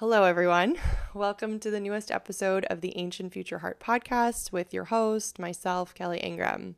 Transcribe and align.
Hello, 0.00 0.24
everyone. 0.24 0.76
Welcome 1.12 1.58
to 1.58 1.70
the 1.70 1.78
newest 1.78 2.10
episode 2.10 2.64
of 2.70 2.80
the 2.80 2.96
Ancient 2.96 3.34
Future 3.34 3.58
Heart 3.58 3.80
podcast 3.80 4.50
with 4.50 4.72
your 4.72 4.84
host, 4.84 5.38
myself, 5.38 5.94
Kelly 5.94 6.18
Ingraham. 6.24 6.76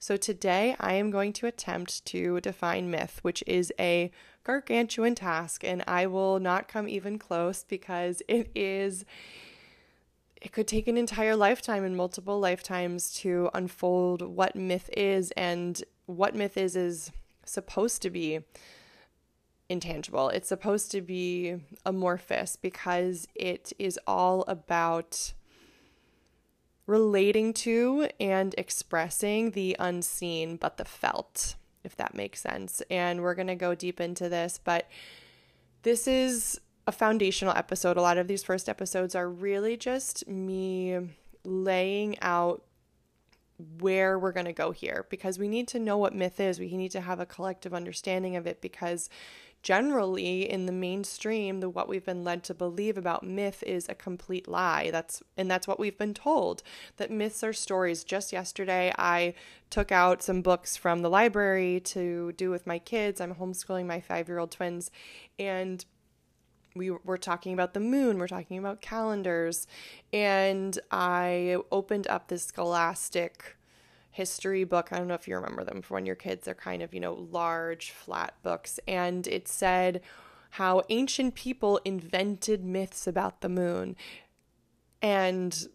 So, 0.00 0.16
today 0.16 0.74
I 0.80 0.94
am 0.94 1.12
going 1.12 1.32
to 1.34 1.46
attempt 1.46 2.04
to 2.06 2.40
define 2.40 2.90
myth, 2.90 3.20
which 3.22 3.44
is 3.46 3.72
a 3.78 4.10
gargantuan 4.42 5.14
task, 5.14 5.62
and 5.62 5.84
I 5.86 6.06
will 6.06 6.40
not 6.40 6.66
come 6.66 6.88
even 6.88 7.20
close 7.20 7.62
because 7.62 8.20
it 8.26 8.50
is. 8.56 9.04
It 10.42 10.50
could 10.50 10.66
take 10.66 10.88
an 10.88 10.96
entire 10.96 11.36
lifetime 11.36 11.84
and 11.84 11.96
multiple 11.96 12.40
lifetimes 12.40 13.12
to 13.20 13.48
unfold 13.54 14.22
what 14.22 14.56
myth 14.56 14.90
is, 14.96 15.30
and 15.36 15.84
what 16.06 16.34
myth 16.34 16.56
is 16.56 16.74
is 16.74 17.12
supposed 17.44 18.02
to 18.02 18.10
be 18.10 18.40
intangible. 19.68 20.28
It's 20.28 20.48
supposed 20.48 20.90
to 20.92 21.00
be 21.00 21.56
amorphous 21.84 22.56
because 22.56 23.26
it 23.34 23.72
is 23.78 23.98
all 24.06 24.44
about 24.46 25.32
relating 26.86 27.52
to 27.52 28.08
and 28.20 28.54
expressing 28.56 29.50
the 29.50 29.76
unseen 29.78 30.56
but 30.56 30.76
the 30.76 30.84
felt, 30.84 31.56
if 31.82 31.96
that 31.96 32.14
makes 32.14 32.40
sense. 32.40 32.82
And 32.90 33.22
we're 33.22 33.34
going 33.34 33.48
to 33.48 33.56
go 33.56 33.74
deep 33.74 34.00
into 34.00 34.28
this, 34.28 34.60
but 34.62 34.88
this 35.82 36.06
is 36.06 36.60
a 36.86 36.92
foundational 36.92 37.56
episode. 37.56 37.96
A 37.96 38.02
lot 38.02 38.18
of 38.18 38.28
these 38.28 38.44
first 38.44 38.68
episodes 38.68 39.14
are 39.14 39.28
really 39.28 39.76
just 39.76 40.26
me 40.28 40.98
laying 41.44 42.18
out 42.20 42.62
where 43.78 44.18
we're 44.18 44.32
going 44.32 44.46
to 44.46 44.52
go 44.52 44.70
here 44.70 45.06
because 45.08 45.38
we 45.38 45.48
need 45.48 45.66
to 45.68 45.78
know 45.78 45.96
what 45.96 46.14
myth 46.14 46.40
is. 46.40 46.60
We 46.60 46.76
need 46.76 46.90
to 46.90 47.00
have 47.00 47.20
a 47.20 47.26
collective 47.26 47.72
understanding 47.72 48.36
of 48.36 48.46
it 48.46 48.60
because 48.60 49.08
generally 49.66 50.48
in 50.48 50.66
the 50.66 50.72
mainstream 50.72 51.58
the 51.58 51.68
what 51.68 51.88
we've 51.88 52.04
been 52.04 52.22
led 52.22 52.44
to 52.44 52.54
believe 52.54 52.96
about 52.96 53.24
myth 53.24 53.64
is 53.66 53.88
a 53.88 53.94
complete 53.96 54.46
lie. 54.46 54.90
That's 54.92 55.24
and 55.36 55.50
that's 55.50 55.66
what 55.66 55.80
we've 55.80 55.98
been 55.98 56.14
told 56.14 56.62
that 56.98 57.10
myths 57.10 57.42
are 57.42 57.52
stories. 57.52 58.04
Just 58.04 58.32
yesterday 58.32 58.92
i 58.96 59.34
took 59.68 59.90
out 59.90 60.22
some 60.22 60.40
books 60.40 60.76
from 60.76 61.02
the 61.02 61.10
library 61.10 61.80
to 61.80 62.30
do 62.36 62.48
with 62.48 62.64
my 62.64 62.78
kids. 62.78 63.20
I'm 63.20 63.34
homeschooling 63.34 63.86
my 63.86 64.00
5-year-old 64.00 64.52
twins. 64.52 64.92
And 65.36 65.84
we 66.76 66.92
were 66.92 67.18
talking 67.18 67.52
about 67.52 67.74
the 67.74 67.80
moon, 67.80 68.18
we're 68.18 68.28
talking 68.28 68.58
about 68.58 68.80
calendars, 68.80 69.66
and 70.12 70.78
I 70.92 71.56
opened 71.72 72.06
up 72.06 72.28
this 72.28 72.44
scholastic 72.44 73.56
history 74.16 74.64
book. 74.64 74.88
I 74.90 74.98
don't 74.98 75.08
know 75.08 75.14
if 75.14 75.28
you 75.28 75.36
remember 75.36 75.62
them 75.62 75.82
for 75.82 75.94
when 75.94 76.06
you're 76.06 76.14
kids. 76.14 76.46
They're 76.46 76.54
kind 76.54 76.82
of, 76.82 76.94
you 76.94 77.00
know, 77.00 77.12
large, 77.12 77.90
flat 77.90 78.34
books. 78.42 78.80
And 78.88 79.26
it 79.26 79.46
said 79.46 80.00
how 80.50 80.82
ancient 80.88 81.34
people 81.34 81.78
invented 81.84 82.64
myths 82.64 83.06
about 83.06 83.42
the 83.42 83.50
moon. 83.50 83.94
And 85.02 85.68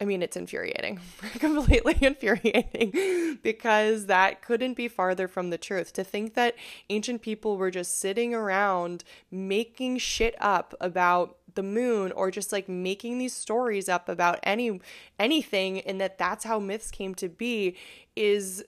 I 0.00 0.04
mean, 0.04 0.22
it's 0.22 0.36
infuriating, 0.36 1.00
completely 1.38 1.96
infuriating, 2.02 3.38
because 3.42 4.06
that 4.06 4.42
couldn't 4.42 4.74
be 4.74 4.86
farther 4.86 5.26
from 5.26 5.48
the 5.48 5.58
truth. 5.58 5.94
To 5.94 6.04
think 6.04 6.34
that 6.34 6.56
ancient 6.90 7.22
people 7.22 7.56
were 7.56 7.70
just 7.70 7.98
sitting 7.98 8.34
around 8.34 9.02
making 9.30 9.98
shit 9.98 10.36
up 10.40 10.74
about 10.78 11.38
the 11.58 11.62
moon 11.64 12.12
or 12.12 12.30
just 12.30 12.52
like 12.52 12.68
making 12.68 13.18
these 13.18 13.34
stories 13.34 13.88
up 13.88 14.08
about 14.08 14.38
any 14.44 14.80
anything 15.18 15.80
and 15.80 16.00
that 16.00 16.16
that's 16.16 16.44
how 16.44 16.60
myths 16.60 16.92
came 16.92 17.16
to 17.16 17.28
be 17.28 17.74
is 18.14 18.64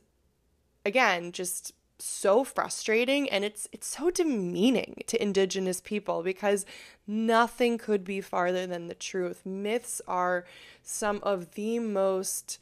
again 0.84 1.30
just 1.30 1.72
so 2.00 2.42
frustrating 2.42 3.30
and 3.30 3.44
it's 3.44 3.68
it's 3.70 3.86
so 3.86 4.10
demeaning 4.10 5.04
to 5.06 5.22
indigenous 5.22 5.80
people 5.80 6.24
because 6.24 6.66
nothing 7.06 7.78
could 7.78 8.02
be 8.02 8.20
farther 8.20 8.66
than 8.66 8.88
the 8.88 8.94
truth. 8.94 9.46
Myths 9.46 10.02
are 10.08 10.44
some 10.82 11.20
of 11.22 11.52
the 11.54 11.78
most 11.78 12.58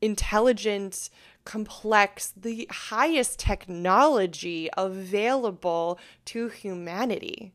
intelligent, 0.00 1.10
complex, 1.44 2.32
the 2.34 2.66
highest 2.70 3.38
technology 3.38 4.70
available 4.74 5.98
to 6.24 6.48
humanity 6.48 7.52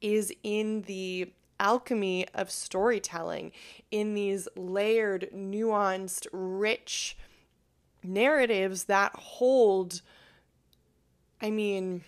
is 0.00 0.32
in 0.42 0.82
the 0.82 1.32
alchemy 1.58 2.26
of 2.34 2.50
storytelling, 2.50 3.52
in 3.90 4.14
these 4.14 4.48
layered, 4.56 5.28
nuanced, 5.34 6.26
rich 6.32 7.16
narratives 8.02 8.84
that 8.84 9.14
hold, 9.16 10.02
I 11.40 11.50
mean, 11.50 12.02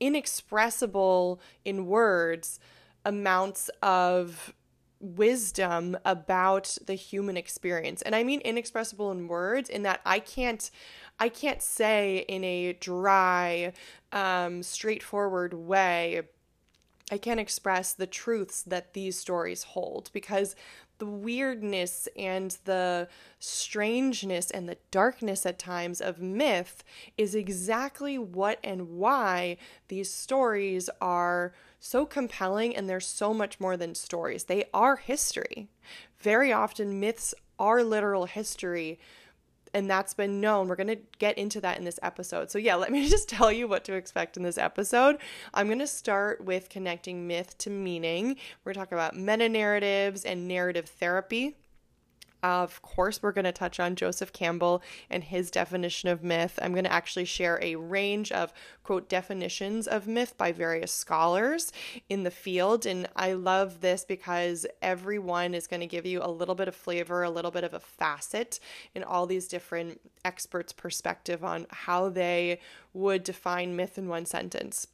inexpressible 0.00 1.40
in 1.64 1.86
words 1.86 2.58
amounts 3.04 3.70
of 3.82 4.52
wisdom 5.00 5.96
about 6.04 6.78
the 6.86 6.94
human 6.94 7.36
experience. 7.36 8.02
And 8.02 8.14
I 8.14 8.22
mean 8.22 8.40
inexpressible 8.40 9.10
in 9.10 9.26
words 9.26 9.68
in 9.68 9.82
that 9.82 10.00
I 10.06 10.20
can't 10.20 10.70
I 11.18 11.28
can't 11.28 11.60
say 11.60 12.24
in 12.28 12.42
a 12.42 12.72
dry, 12.74 13.72
um, 14.12 14.62
straightforward 14.62 15.54
way 15.54 16.22
I 17.12 17.18
can't 17.18 17.38
express 17.38 17.92
the 17.92 18.06
truths 18.06 18.62
that 18.62 18.94
these 18.94 19.18
stories 19.18 19.64
hold 19.64 20.08
because 20.14 20.56
the 20.96 21.04
weirdness 21.04 22.08
and 22.16 22.56
the 22.64 23.06
strangeness 23.38 24.50
and 24.50 24.66
the 24.66 24.78
darkness 24.90 25.44
at 25.44 25.58
times 25.58 26.00
of 26.00 26.22
myth 26.22 26.82
is 27.18 27.34
exactly 27.34 28.16
what 28.16 28.58
and 28.64 28.96
why 28.96 29.58
these 29.88 30.10
stories 30.10 30.88
are 31.02 31.52
so 31.78 32.06
compelling 32.06 32.74
and 32.74 32.88
they're 32.88 32.98
so 32.98 33.34
much 33.34 33.60
more 33.60 33.76
than 33.76 33.94
stories. 33.94 34.44
They 34.44 34.64
are 34.72 34.96
history. 34.96 35.68
Very 36.18 36.50
often, 36.50 36.98
myths 36.98 37.34
are 37.58 37.82
literal 37.82 38.24
history 38.24 38.98
and 39.74 39.90
that's 39.90 40.14
been 40.14 40.40
known. 40.40 40.68
We're 40.68 40.76
going 40.76 40.88
to 40.88 40.98
get 41.18 41.38
into 41.38 41.60
that 41.62 41.78
in 41.78 41.84
this 41.84 41.98
episode. 42.02 42.50
So, 42.50 42.58
yeah, 42.58 42.74
let 42.74 42.92
me 42.92 43.08
just 43.10 43.28
tell 43.28 43.50
you 43.50 43.68
what 43.68 43.84
to 43.84 43.94
expect 43.94 44.36
in 44.36 44.42
this 44.42 44.58
episode. 44.58 45.18
I'm 45.54 45.66
going 45.66 45.78
to 45.78 45.86
start 45.86 46.44
with 46.44 46.68
connecting 46.68 47.26
myth 47.26 47.56
to 47.58 47.70
meaning. 47.70 48.36
We're 48.64 48.72
going 48.72 48.74
to 48.74 48.80
talk 48.80 48.92
about 48.92 49.16
meta 49.16 49.48
narratives 49.48 50.24
and 50.24 50.46
narrative 50.46 50.86
therapy. 50.86 51.56
Of 52.42 52.82
course, 52.82 53.22
we're 53.22 53.30
going 53.30 53.44
to 53.44 53.52
touch 53.52 53.78
on 53.78 53.94
Joseph 53.94 54.32
Campbell 54.32 54.82
and 55.08 55.22
his 55.22 55.48
definition 55.48 56.08
of 56.08 56.24
myth. 56.24 56.58
I'm 56.60 56.72
going 56.72 56.84
to 56.84 56.92
actually 56.92 57.24
share 57.24 57.60
a 57.62 57.76
range 57.76 58.32
of, 58.32 58.52
quote, 58.82 59.08
definitions 59.08 59.86
of 59.86 60.08
myth 60.08 60.36
by 60.36 60.50
various 60.50 60.90
scholars 60.90 61.72
in 62.08 62.24
the 62.24 62.32
field. 62.32 62.84
And 62.84 63.08
I 63.14 63.34
love 63.34 63.80
this 63.80 64.04
because 64.04 64.66
everyone 64.80 65.54
is 65.54 65.68
going 65.68 65.80
to 65.80 65.86
give 65.86 66.04
you 66.04 66.20
a 66.20 66.30
little 66.30 66.56
bit 66.56 66.66
of 66.66 66.74
flavor, 66.74 67.22
a 67.22 67.30
little 67.30 67.52
bit 67.52 67.62
of 67.62 67.74
a 67.74 67.80
facet 67.80 68.58
in 68.92 69.04
all 69.04 69.26
these 69.26 69.46
different 69.46 70.00
experts' 70.24 70.72
perspective 70.72 71.44
on 71.44 71.66
how 71.70 72.08
they 72.08 72.58
would 72.92 73.22
define 73.22 73.76
myth 73.76 73.98
in 73.98 74.08
one 74.08 74.26
sentence. 74.26 74.88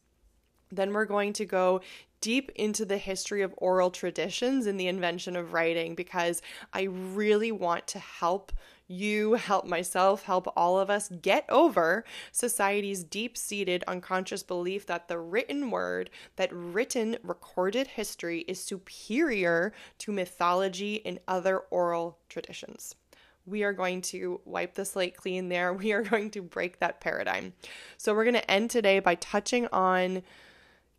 Then 0.70 0.92
we're 0.92 1.06
going 1.06 1.32
to 1.32 1.46
go 1.46 1.80
deep 2.20 2.50
into 2.54 2.84
the 2.84 2.98
history 2.98 3.42
of 3.42 3.54
oral 3.58 3.90
traditions 3.90 4.66
and 4.66 4.78
the 4.78 4.88
invention 4.88 5.36
of 5.36 5.52
writing 5.52 5.94
because 5.94 6.42
I 6.72 6.82
really 6.82 7.52
want 7.52 7.86
to 7.88 7.98
help 7.98 8.52
you, 8.88 9.34
help 9.34 9.66
myself, 9.66 10.22
help 10.22 10.50
all 10.56 10.78
of 10.78 10.88
us 10.88 11.10
get 11.20 11.44
over 11.50 12.04
society's 12.32 13.04
deep 13.04 13.36
seated 13.36 13.84
unconscious 13.86 14.42
belief 14.42 14.86
that 14.86 15.08
the 15.08 15.18
written 15.18 15.70
word, 15.70 16.10
that 16.36 16.52
written 16.52 17.16
recorded 17.22 17.86
history 17.86 18.40
is 18.48 18.58
superior 18.58 19.72
to 19.98 20.10
mythology 20.10 21.04
and 21.04 21.20
other 21.28 21.58
oral 21.70 22.18
traditions. 22.30 22.94
We 23.44 23.62
are 23.62 23.72
going 23.72 24.02
to 24.02 24.40
wipe 24.44 24.74
the 24.74 24.84
slate 24.84 25.16
clean 25.16 25.48
there. 25.48 25.72
We 25.78 25.92
are 25.92 26.02
going 26.02 26.30
to 26.32 26.42
break 26.42 26.80
that 26.80 27.00
paradigm. 27.00 27.52
So, 27.96 28.14
we're 28.14 28.24
going 28.24 28.34
to 28.34 28.50
end 28.50 28.70
today 28.70 28.98
by 29.00 29.14
touching 29.16 29.68
on 29.68 30.22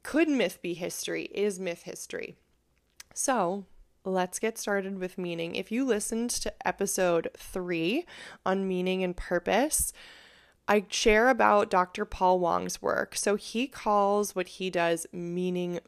could 0.03 0.29
myth 0.29 0.59
be 0.61 0.73
history? 0.73 1.23
Is 1.33 1.59
myth 1.59 1.83
history? 1.83 2.35
So, 3.13 3.65
let's 4.05 4.39
get 4.39 4.57
started 4.57 4.99
with 4.99 5.17
meaning. 5.17 5.55
If 5.55 5.71
you 5.71 5.85
listened 5.85 6.29
to 6.31 6.67
episode 6.67 7.29
three 7.37 8.05
on 8.45 8.67
meaning 8.67 9.03
and 9.03 9.15
purpose, 9.15 9.91
I 10.67 10.85
share 10.89 11.29
about 11.29 11.69
Dr. 11.69 12.05
Paul 12.05 12.39
Wong's 12.39 12.81
work. 12.81 13.15
So, 13.15 13.35
he 13.35 13.67
calls 13.67 14.35
what 14.35 14.47
he 14.47 14.69
does 14.69 15.05
meaning 15.11 15.79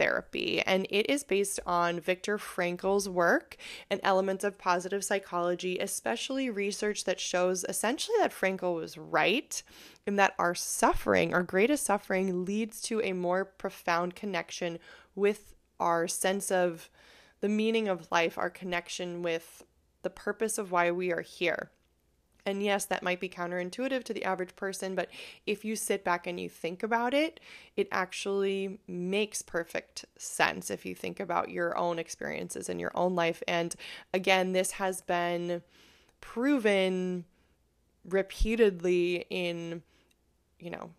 therapy, 0.00 0.62
and 0.62 0.86
it 0.88 1.10
is 1.10 1.22
based 1.24 1.60
on 1.66 2.00
Viktor 2.00 2.38
Frankl's 2.38 3.06
work 3.06 3.58
and 3.90 4.00
elements 4.02 4.44
of 4.44 4.56
positive 4.56 5.04
psychology, 5.04 5.78
especially 5.78 6.48
research 6.48 7.04
that 7.04 7.20
shows 7.20 7.66
essentially 7.68 8.16
that 8.18 8.32
Frankl 8.32 8.74
was 8.74 8.96
right 8.96 9.62
in 10.10 10.16
that 10.16 10.34
our 10.40 10.56
suffering, 10.56 11.32
our 11.32 11.44
greatest 11.44 11.86
suffering, 11.86 12.44
leads 12.44 12.82
to 12.82 13.00
a 13.00 13.12
more 13.12 13.44
profound 13.44 14.16
connection 14.16 14.78
with 15.14 15.54
our 15.78 16.08
sense 16.08 16.50
of 16.50 16.90
the 17.40 17.48
meaning 17.48 17.86
of 17.86 18.10
life, 18.10 18.36
our 18.36 18.50
connection 18.50 19.22
with 19.22 19.64
the 20.02 20.10
purpose 20.10 20.58
of 20.58 20.72
why 20.72 20.90
we 20.90 21.12
are 21.12 21.20
here. 21.20 21.70
And 22.44 22.62
yes, 22.62 22.86
that 22.86 23.04
might 23.04 23.20
be 23.20 23.28
counterintuitive 23.28 24.02
to 24.02 24.12
the 24.12 24.24
average 24.24 24.56
person, 24.56 24.96
but 24.96 25.10
if 25.46 25.64
you 25.64 25.76
sit 25.76 26.02
back 26.02 26.26
and 26.26 26.40
you 26.40 26.48
think 26.48 26.82
about 26.82 27.14
it, 27.14 27.38
it 27.76 27.86
actually 27.92 28.80
makes 28.88 29.42
perfect 29.42 30.06
sense 30.16 30.70
if 30.70 30.84
you 30.84 30.94
think 30.94 31.20
about 31.20 31.50
your 31.50 31.76
own 31.78 32.00
experiences 32.00 32.68
in 32.68 32.80
your 32.80 32.92
own 32.96 33.14
life. 33.14 33.42
And 33.46 33.76
again, 34.12 34.52
this 34.52 34.72
has 34.72 35.02
been 35.02 35.62
proven 36.20 37.26
repeatedly 38.04 39.26
in, 39.30 39.82
you 40.60 40.70
know, 40.70 40.90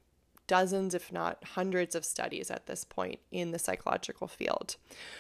dozens, 0.52 0.94
if 0.94 1.14
not 1.14 1.42
hundreds, 1.56 1.96
of 1.96 2.04
studies 2.04 2.52
at 2.52 2.66
this 2.66 2.84
point 2.84 3.20
in 3.32 3.52
the 3.52 3.58
psychological 3.58 4.28
field. 4.28 4.76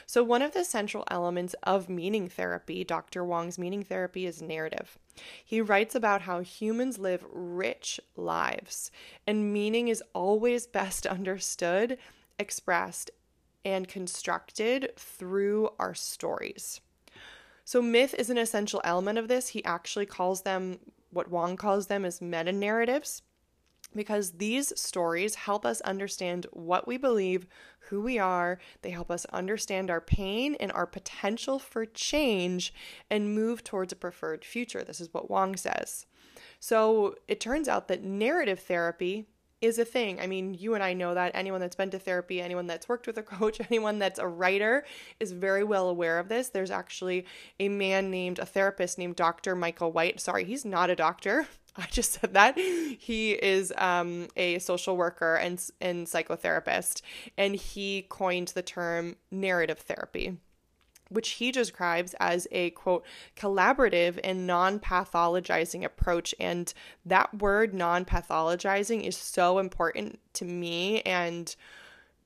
So, 0.05 0.25
one 0.25 0.41
of 0.41 0.53
the 0.53 0.65
central 0.65 1.05
elements 1.09 1.55
of 1.63 1.87
meaning 1.87 2.27
therapy, 2.27 2.83
Dr. 2.83 3.23
Wong's 3.23 3.57
meaning 3.57 3.81
therapy, 3.81 4.25
is 4.25 4.41
narrative. 4.41 4.99
He 5.45 5.61
writes 5.61 5.95
about 5.95 6.23
how 6.23 6.41
humans 6.41 6.99
live 6.99 7.25
rich 7.31 7.97
lives, 8.17 8.91
and 9.25 9.53
meaning 9.53 9.87
is 9.87 10.03
always 10.13 10.67
best 10.81 11.05
understood, 11.05 11.97
expressed, 12.37 13.09
and 13.63 13.87
constructed 13.87 14.91
through 14.97 15.69
our 15.79 15.93
stories. 15.93 16.81
So, 17.63 17.81
myth 17.81 18.13
is 18.19 18.29
an 18.29 18.37
essential 18.37 18.81
element 18.83 19.17
of 19.17 19.29
this. 19.29 19.47
He 19.47 19.63
actually 19.63 20.07
calls 20.07 20.41
them 20.41 20.79
what 21.11 21.31
Wong 21.31 21.55
calls 21.55 21.87
them 21.87 22.03
as 22.03 22.21
meta 22.21 22.51
narratives 22.51 23.21
because 23.95 24.31
these 24.33 24.73
stories 24.79 25.35
help 25.35 25.65
us 25.65 25.81
understand 25.81 26.47
what 26.51 26.87
we 26.87 26.97
believe, 26.97 27.47
who 27.89 28.01
we 28.01 28.17
are. 28.19 28.59
They 28.81 28.91
help 28.91 29.11
us 29.11 29.25
understand 29.25 29.89
our 29.89 30.01
pain 30.01 30.55
and 30.59 30.71
our 30.71 30.85
potential 30.85 31.59
for 31.59 31.85
change 31.85 32.73
and 33.09 33.35
move 33.35 33.63
towards 33.63 33.93
a 33.93 33.97
preferred 33.97 34.45
future. 34.45 34.83
This 34.83 35.01
is 35.01 35.13
what 35.13 35.29
Wong 35.29 35.55
says. 35.55 36.05
So 36.59 37.15
it 37.27 37.39
turns 37.39 37.67
out 37.67 37.87
that 37.87 38.03
narrative 38.03 38.59
therapy 38.59 39.25
is 39.61 39.77
a 39.77 39.85
thing. 39.85 40.19
I 40.19 40.25
mean, 40.25 40.55
you 40.55 40.73
and 40.73 40.83
I 40.83 40.93
know 40.93 41.13
that. 41.13 41.31
Anyone 41.35 41.61
that's 41.61 41.75
been 41.75 41.91
to 41.91 41.99
therapy, 41.99 42.41
anyone 42.41 42.65
that's 42.65 42.89
worked 42.89 43.05
with 43.05 43.17
a 43.17 43.23
coach, 43.23 43.61
anyone 43.69 43.99
that's 43.99 44.19
a 44.19 44.27
writer 44.27 44.83
is 45.19 45.31
very 45.31 45.63
well 45.63 45.87
aware 45.87 46.17
of 46.17 46.29
this. 46.29 46.49
There's 46.49 46.71
actually 46.71 47.25
a 47.59 47.69
man 47.69 48.09
named, 48.09 48.39
a 48.39 48.45
therapist 48.45 48.97
named 48.97 49.15
Dr. 49.15 49.55
Michael 49.55 49.91
White. 49.91 50.19
Sorry, 50.19 50.43
he's 50.43 50.65
not 50.65 50.89
a 50.89 50.95
doctor. 50.95 51.47
I 51.77 51.87
just 51.89 52.19
said 52.19 52.33
that. 52.33 52.57
He 52.57 53.31
is 53.31 53.73
um, 53.77 54.27
a 54.35 54.59
social 54.59 54.97
worker 54.97 55.35
and, 55.35 55.63
and 55.79 56.05
psychotherapist, 56.05 57.01
and 57.37 57.55
he 57.55 58.05
coined 58.09 58.49
the 58.49 58.61
term 58.61 59.15
narrative 59.31 59.79
therapy 59.79 60.37
which 61.11 61.31
he 61.31 61.51
describes 61.51 62.15
as 62.21 62.47
a 62.51 62.69
quote 62.71 63.03
collaborative 63.35 64.17
and 64.23 64.47
non-pathologizing 64.47 65.83
approach 65.83 66.33
and 66.39 66.73
that 67.05 67.41
word 67.41 67.73
non-pathologizing 67.73 69.05
is 69.05 69.17
so 69.17 69.59
important 69.59 70.19
to 70.33 70.45
me 70.45 71.01
and 71.01 71.55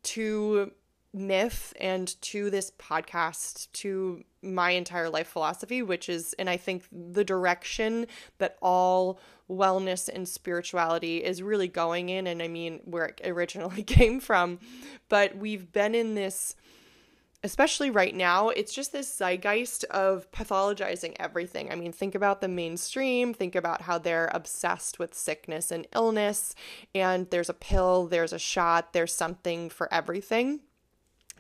to 0.04 0.72
myth 1.16 1.74
and 1.80 2.20
to 2.22 2.50
this 2.50 2.72
podcast 2.72 3.72
to 3.72 4.24
my 4.42 4.72
entire 4.72 5.10
life 5.10 5.28
philosophy 5.28 5.82
which 5.82 6.10
is 6.10 6.36
and 6.38 6.50
i 6.50 6.58
think 6.58 6.84
the 6.92 7.24
direction 7.24 8.06
that 8.38 8.58
all 8.62 9.20
wellness 9.50 10.10
and 10.10 10.28
spirituality 10.28 11.24
is 11.24 11.42
really 11.42 11.68
going 11.68 12.10
in 12.10 12.28
and 12.28 12.42
i 12.42 12.48
mean 12.48 12.80
where 12.86 13.06
it 13.06 13.22
originally 13.26 13.84
came 13.98 14.20
from 14.20 14.60
but 15.10 15.36
we've 15.38 15.72
been 15.72 15.96
in 15.96 16.16
this 16.16 16.56
especially 17.46 17.92
right 17.92 18.16
now, 18.16 18.50
it's 18.50 18.74
just 18.74 18.92
this 18.92 19.16
zeitgeist 19.16 19.84
of 19.92 20.30
pathologizing 20.32 21.16
everything. 21.20 21.72
I 21.72 21.76
mean, 21.76 21.92
think 21.92 22.16
about 22.16 22.42
the 22.42 22.48
mainstream, 22.48 23.36
think 23.36 23.54
about 23.54 23.84
how 23.84 24.00
they're 24.00 24.32
obsessed 24.34 24.98
with 24.98 25.14
sickness 25.14 25.70
and 25.70 25.86
illness, 25.94 26.56
and 26.96 27.30
there's 27.30 27.50
a 27.50 27.54
pill, 27.54 28.08
there's 28.08 28.34
a 28.34 28.40
shot, 28.40 28.94
there's 28.94 29.14
something 29.14 29.70
for 29.70 29.94
everything. 29.94 30.62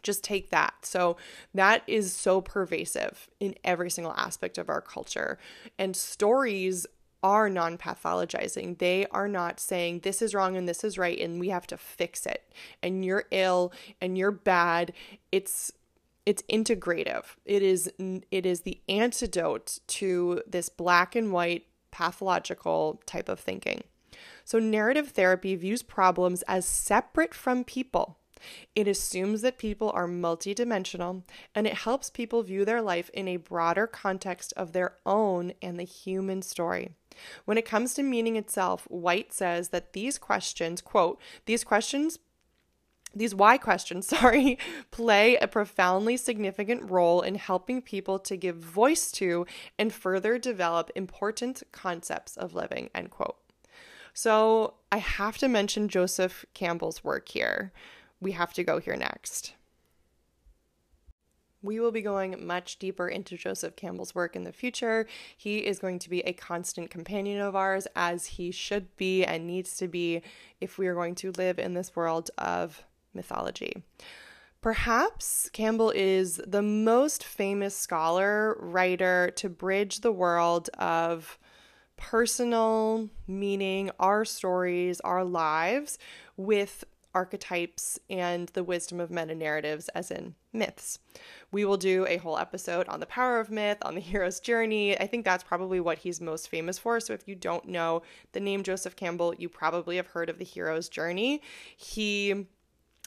Just 0.06 0.24
take 0.24 0.52
that. 0.52 0.74
So, 0.84 1.18
that 1.54 1.84
is 1.88 2.14
so 2.14 2.40
pervasive 2.40 3.28
in 3.40 3.56
every 3.64 3.90
single 3.90 4.14
aspect 4.14 4.58
of 4.58 4.70
our 4.70 4.82
culture. 4.82 5.38
And 5.78 5.96
stories 5.96 6.86
are 7.26 7.50
non 7.50 7.76
pathologizing. 7.76 8.78
They 8.78 9.08
are 9.08 9.28
not 9.28 9.60
saying 9.60 10.02
this 10.02 10.22
is 10.22 10.36
wrong 10.36 10.56
and 10.56 10.70
this 10.70 10.84
is 10.84 11.00
right 11.00 11.20
and 11.20 11.40
we 11.40 11.50
have 11.50 11.66
to 11.68 11.76
fix 11.76 12.28
it 12.28 12.54
and 12.84 13.04
you're 13.04 13.26
ill 13.32 13.74
and 14.00 14.16
you're 14.16 14.32
bad. 14.32 14.94
It's 15.32 15.72
it's 16.28 16.44
integrative. 16.44 17.24
It 17.44 17.64
is 17.64 17.92
it 18.30 18.46
is 18.46 18.62
the 18.62 18.80
antidote 18.88 19.80
to 19.88 20.44
this 20.46 20.70
black 20.70 21.16
and 21.16 21.32
white 21.32 21.66
pathological 21.90 23.02
type 23.08 23.28
of 23.28 23.40
thinking. 23.40 23.84
So 24.44 24.60
narrative 24.60 25.10
therapy 25.10 25.56
views 25.56 25.82
problems 25.82 26.44
as 26.44 26.66
separate 26.68 27.34
from 27.34 27.64
people. 27.64 28.20
It 28.76 28.88
assumes 28.88 29.42
that 29.42 29.58
people 29.58 29.92
are 29.92 30.08
multidimensional 30.08 31.24
and 31.54 31.66
it 31.66 31.74
helps 31.74 32.10
people 32.10 32.44
view 32.44 32.66
their 32.66 32.82
life 32.82 33.10
in 33.14 33.28
a 33.28 33.38
broader 33.38 33.88
context 33.88 34.54
of 34.58 34.74
their 34.74 34.96
own 35.06 35.54
and 35.62 35.80
the 35.80 35.84
human 35.84 36.42
story. 36.42 36.92
When 37.46 37.58
it 37.58 37.66
comes 37.66 37.94
to 37.94 38.04
meaning 38.04 38.36
itself, 38.36 38.86
White 38.90 39.32
says 39.34 39.70
that 39.70 39.94
these 39.94 40.18
questions, 40.18 40.82
quote, 40.82 41.20
these 41.46 41.64
questions 41.64 42.20
these 43.18 43.34
why 43.34 43.58
questions, 43.58 44.08
sorry, 44.10 44.60
play 44.92 45.38
a 45.38 45.48
profoundly 45.48 46.18
significant 46.18 46.92
role 46.92 47.22
in 47.22 47.36
helping 47.36 47.82
people 47.82 48.20
to 48.20 48.36
give 48.36 48.58
voice 48.58 49.12
to 49.14 49.46
and 49.80 49.94
further 49.94 50.38
develop 50.38 50.92
important 50.96 51.64
concepts 51.72 52.36
of 52.36 52.54
living, 52.54 52.90
end 52.94 53.12
quote. 53.12 53.38
So 54.14 54.76
I 54.92 54.98
have 54.98 55.38
to 55.40 55.48
mention 55.48 55.90
Joseph 55.90 56.46
Campbell's 56.54 57.04
work 57.04 57.30
here. 57.30 57.72
We 58.20 58.32
have 58.34 58.54
to 58.54 58.64
go 58.64 58.80
here 58.80 58.96
next. 58.96 59.54
We 61.62 61.80
will 61.80 61.92
be 61.92 62.04
going 62.04 62.46
much 62.46 62.78
deeper 62.78 63.08
into 63.08 63.38
Joseph 63.38 63.76
Campbell's 63.76 64.14
work 64.14 64.36
in 64.36 64.44
the 64.44 64.54
future. 64.54 65.08
He 65.36 65.66
is 65.66 65.80
going 65.80 65.98
to 66.00 66.10
be 66.12 66.20
a 66.22 66.34
constant 66.34 66.92
companion 66.92 67.42
of 67.42 67.56
ours, 67.56 67.88
as 67.96 68.26
he 68.28 68.52
should 68.52 68.96
be 68.98 69.26
and 69.26 69.48
needs 69.48 69.76
to 69.78 69.88
be 69.88 70.22
if 70.62 70.78
we 70.78 70.86
are 70.86 70.94
going 70.94 71.16
to 71.16 71.32
live 71.32 71.58
in 71.58 71.74
this 71.74 71.96
world 71.96 72.30
of 72.38 72.84
mythology. 73.16 73.82
Perhaps 74.62 75.50
Campbell 75.54 75.92
is 75.96 76.40
the 76.46 76.62
most 76.62 77.24
famous 77.24 77.76
scholar, 77.76 78.56
writer 78.60 79.32
to 79.36 79.50
bridge 79.50 80.02
the 80.02 80.12
world 80.12 80.70
of 80.78 81.40
personal 81.98 83.10
meaning, 83.28 83.90
our 84.00 84.26
stories, 84.26 85.00
our 85.02 85.24
lives, 85.24 85.98
with 86.38 86.84
archetypes 87.16 87.98
and 88.10 88.50
the 88.50 88.64
wisdom 88.64 89.00
of 89.00 89.10
meta 89.10 89.34
narratives, 89.34 89.90
as 89.90 90.12
in 90.12 90.36
myths. 90.54 91.00
We 91.52 91.66
will 91.66 91.78
do 91.78 92.06
a 92.08 92.18
whole 92.18 92.38
episode 92.38 92.88
on 92.90 93.00
the 93.00 93.06
power 93.06 93.40
of 93.40 93.50
myth, 93.50 93.78
on 93.82 93.96
the 93.96 94.02
hero's 94.02 94.40
journey. 94.40 95.00
I 95.00 95.08
think 95.08 95.26
that's 95.26 95.44
probably 95.44 95.80
what 95.80 96.00
he's 96.00 96.22
most 96.22 96.50
famous 96.50 96.78
for. 96.78 97.00
So 97.00 97.14
if 97.14 97.28
you 97.28 97.36
don't 97.36 97.70
know 97.70 98.04
the 98.34 98.40
name 98.40 98.62
Joseph 98.62 98.96
Campbell, 98.96 99.34
you 99.36 99.50
probably 99.50 99.96
have 99.96 100.08
heard 100.08 100.30
of 100.30 100.38
the 100.38 100.46
hero's 100.46 100.90
journey. 100.90 101.42
He 101.76 102.46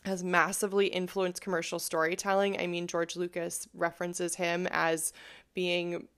has 0.05 0.25
massively 0.25 0.87
influenced 0.87 1.43
commercial 1.43 1.79
storytelling. 1.79 2.59
I 2.59 2.67
mean, 2.67 2.87
George 2.87 3.15
Lucas 3.15 3.69
references 3.75 4.37
him 4.37 4.67
as 4.71 5.13
being 5.55 6.09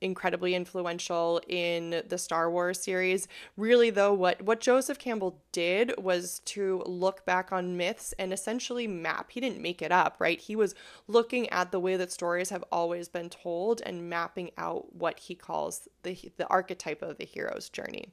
incredibly 0.00 0.54
influential 0.54 1.40
in 1.48 2.02
the 2.08 2.18
Star 2.18 2.50
Wars 2.50 2.80
series. 2.80 3.28
Really 3.56 3.90
though 3.90 4.12
what 4.12 4.42
what 4.42 4.60
Joseph 4.60 4.98
Campbell 4.98 5.40
did 5.52 5.92
was 5.98 6.40
to 6.46 6.82
look 6.86 7.24
back 7.24 7.52
on 7.52 7.76
myths 7.76 8.14
and 8.18 8.32
essentially 8.32 8.86
map. 8.86 9.30
He 9.30 9.40
didn't 9.40 9.60
make 9.62 9.82
it 9.82 9.92
up, 9.92 10.16
right? 10.18 10.40
He 10.40 10.56
was 10.56 10.74
looking 11.06 11.48
at 11.50 11.72
the 11.72 11.80
way 11.80 11.96
that 11.96 12.12
stories 12.12 12.50
have 12.50 12.64
always 12.70 13.08
been 13.08 13.30
told 13.30 13.80
and 13.84 14.08
mapping 14.08 14.50
out 14.56 14.94
what 14.94 15.18
he 15.18 15.34
calls 15.34 15.88
the 16.02 16.30
the 16.36 16.46
archetype 16.48 17.02
of 17.02 17.18
the 17.18 17.24
hero's 17.24 17.68
journey. 17.68 18.12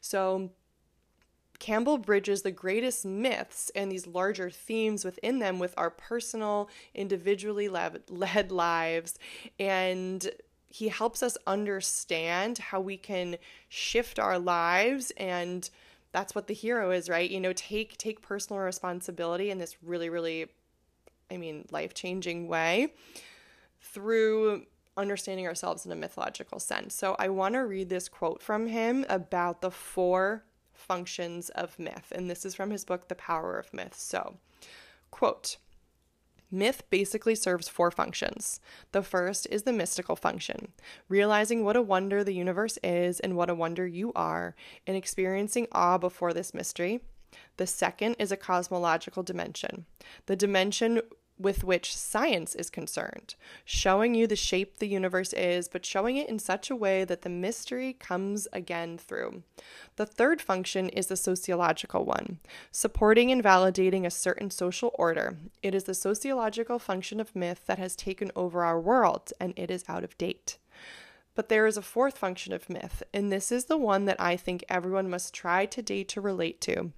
So 0.00 0.50
Campbell 1.62 1.98
bridges 1.98 2.42
the 2.42 2.50
greatest 2.50 3.06
myths 3.06 3.70
and 3.76 3.90
these 3.90 4.08
larger 4.08 4.50
themes 4.50 5.04
within 5.04 5.38
them 5.38 5.60
with 5.60 5.74
our 5.76 5.90
personal, 5.90 6.68
individually 6.92 7.68
led 7.68 8.50
lives. 8.50 9.16
And 9.60 10.28
he 10.72 10.88
helps 10.88 11.22
us 11.22 11.36
understand 11.46 12.58
how 12.58 12.80
we 12.80 12.96
can 12.96 13.36
shift 13.68 14.18
our 14.18 14.38
lives 14.38 15.12
and 15.16 15.70
that's 16.12 16.34
what 16.34 16.46
the 16.46 16.54
hero 16.54 16.90
is 16.90 17.08
right 17.08 17.30
you 17.30 17.40
know 17.40 17.52
take 17.52 17.96
take 17.98 18.22
personal 18.22 18.60
responsibility 18.62 19.50
in 19.50 19.58
this 19.58 19.76
really 19.82 20.08
really 20.08 20.46
i 21.30 21.36
mean 21.36 21.66
life-changing 21.70 22.48
way 22.48 22.92
through 23.80 24.64
understanding 24.96 25.46
ourselves 25.46 25.86
in 25.86 25.92
a 25.92 25.96
mythological 25.96 26.58
sense 26.58 26.94
so 26.94 27.16
i 27.18 27.28
want 27.28 27.54
to 27.54 27.60
read 27.60 27.88
this 27.88 28.08
quote 28.08 28.42
from 28.42 28.66
him 28.66 29.04
about 29.08 29.60
the 29.60 29.70
four 29.70 30.44
functions 30.82 31.48
of 31.50 31.78
myth. 31.78 32.12
And 32.14 32.28
this 32.28 32.44
is 32.44 32.54
from 32.54 32.70
his 32.70 32.84
book, 32.84 33.08
The 33.08 33.14
Power 33.14 33.58
of 33.58 33.72
Myth. 33.72 33.94
So, 33.96 34.36
quote, 35.10 35.56
Myth 36.52 36.82
basically 36.90 37.34
serves 37.34 37.66
four 37.66 37.90
functions. 37.90 38.60
The 38.92 39.02
first 39.02 39.46
is 39.50 39.62
the 39.62 39.72
mystical 39.72 40.16
function, 40.16 40.72
realizing 41.08 41.64
what 41.64 41.76
a 41.76 41.82
wonder 41.82 42.22
the 42.22 42.34
universe 42.34 42.78
is 42.84 43.18
and 43.20 43.36
what 43.36 43.48
a 43.48 43.54
wonder 43.54 43.86
you 43.86 44.12
are, 44.14 44.54
and 44.86 44.94
experiencing 44.94 45.66
awe 45.72 45.96
before 45.96 46.34
this 46.34 46.52
mystery. 46.52 47.00
The 47.56 47.66
second 47.66 48.16
is 48.18 48.30
a 48.30 48.36
cosmological 48.36 49.22
dimension, 49.22 49.86
the 50.26 50.36
dimension 50.36 51.00
with 51.38 51.64
which 51.64 51.96
science 51.96 52.54
is 52.54 52.70
concerned, 52.70 53.34
showing 53.64 54.14
you 54.14 54.26
the 54.26 54.36
shape 54.36 54.78
the 54.78 54.88
universe 54.88 55.32
is, 55.32 55.68
but 55.68 55.84
showing 55.84 56.16
it 56.16 56.28
in 56.28 56.38
such 56.38 56.70
a 56.70 56.76
way 56.76 57.04
that 57.04 57.22
the 57.22 57.28
mystery 57.28 57.94
comes 57.94 58.46
again 58.52 58.98
through. 58.98 59.42
The 59.96 60.06
third 60.06 60.40
function 60.40 60.88
is 60.90 61.06
the 61.06 61.16
sociological 61.16 62.04
one, 62.04 62.38
supporting 62.70 63.30
and 63.30 63.42
validating 63.42 64.06
a 64.06 64.10
certain 64.10 64.50
social 64.50 64.94
order. 64.94 65.36
It 65.62 65.74
is 65.74 65.84
the 65.84 65.94
sociological 65.94 66.78
function 66.78 67.20
of 67.20 67.34
myth 67.34 67.62
that 67.66 67.78
has 67.78 67.96
taken 67.96 68.30
over 68.36 68.64
our 68.64 68.80
world, 68.80 69.32
and 69.40 69.52
it 69.56 69.70
is 69.70 69.84
out 69.88 70.04
of 70.04 70.16
date. 70.18 70.58
But 71.34 71.48
there 71.48 71.66
is 71.66 71.76
a 71.78 71.82
fourth 71.82 72.18
function 72.18 72.52
of 72.52 72.68
myth, 72.68 73.02
and 73.12 73.32
this 73.32 73.50
is 73.50 73.64
the 73.64 73.78
one 73.78 74.04
that 74.04 74.20
I 74.20 74.36
think 74.36 74.64
everyone 74.68 75.08
must 75.08 75.32
try 75.32 75.64
today 75.64 76.04
to 76.04 76.20
relate 76.20 76.60
to, 76.62 76.92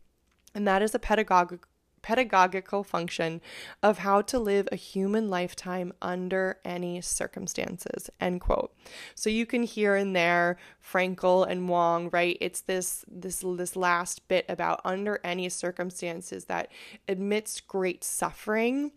and 0.55 0.67
that 0.67 0.83
is 0.83 0.95
a 0.95 0.99
pedagogical 0.99 1.69
pedagogical 2.05 2.85
function 2.85 3.41
of 3.83 3.97
how 3.97 4.21
to 4.21 4.39
live 4.39 4.69
a 4.71 4.77
human 4.77 5.31
lifetime 5.31 5.91
under 6.03 6.59
any 6.63 7.01
circumstances 7.01 8.11
end 8.21 8.43
quote. 8.43 8.77
So 9.15 9.31
you 9.31 9.47
can 9.47 9.63
hear 9.63 9.97
in 9.97 10.13
there 10.13 10.59
Frankl 10.87 11.49
and 11.49 11.67
wong 11.67 12.11
right? 12.13 12.37
It's 12.43 12.61
this 12.61 13.07
this 13.09 13.43
this 13.43 13.75
last 13.75 14.29
bit 14.29 14.45
about 14.51 14.83
under 14.85 15.19
any 15.25 15.49
circumstances 15.49 16.45
that 16.45 16.71
amidst 17.09 17.67
great 17.69 18.05
suffering 18.05 18.93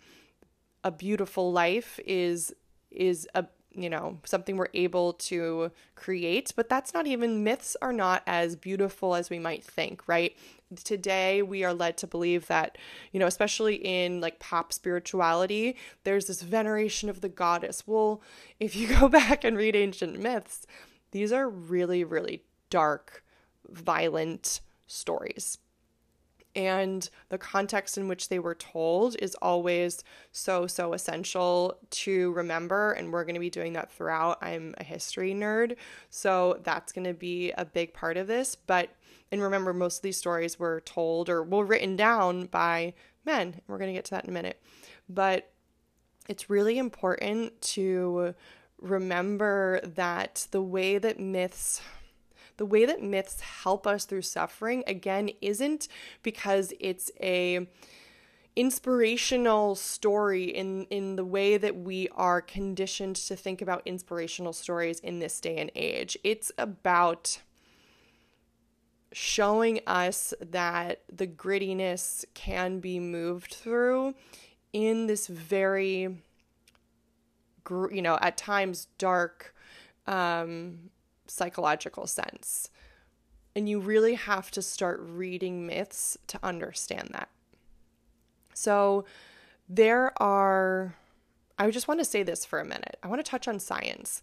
a 0.84 0.92
beautiful 0.92 1.54
life 1.54 2.02
is 2.06 2.54
is 2.92 3.26
a 3.34 3.46
you 3.78 3.90
know, 3.92 4.18
something 4.26 4.58
we're 4.58 4.68
able 4.74 5.14
to 5.14 5.72
create, 5.96 6.52
but 6.56 6.68
that's 6.68 6.96
not 6.96 7.06
even 7.06 7.44
myths 7.44 7.78
are 7.82 7.94
not 7.94 8.24
as 8.26 8.56
beautiful 8.56 9.14
as 9.14 9.30
we 9.30 9.38
might 9.38 9.64
think, 9.64 10.02
right? 10.08 10.36
Today 10.84 11.44
we 11.44 11.64
are 11.64 11.74
led 11.74 11.96
to 11.98 12.08
believe 12.08 12.48
that, 12.48 12.78
you 13.12 13.20
know, 13.20 13.28
especially 13.28 13.76
in 13.76 14.20
like 14.20 14.40
pop 14.40 14.74
spirituality, 14.74 15.78
there's 16.04 16.26
this 16.26 16.42
veneration 16.42 17.08
of 17.08 17.22
the 17.22 17.30
goddess. 17.30 17.84
Well, 17.86 18.22
if 18.60 18.76
you 18.76 18.88
go 19.00 19.08
back 19.08 19.44
and 19.44 19.56
read 19.56 19.76
ancient 19.76 20.20
myths, 20.20 20.66
these 21.12 21.32
are 21.32 21.48
really, 21.48 22.04
really 22.04 22.44
dark, 22.72 23.24
violent 23.70 24.60
stories 24.88 25.60
and 26.58 27.12
the 27.30 27.38
context 27.38 28.00
in 28.00 28.08
which 28.08 28.30
they 28.30 28.40
were 28.40 28.56
told 28.56 29.16
is 29.20 29.36
always 29.36 30.04
so 30.32 30.66
so 30.66 30.92
essential 30.92 31.78
to 31.92 32.34
remember 32.34 32.94
and 32.94 33.14
we're 33.14 33.24
going 33.24 33.36
to 33.36 33.40
be 33.40 33.52
doing 33.52 33.74
that 33.74 33.92
throughout. 33.92 34.40
I'm 34.42 34.74
a 34.80 34.84
history 34.84 35.34
nerd 35.34 35.78
so 36.10 36.60
that's 36.64 36.92
going 36.92 37.06
to 37.06 37.14
be 37.14 37.52
a 37.52 37.64
big 37.64 37.94
part 37.94 38.18
of 38.18 38.28
this. 38.28 38.56
But 38.56 38.90
and 39.32 39.42
remember 39.42 39.72
most 39.72 39.98
of 39.98 40.02
these 40.02 40.18
stories 40.18 40.58
were 40.58 40.82
told 40.82 41.30
or 41.30 41.44
were 41.44 41.64
written 41.64 41.96
down 41.96 42.48
by 42.48 42.96
men 43.24 43.62
we're 43.68 43.78
going 43.78 43.92
to 43.92 43.98
get 43.98 44.06
to 44.06 44.12
that 44.12 44.24
in 44.24 44.32
a 44.32 44.34
minute. 44.34 44.60
But 45.08 45.52
it's 46.28 46.50
really 46.50 46.80
important 46.80 47.62
to 47.62 48.34
remember 48.80 49.80
that 49.84 50.48
the 50.52 50.62
way 50.62 50.98
that 50.98 51.20
myths 51.20 51.82
the 52.58 52.66
way 52.66 52.86
that 52.86 53.02
myths 53.02 53.40
help 53.42 53.88
us 53.88 54.06
through 54.06 54.24
suffering, 54.24 54.84
again, 54.88 55.30
isn't 55.42 55.88
because 56.24 56.74
it's 56.80 57.12
a 57.22 57.68
inspirational 58.56 59.76
story 59.76 60.46
in 60.46 60.86
in 60.86 61.16
the 61.16 61.24
way 61.24 61.58
that 61.58 61.76
we 61.76 62.10
are 62.16 62.42
conditioned 62.42 63.16
to 63.16 63.36
think 63.36 63.62
about 63.62 63.84
inspirational 63.86 64.52
stories 64.52 65.00
in 65.00 65.20
this 65.20 65.40
day 65.40 65.58
and 65.58 65.72
age. 65.76 66.18
It's 66.24 66.52
about 66.58 67.40
showing 69.12 69.80
us 69.86 70.34
that 70.42 71.04
the 71.12 71.28
grittiness 71.28 72.26
can 72.34 72.80
be 72.80 73.00
moved 73.00 73.54
through 73.54 74.16
in 74.74 75.08
this 75.08 75.28
very 75.28 76.18
you 77.92 78.02
know 78.02 78.18
at 78.22 78.38
times 78.38 78.88
dark 78.98 79.54
um 80.08 80.90
psychological 81.28 82.08
sense. 82.08 82.70
And 83.56 83.68
you 83.68 83.80
really 83.80 84.16
have 84.16 84.52
to 84.52 84.62
start 84.62 85.00
reading 85.02 85.66
myths 85.66 86.18
to 86.28 86.40
understand 86.44 87.10
that. 87.14 87.30
So, 88.54 89.06
there 89.70 90.14
are, 90.22 90.96
I 91.58 91.70
just 91.72 91.88
want 91.88 92.00
to 92.00 92.06
say 92.06 92.24
this 92.24 92.46
for 92.46 92.60
a 92.60 92.66
minute. 92.66 92.98
I 93.04 93.08
want 93.08 93.24
to 93.24 93.30
touch 93.30 93.48
on 93.48 93.60
science. 93.60 94.22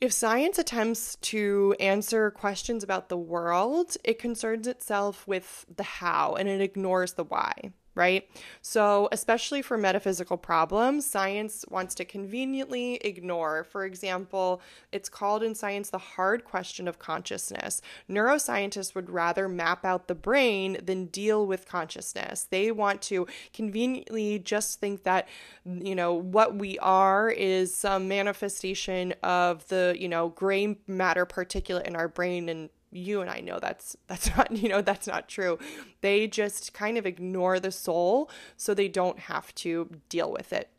If 0.00 0.12
science 0.12 0.58
attempts 0.58 1.16
to 1.16 1.74
answer 1.80 2.30
questions 2.30 2.84
about 2.84 3.08
the 3.08 3.16
world, 3.16 3.96
it 4.04 4.18
concerns 4.18 4.66
itself 4.66 5.26
with 5.26 5.64
the 5.74 5.82
how 5.82 6.34
and 6.34 6.48
it 6.48 6.60
ignores 6.60 7.14
the 7.14 7.24
why 7.24 7.72
right? 7.94 8.28
So, 8.60 9.08
especially 9.12 9.62
for 9.62 9.78
metaphysical 9.78 10.36
problems, 10.36 11.06
science 11.06 11.64
wants 11.70 11.94
to 11.96 12.04
conveniently 12.04 12.96
ignore. 12.96 13.64
For 13.64 13.84
example, 13.84 14.60
it's 14.92 15.08
called 15.08 15.42
in 15.42 15.54
science 15.54 15.90
the 15.90 15.98
hard 15.98 16.44
question 16.44 16.88
of 16.88 16.98
consciousness. 16.98 17.80
Neuroscientists 18.10 18.94
would 18.94 19.10
rather 19.10 19.48
map 19.48 19.84
out 19.84 20.08
the 20.08 20.14
brain 20.14 20.78
than 20.82 21.06
deal 21.06 21.46
with 21.46 21.68
consciousness. 21.68 22.44
They 22.50 22.70
want 22.72 23.02
to 23.02 23.26
conveniently 23.52 24.38
just 24.38 24.80
think 24.80 25.04
that, 25.04 25.28
you 25.64 25.94
know, 25.94 26.14
what 26.14 26.56
we 26.56 26.78
are 26.80 27.30
is 27.30 27.74
some 27.74 28.08
manifestation 28.08 29.14
of 29.22 29.66
the, 29.68 29.96
you 29.98 30.08
know, 30.08 30.30
gray 30.30 30.76
matter 30.86 31.26
particulate 31.26 31.86
in 31.86 31.96
our 31.96 32.08
brain 32.08 32.48
and 32.48 32.70
you 32.94 33.20
and 33.20 33.28
I 33.28 33.40
know 33.40 33.58
that's 33.58 33.96
that's 34.06 34.34
not 34.36 34.52
you 34.52 34.68
know 34.68 34.80
that's 34.80 35.06
not 35.06 35.28
true. 35.28 35.58
They 36.00 36.26
just 36.26 36.72
kind 36.72 36.96
of 36.96 37.06
ignore 37.06 37.60
the 37.60 37.72
soul 37.72 38.30
so 38.56 38.72
they 38.72 38.88
don't 38.88 39.18
have 39.18 39.54
to 39.56 39.90
deal 40.08 40.32
with 40.32 40.52
it. 40.52 40.70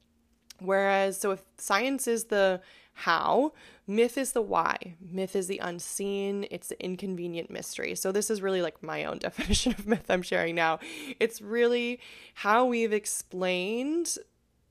Whereas 0.59 1.19
so 1.19 1.31
if 1.31 1.43
science 1.57 2.07
is 2.07 2.25
the 2.25 2.61
how, 2.99 3.51
myth 3.85 4.17
is 4.17 4.31
the 4.31 4.41
why. 4.41 4.95
Myth 5.01 5.35
is 5.35 5.47
the 5.47 5.59
unseen, 5.59 6.47
it's 6.49 6.69
the 6.69 6.81
inconvenient 6.81 7.51
mystery. 7.51 7.93
So 7.95 8.13
this 8.13 8.29
is 8.29 8.41
really 8.41 8.61
like 8.61 8.81
my 8.81 9.03
own 9.03 9.17
definition 9.19 9.73
of 9.73 9.85
myth 9.85 10.05
I'm 10.09 10.21
sharing 10.21 10.55
now. 10.55 10.79
It's 11.19 11.41
really 11.41 11.99
how 12.35 12.65
we've 12.65 12.93
explained 12.93 14.15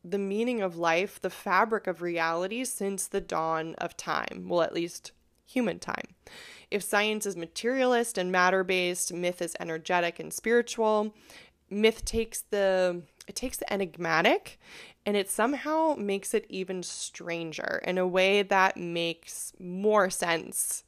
the 0.03 0.19
meaning 0.19 0.63
of 0.63 0.77
life, 0.77 1.21
the 1.21 1.31
fabric 1.31 1.87
of 1.87 2.03
reality 2.03 2.65
since 2.65 3.07
the 3.07 3.21
dawn 3.21 3.75
of 3.77 3.97
time. 3.97 4.47
Well, 4.49 4.63
at 4.63 4.75
least 4.75 5.13
human 5.47 5.79
time. 5.79 6.15
If 6.71 6.83
science 6.83 7.27
is 7.27 7.37
materialist 7.37 8.19
and 8.19 8.33
matter 8.33 8.65
based, 8.65 9.13
myth 9.13 9.41
is 9.41 9.57
energetic 9.61 10.19
and 10.19 10.33
spiritual. 10.33 11.15
Myth 11.71 12.05
takes 12.05 12.43
the 12.43 13.03
it 13.27 13.37
takes 13.37 13.57
the 13.57 13.73
enigmatic 13.73 14.59
and 15.07 15.17
it 15.17 15.31
somehow 15.31 15.95
makes 15.99 16.35
it 16.35 16.47
even 16.49 16.83
stranger 16.83 17.81
in 17.85 17.99
a 17.99 18.07
way 18.07 18.43
that 18.43 18.77
makes 18.77 19.53
more 19.59 20.11
sense 20.11 20.85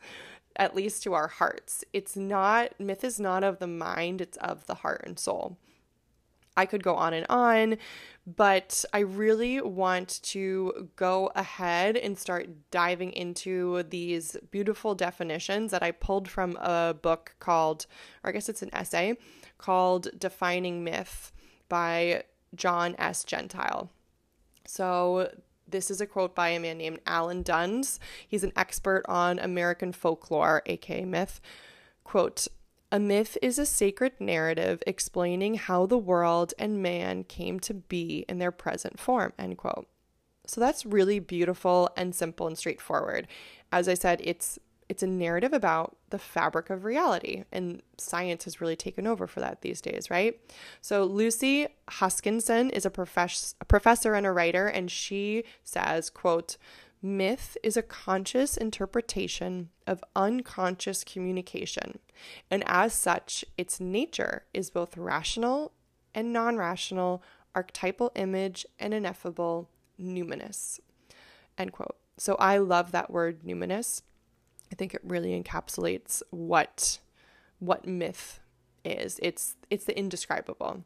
at 0.56 0.74
least 0.74 1.02
to 1.02 1.12
our 1.14 1.28
hearts. 1.28 1.84
It's 1.92 2.16
not 2.16 2.78
myth 2.80 3.04
is 3.04 3.20
not 3.20 3.44
of 3.44 3.58
the 3.58 3.66
mind, 3.66 4.20
it's 4.20 4.38
of 4.38 4.66
the 4.66 4.76
heart 4.76 5.02
and 5.04 5.18
soul. 5.18 5.58
I 6.56 6.64
could 6.66 6.82
go 6.82 6.94
on 6.94 7.12
and 7.12 7.26
on, 7.28 7.76
but 8.26 8.84
I 8.92 9.00
really 9.00 9.60
want 9.60 10.20
to 10.24 10.90
go 10.96 11.30
ahead 11.36 11.96
and 11.96 12.18
start 12.18 12.48
diving 12.72 13.12
into 13.12 13.84
these 13.84 14.36
beautiful 14.50 14.96
definitions 14.96 15.70
that 15.70 15.82
I 15.82 15.92
pulled 15.92 16.28
from 16.28 16.56
a 16.56 16.94
book 17.00 17.36
called, 17.38 17.86
or 18.24 18.30
I 18.30 18.32
guess 18.32 18.48
it's 18.48 18.62
an 18.62 18.74
essay 18.74 19.16
called 19.58 20.08
Defining 20.18 20.82
Myth 20.82 21.32
by 21.68 22.24
John 22.54 22.96
S. 22.98 23.22
Gentile. 23.22 23.90
So, 24.66 25.30
this 25.68 25.90
is 25.90 26.00
a 26.00 26.06
quote 26.06 26.34
by 26.34 26.48
a 26.50 26.60
man 26.60 26.78
named 26.78 27.00
Alan 27.06 27.42
Dundes. 27.42 27.98
He's 28.26 28.44
an 28.44 28.52
expert 28.56 29.04
on 29.08 29.38
American 29.38 29.92
folklore, 29.92 30.62
aka 30.66 31.04
myth. 31.04 31.40
Quote, 32.04 32.46
a 32.92 33.00
myth 33.00 33.36
is 33.42 33.58
a 33.58 33.66
sacred 33.66 34.12
narrative 34.20 34.82
explaining 34.86 35.56
how 35.56 35.86
the 35.86 35.98
world 35.98 36.54
and 36.58 36.82
man 36.82 37.24
came 37.24 37.58
to 37.60 37.74
be 37.74 38.24
in 38.28 38.38
their 38.38 38.52
present 38.52 38.98
form. 38.98 39.32
End 39.38 39.58
quote. 39.58 39.88
So 40.46 40.60
that's 40.60 40.86
really 40.86 41.18
beautiful 41.18 41.90
and 41.96 42.14
simple 42.14 42.46
and 42.46 42.56
straightforward. 42.56 43.26
As 43.72 43.88
I 43.88 43.94
said, 43.94 44.20
it's 44.22 44.58
it's 44.88 45.02
a 45.02 45.06
narrative 45.06 45.52
about 45.52 45.96
the 46.10 46.18
fabric 46.18 46.70
of 46.70 46.84
reality 46.84 47.44
and 47.50 47.82
science 47.98 48.44
has 48.44 48.60
really 48.60 48.76
taken 48.76 49.06
over 49.06 49.26
for 49.26 49.40
that 49.40 49.62
these 49.62 49.80
days 49.80 50.10
right 50.10 50.40
so 50.80 51.04
lucy 51.04 51.66
huskinson 51.88 52.70
is 52.70 52.86
a, 52.86 52.90
profess- 52.90 53.56
a 53.60 53.64
professor 53.64 54.14
and 54.14 54.26
a 54.26 54.30
writer 54.30 54.68
and 54.68 54.90
she 54.90 55.42
says 55.64 56.08
quote 56.08 56.56
Myth 57.06 57.56
is 57.62 57.76
a 57.76 57.82
conscious 57.82 58.56
interpretation 58.56 59.70
of 59.86 60.02
unconscious 60.16 61.04
communication, 61.04 62.00
and 62.50 62.64
as 62.66 62.94
such, 62.94 63.44
its 63.56 63.78
nature 63.78 64.44
is 64.52 64.70
both 64.70 64.96
rational 64.96 65.72
and 66.16 66.32
non 66.32 66.56
rational, 66.56 67.22
archetypal 67.54 68.10
image, 68.16 68.66
and 68.80 68.92
ineffable 68.92 69.70
numinous. 70.00 70.80
End 71.56 71.70
quote. 71.70 71.96
So 72.18 72.34
I 72.40 72.58
love 72.58 72.90
that 72.90 73.10
word 73.10 73.44
numinous. 73.44 74.02
I 74.72 74.74
think 74.74 74.92
it 74.92 75.00
really 75.04 75.40
encapsulates 75.40 76.22
what 76.30 76.98
what 77.60 77.86
myth 77.86 78.40
is. 78.84 79.20
It's 79.22 79.54
it's 79.70 79.84
the 79.84 79.96
indescribable. 79.96 80.82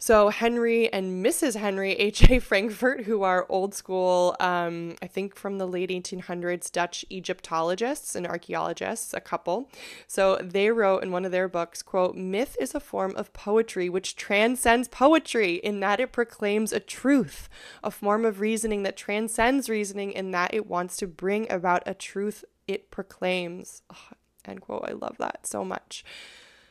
So 0.00 0.28
Henry 0.28 0.90
and 0.92 1.24
Mrs. 1.24 1.56
Henry 1.56 1.92
H.A. 1.98 2.38
Frankfort, 2.38 3.02
who 3.02 3.24
are 3.24 3.46
old 3.48 3.74
school, 3.74 4.36
um, 4.38 4.94
I 5.02 5.08
think 5.08 5.34
from 5.34 5.58
the 5.58 5.66
late 5.66 5.90
1800s, 5.90 6.70
Dutch 6.70 7.04
Egyptologists 7.10 8.14
and 8.14 8.24
archaeologists, 8.24 9.12
a 9.12 9.20
couple. 9.20 9.68
So 10.06 10.36
they 10.36 10.70
wrote 10.70 11.02
in 11.02 11.10
one 11.10 11.24
of 11.24 11.32
their 11.32 11.48
books, 11.48 11.82
quote, 11.82 12.14
myth 12.14 12.56
is 12.60 12.76
a 12.76 12.80
form 12.80 13.16
of 13.16 13.32
poetry 13.32 13.88
which 13.88 14.14
transcends 14.14 14.86
poetry 14.86 15.54
in 15.54 15.80
that 15.80 15.98
it 15.98 16.12
proclaims 16.12 16.72
a 16.72 16.80
truth, 16.80 17.48
a 17.82 17.90
form 17.90 18.24
of 18.24 18.40
reasoning 18.40 18.84
that 18.84 18.96
transcends 18.96 19.68
reasoning 19.68 20.12
in 20.12 20.30
that 20.30 20.54
it 20.54 20.68
wants 20.68 20.96
to 20.98 21.08
bring 21.08 21.50
about 21.50 21.82
a 21.86 21.94
truth 21.94 22.44
it 22.68 22.92
proclaims. 22.92 23.82
Oh, 23.92 24.14
end 24.44 24.60
quote. 24.60 24.84
I 24.86 24.92
love 24.92 25.16
that 25.18 25.46
so 25.46 25.64
much 25.64 26.04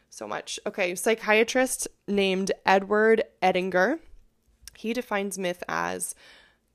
so 0.10 0.28
much. 0.28 0.60
Okay, 0.66 0.96
psychiatrist 0.96 1.88
named 2.08 2.52
Edward 2.66 3.24
Edinger. 3.42 4.00
He 4.76 4.94
defines 4.94 5.38
myth 5.38 5.64
as 5.68 6.16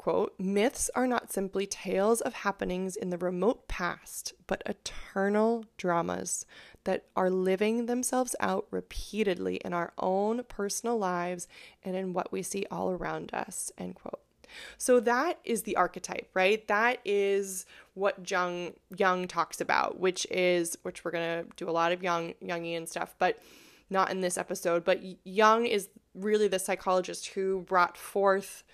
quote, 0.02 0.34
myths 0.36 0.90
are 0.96 1.06
not 1.06 1.32
simply 1.32 1.64
tales 1.64 2.20
of 2.20 2.34
happenings 2.34 2.96
in 2.96 3.10
the 3.10 3.18
remote 3.18 3.68
past, 3.68 4.32
but 4.48 4.60
eternal 4.66 5.64
dramas 5.76 6.44
that 6.82 7.04
are 7.14 7.30
living 7.30 7.86
themselves 7.86 8.34
out 8.40 8.66
repeatedly 8.72 9.60
in 9.64 9.72
our 9.72 9.92
own 9.98 10.42
personal 10.48 10.98
lives 10.98 11.46
and 11.84 11.94
in 11.94 12.12
what 12.12 12.32
we 12.32 12.42
see 12.42 12.66
all 12.68 12.90
around 12.90 13.32
us, 13.32 13.70
end 13.78 13.94
quote. 13.94 14.18
So 14.78 15.00
that 15.00 15.38
is 15.44 15.62
the 15.62 15.76
archetype, 15.76 16.28
right? 16.35 16.66
That 16.68 16.99
is 17.04 17.66
what 17.94 18.30
Jung 18.30 18.73
Jung 18.97 19.28
talks 19.28 19.61
about, 19.61 19.99
which 19.99 20.26
is 20.30 20.76
which 20.82 21.04
we're 21.04 21.11
gonna 21.11 21.44
do 21.56 21.68
a 21.68 21.73
lot 21.73 21.92
of 21.92 22.02
Jung 22.02 22.35
Jungian 22.42 22.88
stuff, 22.88 23.14
but 23.18 23.38
not 23.90 24.11
in 24.11 24.21
this 24.21 24.38
episode. 24.38 24.85
But 24.85 25.00
Jung 25.25 25.66
is 25.66 25.88
really 26.14 26.49
the 26.49 26.59
psychologist 26.59 27.28
who 27.28 27.61
brought 27.61 27.97
forth 27.97 28.64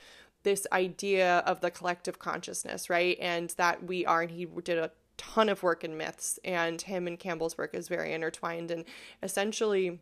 this 0.45 0.67
idea 0.73 1.39
of 1.39 1.61
the 1.61 1.71
collective 1.71 2.19
consciousness, 2.19 2.89
right? 2.89 3.19
And 3.21 3.51
that 3.57 3.85
we 3.85 4.07
are, 4.07 4.23
and 4.23 4.31
he 4.31 4.47
did 4.47 4.79
a 4.79 4.93
ton 5.17 5.49
of 5.49 5.63
work 5.63 5.85
in 5.85 5.97
myths, 5.97 6.39
and 6.45 6.81
him 6.81 7.07
and 7.07 7.19
Campbell's 7.19 7.59
work 7.59 7.75
is 7.75 7.89
very 7.89 8.15
intertwined. 8.15 8.71
And 8.71 8.85
essentially, 9.23 10.01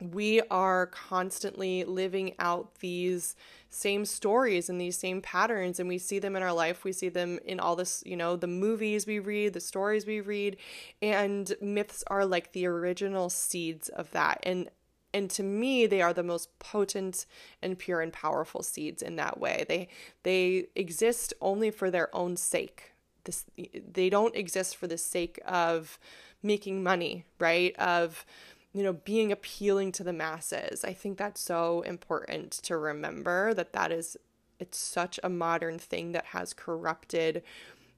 we 0.00 0.40
are 0.50 0.86
constantly 0.86 1.84
living 1.84 2.34
out 2.38 2.76
these 2.80 3.36
same 3.70 4.04
stories 4.04 4.68
and 4.68 4.80
these 4.80 4.98
same 4.98 5.20
patterns 5.20 5.80
and 5.80 5.88
we 5.88 5.98
see 5.98 6.18
them 6.18 6.36
in 6.36 6.42
our 6.42 6.52
life. 6.52 6.84
We 6.84 6.92
see 6.92 7.08
them 7.08 7.38
in 7.44 7.60
all 7.60 7.76
this 7.76 8.02
you 8.06 8.16
know 8.16 8.36
the 8.36 8.46
movies 8.46 9.06
we 9.06 9.18
read 9.18 9.52
the 9.52 9.60
stories 9.60 10.06
we 10.06 10.20
read 10.20 10.56
and 11.00 11.52
myths 11.60 12.04
are 12.08 12.24
like 12.24 12.52
the 12.52 12.66
original 12.66 13.30
seeds 13.30 13.88
of 13.88 14.10
that. 14.12 14.40
And 14.42 14.68
and 15.12 15.30
to 15.30 15.42
me 15.42 15.86
they 15.86 16.02
are 16.02 16.12
the 16.12 16.22
most 16.22 16.58
potent 16.58 17.26
and 17.62 17.78
pure 17.78 18.00
and 18.00 18.12
powerful 18.12 18.62
seeds 18.62 19.02
in 19.02 19.16
that 19.16 19.38
way. 19.38 19.64
They 19.68 19.88
they 20.24 20.66
exist 20.74 21.34
only 21.40 21.70
for 21.70 21.90
their 21.90 22.14
own 22.14 22.36
sake. 22.36 22.92
This 23.24 23.44
they 23.56 24.10
don't 24.10 24.34
exist 24.34 24.76
for 24.76 24.86
the 24.86 24.98
sake 24.98 25.40
of 25.46 25.98
making 26.42 26.82
money 26.82 27.24
right? 27.38 27.74
Of 27.76 28.26
you 28.74 28.82
know, 28.82 28.92
being 28.92 29.30
appealing 29.30 29.92
to 29.92 30.04
the 30.04 30.12
masses. 30.12 30.84
I 30.84 30.92
think 30.92 31.16
that's 31.16 31.40
so 31.40 31.82
important 31.82 32.52
to 32.64 32.76
remember 32.76 33.54
that 33.54 33.72
that 33.72 33.92
is 33.92 34.16
it's 34.58 34.78
such 34.78 35.18
a 35.22 35.28
modern 35.28 35.78
thing 35.78 36.12
that 36.12 36.26
has 36.26 36.52
corrupted 36.52 37.42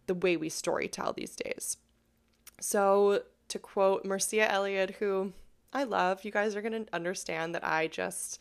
the 0.07 0.15
way 0.15 0.37
we 0.37 0.49
storytell 0.49 1.15
these 1.15 1.35
days. 1.35 1.79
So, 2.61 3.23
to 3.49 3.59
quote 3.59 4.05
Mircea 4.05 4.51
Eliade, 4.51 4.95
who 4.97 5.33
I 5.73 5.85
love, 5.85 6.25
you 6.25 6.31
guys 6.31 6.57
are 6.57 6.63
going 6.63 6.85
to 6.85 6.95
understand 6.95 7.55
that 7.55 7.65
I 7.65 7.87
just 7.87 8.41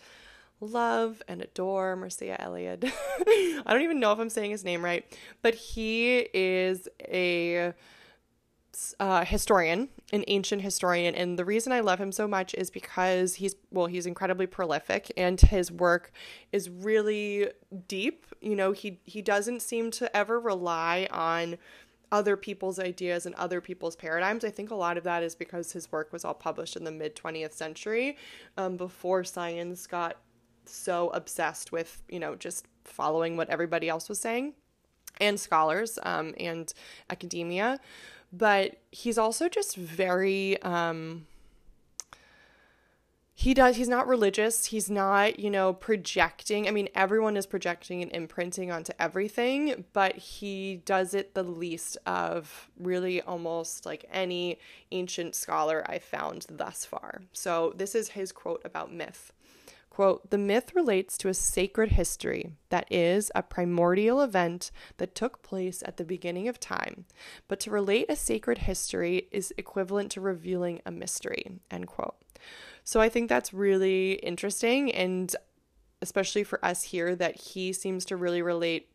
love 0.61 1.21
and 1.27 1.41
adore 1.41 1.97
Mircea 1.97 2.39
Eliade. 2.39 2.91
I 3.65 3.73
don't 3.73 3.81
even 3.81 3.99
know 3.99 4.11
if 4.11 4.19
I'm 4.19 4.29
saying 4.29 4.51
his 4.51 4.63
name 4.63 4.83
right, 4.83 5.05
but 5.41 5.55
he 5.55 6.27
is 6.33 6.87
a 7.01 7.73
uh, 8.99 9.25
historian, 9.25 9.89
an 10.11 10.23
ancient 10.27 10.61
historian, 10.61 11.15
and 11.15 11.37
the 11.37 11.45
reason 11.45 11.71
I 11.71 11.79
love 11.79 11.99
him 11.99 12.11
so 12.11 12.27
much 12.27 12.53
is 12.55 12.69
because 12.69 13.35
he's 13.35 13.55
well, 13.71 13.87
he's 13.87 14.05
incredibly 14.05 14.47
prolific, 14.47 15.11
and 15.17 15.39
his 15.39 15.71
work 15.71 16.11
is 16.51 16.69
really 16.69 17.49
deep. 17.87 18.25
You 18.41 18.55
know, 18.55 18.71
he 18.71 18.99
he 19.05 19.21
doesn't 19.21 19.61
seem 19.61 19.91
to 19.91 20.15
ever 20.15 20.39
rely 20.39 21.07
on 21.11 21.57
other 22.11 22.37
people's 22.37 22.79
ideas 22.79 23.25
and 23.25 23.35
other 23.35 23.61
people's 23.61 23.95
paradigms. 23.95 24.43
I 24.43 24.51
think 24.51 24.71
a 24.71 24.75
lot 24.75 24.97
of 24.97 25.03
that 25.03 25.23
is 25.23 25.35
because 25.35 25.71
his 25.71 25.91
work 25.91 26.13
was 26.13 26.23
all 26.23 26.33
published 26.33 26.75
in 26.75 26.83
the 26.83 26.91
mid 26.91 27.15
20th 27.15 27.53
century, 27.53 28.17
um, 28.57 28.77
before 28.77 29.23
science 29.23 29.87
got 29.87 30.17
so 30.65 31.09
obsessed 31.09 31.71
with 31.71 32.01
you 32.09 32.19
know 32.19 32.35
just 32.35 32.67
following 32.83 33.37
what 33.37 33.49
everybody 33.49 33.89
else 33.89 34.09
was 34.09 34.19
saying, 34.19 34.53
and 35.19 35.39
scholars 35.39 35.99
um, 36.03 36.33
and 36.39 36.73
academia 37.09 37.79
but 38.31 38.77
he's 38.91 39.17
also 39.17 39.47
just 39.49 39.75
very 39.75 40.61
um 40.61 41.25
he 43.37 43.53
does 43.53 43.75
he's 43.75 43.89
not 43.89 44.07
religious. 44.07 44.67
He's 44.67 44.89
not 44.89 45.39
you 45.39 45.49
know 45.49 45.73
projecting. 45.73 46.67
I 46.67 46.71
mean 46.71 46.87
everyone 46.95 47.35
is 47.35 47.45
projecting 47.45 48.01
and 48.01 48.11
imprinting 48.13 48.71
onto 48.71 48.93
everything 48.97 49.83
but 49.91 50.15
he 50.15 50.77
does 50.85 51.13
it 51.13 51.33
the 51.33 51.43
least 51.43 51.97
of 52.05 52.69
really 52.79 53.21
almost 53.21 53.85
like 53.85 54.05
any 54.11 54.57
ancient 54.91 55.35
scholar 55.35 55.83
i've 55.87 56.03
found 56.03 56.45
thus 56.49 56.85
far. 56.85 57.21
So 57.33 57.73
this 57.75 57.93
is 57.93 58.09
his 58.09 58.31
quote 58.31 58.61
about 58.63 58.93
myth 58.93 59.33
Quote, 59.95 60.29
the 60.29 60.37
myth 60.37 60.75
relates 60.75 61.17
to 61.17 61.29
a 61.29 61.33
sacred 61.33 61.93
history 61.93 62.51
that 62.67 62.85
is 62.91 63.31
a 63.33 63.41
primordial 63.41 64.21
event 64.21 64.69
that 64.97 65.15
took 65.15 65.41
place 65.41 65.81
at 65.85 65.95
the 65.95 66.03
beginning 66.03 66.49
of 66.49 66.59
time. 66.59 67.05
But 67.47 67.61
to 67.61 67.71
relate 67.71 68.07
a 68.09 68.17
sacred 68.17 68.57
history 68.57 69.29
is 69.31 69.53
equivalent 69.57 70.11
to 70.11 70.19
revealing 70.19 70.81
a 70.85 70.91
mystery, 70.91 71.61
end 71.71 71.87
quote. 71.87 72.17
So 72.83 72.99
I 72.99 73.07
think 73.07 73.29
that's 73.29 73.53
really 73.53 74.15
interesting 74.15 74.91
and 74.91 75.33
especially 76.01 76.43
for 76.43 76.63
us 76.63 76.83
here 76.83 77.15
that 77.15 77.39
he 77.39 77.71
seems 77.71 78.03
to 78.03 78.17
really 78.17 78.41
relate 78.41 78.89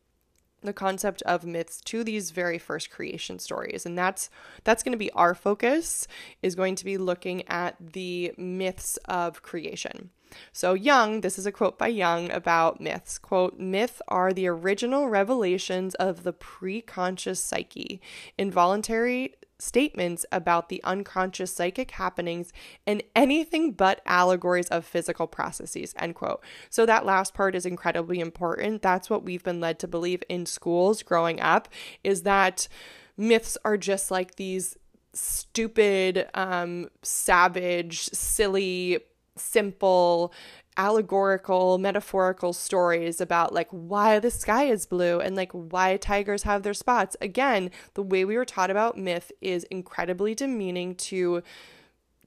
the 0.61 0.75
concept 0.75 1.23
of 1.23 1.47
myths 1.47 1.81
to 1.87 2.05
these 2.05 2.31
very 2.31 2.59
first 2.59 2.91
creation 2.91 3.39
stories 3.39 3.87
and 3.87 3.97
that's 3.97 4.29
that's 4.65 4.83
going 4.83 4.93
to 4.93 4.99
be 4.99 5.11
our 5.13 5.35
focus 5.35 6.07
is 6.43 6.55
going 6.55 6.75
to 6.75 6.85
be 6.85 6.99
looking 6.99 7.49
at 7.49 7.75
the 7.81 8.35
myths 8.37 8.99
of 9.07 9.41
creation 9.41 10.11
so, 10.53 10.75
Jung, 10.75 11.21
this 11.21 11.39
is 11.39 11.47
a 11.47 11.53
quote 11.53 11.79
by 11.79 11.89
Jung 11.89 12.31
about 12.31 12.81
myths. 12.81 13.19
Quote, 13.19 13.59
myth 13.59 14.01
are 14.09 14.33
the 14.33 14.47
original 14.47 15.09
revelations 15.09 15.95
of 15.97 16.23
the 16.23 16.33
preconscious 16.33 17.39
psyche, 17.39 18.01
involuntary 18.39 19.35
statements 19.61 20.25
about 20.33 20.69
the 20.69 20.83
unconscious 20.85 21.53
psychic 21.53 21.93
happenings 21.93 22.53
and 22.87 23.03
anything 23.15 23.73
but 23.73 24.01
allegories 24.07 24.69
of 24.69 24.85
physical 24.85 25.27
processes 25.27 25.95
end 25.99 26.15
quote. 26.15 26.43
So 26.71 26.87
that 26.87 27.05
last 27.05 27.35
part 27.35 27.55
is 27.55 27.67
incredibly 27.67 28.21
important. 28.21 28.83
That's 28.83 29.11
what 29.11 29.25
we've 29.25 29.45
been 29.45 29.61
led 29.61 29.79
to 29.81 29.89
believe 29.89 30.23
in 30.29 30.47
schools 30.47 31.03
growing 31.03 31.41
up 31.41 31.69
is 32.03 32.23
that 32.23 32.69
myths 33.17 33.59
are 33.65 33.77
just 33.77 34.11
like 34.11 34.37
these 34.37 34.77
stupid 35.13 36.29
um 36.35 36.89
savage 37.03 38.05
silly 38.11 39.01
simple 39.37 40.33
allegorical 40.77 41.79
metaphorical 41.79 42.53
stories 42.53 43.21
about 43.21 43.53
like 43.53 43.69
why 43.71 44.19
the 44.19 44.31
sky 44.31 44.65
is 44.65 44.87
blue 44.87 45.21
and 45.21 45.37
like 45.37 45.53
why 45.53 45.97
tigers 45.97 46.45
have 46.45 46.63
their 46.63 46.75
spots. 46.75 47.17
Again 47.21 47.71
the 47.95 48.03
way 48.03 48.25
we 48.25 48.37
were 48.37 48.45
taught 48.45 48.71
about 48.71 48.97
myth 48.97 49.33
is 49.41 49.65
incredibly 49.65 50.35
demeaning 50.35 50.95
to 50.95 51.43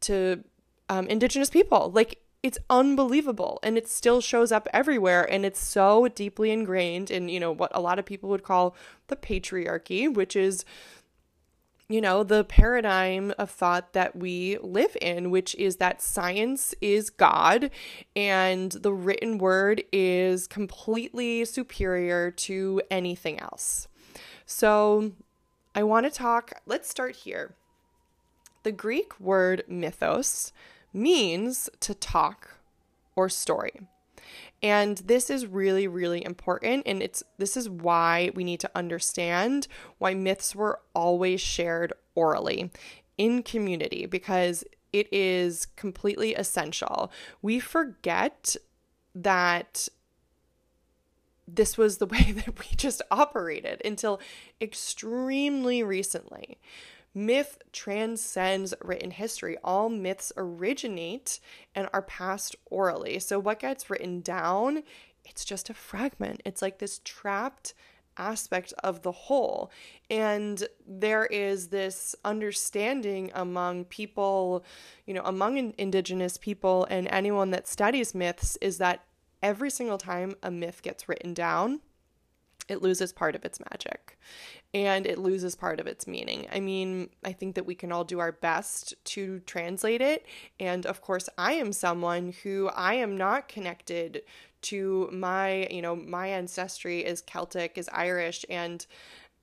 to 0.02 0.44
um, 0.90 1.08
indigenous 1.08 1.50
people. 1.50 1.92
Like 1.94 2.20
it's 2.44 2.60
unbelievable 2.70 3.58
and 3.64 3.78
it 3.78 3.88
still 3.88 4.20
shows 4.20 4.52
up 4.52 4.68
everywhere 4.74 5.24
and 5.32 5.46
it's 5.46 5.66
so 5.66 6.10
deeply 6.10 6.52
ingrained 6.52 7.10
in 7.10 7.30
you 7.30 7.40
know 7.40 7.52
what 7.52 7.72
a 7.74 7.82
lot 7.82 7.98
of 7.98 8.06
people 8.06 8.30
would 8.30 8.44
call 8.44 8.76
the 9.08 9.16
patriarchy 9.16 10.14
which 10.14 10.36
is 10.36 10.66
you 11.90 12.02
know, 12.02 12.24
the 12.24 12.44
paradigm 12.44 13.34
of 13.38 13.50
thought 13.50 13.94
that 13.94 14.16
we 14.16 14.58
live 14.62 14.96
in, 15.02 15.32
which 15.32 15.54
is 15.56 15.78
that 15.78 16.02
science 16.02 16.74
is 16.82 17.10
God 17.10 17.70
and 18.16 18.72
the 18.72 18.94
written 18.94 19.38
word 19.38 19.84
is 19.92 20.48
completely 20.48 21.46
superior 21.46 22.32
to 22.32 22.82
anything 22.90 23.40
else. 23.40 23.88
So, 24.46 25.12
I 25.76 25.84
want 25.84 26.06
to 26.06 26.12
talk, 26.12 26.62
let's 26.66 26.90
start 26.90 27.16
here. 27.16 27.56
The 28.64 28.72
Greek 28.72 29.20
word 29.20 29.64
mythos 29.68 30.54
means 30.94 31.70
to 31.80 31.94
talk 31.96 32.60
or 33.16 33.28
story. 33.28 33.82
And 34.64 34.98
this 35.00 35.30
is 35.30 35.46
really 35.46 35.88
really 35.88 36.24
important 36.26 36.84
and 36.86 37.04
it's 37.04 37.22
this 37.38 37.58
is 37.58 37.70
why 37.70 38.32
we 38.34 38.44
need 38.44 38.62
to 38.62 38.72
understand 38.74 39.68
why 39.98 40.14
myths 40.14 40.56
were 40.56 40.80
always 40.96 41.42
shared 41.42 41.94
orally 42.16 42.72
in 43.18 43.44
community 43.44 44.06
because 44.06 44.64
it 44.94 45.12
is 45.12 45.66
completely 45.76 46.36
essential. 46.36 47.12
We 47.42 47.60
forget 47.60 48.56
that 49.16 49.90
this 51.48 51.78
was 51.78 51.98
the 51.98 52.06
way 52.14 52.32
that 52.32 52.60
we 52.60 52.66
just 52.76 53.02
operated 53.12 53.82
until 53.84 54.22
extremely 54.62 55.84
recently. 55.84 56.60
Myth 57.14 57.60
transcends 57.72 58.74
written 58.82 59.12
history. 59.12 59.58
All 59.64 59.90
myths 59.90 60.32
originate 60.36 61.40
and 61.76 61.88
are 61.94 62.02
passed 62.02 62.56
orally. 62.66 63.20
So, 63.20 63.40
what 63.40 63.60
gets 63.60 63.90
written 63.90 64.22
down, 64.22 64.84
it's 65.24 65.46
just 65.46 65.70
a 65.70 65.74
fragment. 65.74 66.42
It's 66.46 66.62
like 66.62 66.80
this 66.80 67.02
trapped 67.04 67.74
aspect 68.18 68.74
of 68.84 69.02
the 69.02 69.12
whole. 69.12 69.72
And 70.10 70.68
there 70.88 71.26
is 71.26 71.70
this 71.70 72.16
understanding 72.24 73.32
among 73.34 73.86
people, 73.86 74.64
you 75.06 75.14
know, 75.14 75.24
among 75.24 75.74
indigenous 75.78 76.38
people 76.38 76.86
and 76.90 77.08
anyone 77.10 77.52
that 77.52 77.68
studies 77.68 78.14
myths 78.14 78.58
is 78.62 78.78
that 78.78 79.04
every 79.42 79.70
single 79.70 79.98
time 79.98 80.36
a 80.42 80.52
myth 80.52 80.82
gets 80.82 81.10
written 81.10 81.34
down, 81.34 81.82
it 82.70 82.82
loses 82.82 83.12
part 83.12 83.36
of 83.36 83.44
its 83.44 83.60
magic 83.60 84.18
and 84.74 85.06
it 85.06 85.20
loses 85.20 85.56
part 85.56 85.80
of 85.80 85.88
its 85.88 86.08
meaning. 86.08 86.48
I 86.52 86.60
mean, 86.60 87.10
I 87.24 87.32
think 87.32 87.56
that 87.56 87.66
we 87.66 87.76
can 87.76 87.92
all 87.92 88.04
do 88.04 88.20
our 88.20 88.32
best 88.32 88.96
to 89.06 89.40
translate 89.42 90.02
it. 90.02 90.26
And 90.60 90.86
of 90.86 91.02
course, 91.02 91.30
I 91.38 91.54
am 91.54 91.74
someone 91.74 92.34
who 92.44 92.70
I 92.74 92.96
am 92.96 93.16
not 93.18 93.48
connected 93.48 94.24
to 94.64 95.10
my, 95.12 95.68
you 95.70 95.82
know, 95.82 95.96
my 95.96 96.28
ancestry 96.28 97.06
is 97.06 97.22
Celtic, 97.22 97.78
is 97.78 97.90
Irish, 97.92 98.46
and 98.50 98.86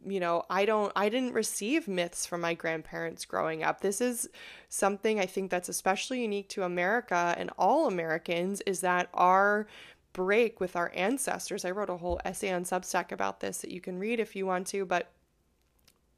you 0.06 0.18
know, 0.18 0.44
I 0.48 0.64
don't 0.64 0.92
I 0.96 1.08
didn't 1.10 1.34
receive 1.34 1.86
myths 1.86 2.24
from 2.24 2.40
my 2.40 2.54
grandparents 2.54 3.26
growing 3.26 3.62
up. 3.62 3.80
This 3.80 4.00
is 4.00 4.28
something 4.68 5.20
I 5.20 5.26
think 5.26 5.50
that's 5.50 5.68
especially 5.68 6.22
unique 6.22 6.48
to 6.50 6.62
America 6.62 7.34
and 7.36 7.50
all 7.58 7.86
Americans 7.86 8.62
is 8.62 8.80
that 8.80 9.08
our 9.12 9.66
break 10.12 10.60
with 10.60 10.76
our 10.76 10.92
ancestors. 10.94 11.64
I 11.64 11.70
wrote 11.70 11.90
a 11.90 11.96
whole 11.96 12.20
essay 12.24 12.52
on 12.52 12.64
Substack 12.64 13.12
about 13.12 13.40
this 13.40 13.58
that 13.58 13.70
you 13.70 13.80
can 13.80 13.98
read 13.98 14.20
if 14.20 14.34
you 14.34 14.46
want 14.46 14.66
to, 14.68 14.84
but 14.84 15.12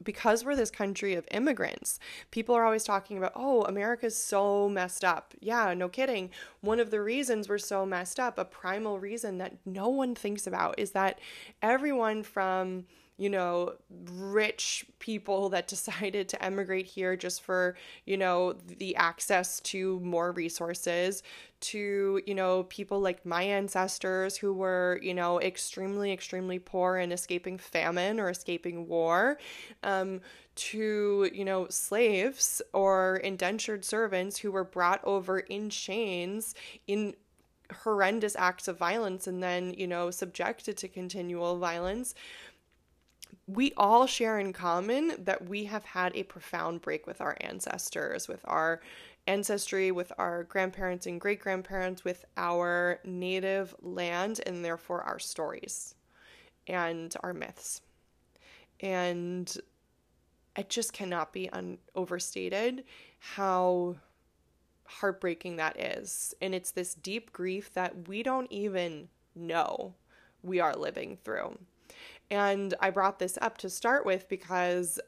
because 0.03 0.43
we're 0.43 0.55
this 0.55 0.71
country 0.71 1.13
of 1.15 1.27
immigrants, 1.31 1.99
people 2.31 2.55
are 2.55 2.65
always 2.65 2.83
talking 2.83 3.17
about, 3.17 3.31
oh, 3.35 3.63
America's 3.63 4.17
so 4.17 4.67
messed 4.67 5.03
up. 5.03 5.33
Yeah, 5.39 5.73
no 5.73 5.87
kidding. 5.87 6.29
One 6.61 6.79
of 6.79 6.91
the 6.91 7.01
reasons 7.01 7.47
we're 7.47 7.57
so 7.57 7.85
messed 7.85 8.19
up, 8.19 8.37
a 8.37 8.45
primal 8.45 8.99
reason 8.99 9.37
that 9.37 9.57
no 9.65 9.87
one 9.87 10.15
thinks 10.15 10.45
about, 10.45 10.77
is 10.77 10.91
that 10.91 11.19
everyone 11.61 12.23
from 12.23 12.85
you 13.17 13.29
know, 13.29 13.73
rich 14.11 14.85
people 14.99 15.49
that 15.49 15.67
decided 15.73 16.27
to 16.29 16.43
emigrate 16.43 16.85
here 16.85 17.15
just 17.15 17.41
for, 17.41 17.75
you 18.05 18.17
know, 18.17 18.53
the 18.53 18.95
access 18.95 19.59
to 19.61 19.99
more 20.01 20.31
resources, 20.31 21.23
to, 21.59 22.21
you 22.25 22.35
know, 22.35 22.63
people 22.63 22.99
like 22.99 23.25
my 23.25 23.43
ancestors 23.43 24.37
who 24.37 24.53
were, 24.53 24.99
you 25.01 25.13
know, 25.13 25.39
extremely, 25.39 26.11
extremely 26.11 26.59
poor 26.59 26.97
and 26.97 27.13
escaping 27.13 27.57
famine 27.57 28.19
or 28.19 28.29
escaping 28.29 28.87
war, 28.87 29.37
um, 29.83 30.19
to, 30.55 31.29
you 31.33 31.45
know, 31.45 31.67
slaves 31.69 32.61
or 32.73 33.17
indentured 33.17 33.85
servants 33.85 34.37
who 34.37 34.51
were 34.51 34.63
brought 34.63 35.03
over 35.03 35.39
in 35.39 35.69
chains 35.69 36.53
in 36.87 37.15
horrendous 37.83 38.35
acts 38.37 38.67
of 38.67 38.77
violence 38.77 39.25
and 39.25 39.41
then, 39.41 39.73
you 39.73 39.87
know, 39.87 40.11
subjected 40.11 40.77
to 40.77 40.87
continual 40.87 41.57
violence 41.57 42.13
we 43.47 43.73
all 43.75 44.05
share 44.05 44.39
in 44.39 44.53
common 44.53 45.13
that 45.19 45.47
we 45.47 45.65
have 45.65 45.83
had 45.83 46.15
a 46.15 46.23
profound 46.23 46.81
break 46.81 47.05
with 47.05 47.19
our 47.19 47.35
ancestors, 47.41 48.27
with 48.27 48.41
our 48.45 48.81
ancestry, 49.27 49.91
with 49.91 50.11
our 50.17 50.43
grandparents 50.43 51.05
and 51.05 51.19
great 51.19 51.39
grandparents, 51.39 52.03
with 52.03 52.25
our 52.37 52.99
native 53.03 53.75
land, 53.81 54.39
and 54.45 54.63
therefore 54.63 55.01
our 55.01 55.19
stories 55.19 55.95
and 56.67 57.15
our 57.21 57.33
myths. 57.33 57.81
And 58.79 59.53
it 60.55 60.69
just 60.69 60.93
cannot 60.93 61.33
be 61.33 61.49
un- 61.49 61.79
overstated 61.95 62.83
how 63.19 63.95
heartbreaking 64.85 65.57
that 65.57 65.79
is. 65.79 66.33
And 66.41 66.53
it's 66.53 66.71
this 66.71 66.93
deep 66.93 67.33
grief 67.33 67.73
that 67.73 68.07
we 68.07 68.23
don't 68.23 68.51
even 68.51 69.09
know 69.35 69.95
we 70.43 70.59
are 70.59 70.75
living 70.75 71.17
through. 71.23 71.57
And 72.31 72.73
I 72.79 72.89
brought 72.89 73.19
this 73.19 73.37
up 73.41 73.57
to 73.59 73.69
start 73.69 74.05
with 74.05 74.27
because, 74.29 74.99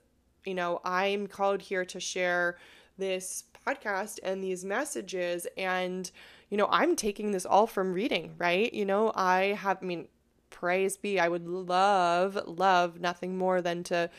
you 0.45 0.54
know, 0.54 0.82
I'm 0.84 1.28
called 1.28 1.62
here 1.62 1.86
to 1.86 2.00
share 2.00 2.58
this 2.98 3.45
podcast 3.65 4.19
and 4.24 4.43
these 4.43 4.63
messages. 4.63 5.48
And, 5.58 6.10
you 6.50 6.58
know, 6.58 6.67
I'm 6.69 6.95
taking 6.95 7.32
this 7.32 7.45
all 7.45 7.67
from 7.67 7.93
reading, 7.93 8.36
right? 8.38 8.74
You 8.74 8.86
know, 8.86 9.12
I 9.15 9.58
have, 9.60 9.80
I 9.82 9.86
mean, 9.86 10.08
praise 10.50 10.98
be, 10.98 11.19
I 11.19 11.28
would 11.28 11.48
love, 11.48 12.39
love 12.45 13.00
nothing 13.00 13.38
more 13.38 13.62
than 13.62 13.84
to 13.86 14.10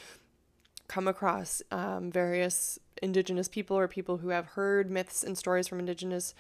come 0.89 1.09
across 1.09 1.63
um, 1.71 2.11
various 2.11 2.79
Indigenous 3.03 3.49
people 3.49 3.77
or 3.77 3.89
people 3.89 4.19
who 4.19 4.29
have 4.29 4.47
heard 4.47 4.91
myths 4.91 5.23
and 5.23 5.37
stories 5.37 5.69
from 5.69 5.81
Indigenous 5.81 6.35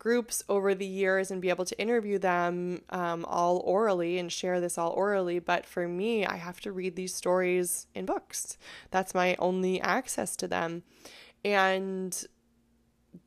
groups 0.00 0.42
over 0.48 0.74
the 0.74 0.86
years 0.86 1.30
and 1.30 1.40
be 1.40 1.50
able 1.50 1.66
to 1.66 1.80
interview 1.80 2.18
them 2.18 2.82
um, 2.90 3.24
all 3.28 3.58
orally 3.58 4.18
and 4.18 4.32
share 4.32 4.60
this 4.60 4.78
all 4.78 4.90
orally. 4.90 5.38
But 5.38 5.64
for 5.66 5.86
me, 5.86 6.26
I 6.26 6.36
have 6.36 6.60
to 6.62 6.72
read 6.72 6.96
these 6.96 7.14
stories 7.14 7.86
in 7.94 8.06
books. 8.06 8.58
That's 8.90 9.14
my 9.14 9.36
only 9.38 9.80
access 9.80 10.34
to 10.36 10.48
them. 10.48 10.82
And 11.44 12.26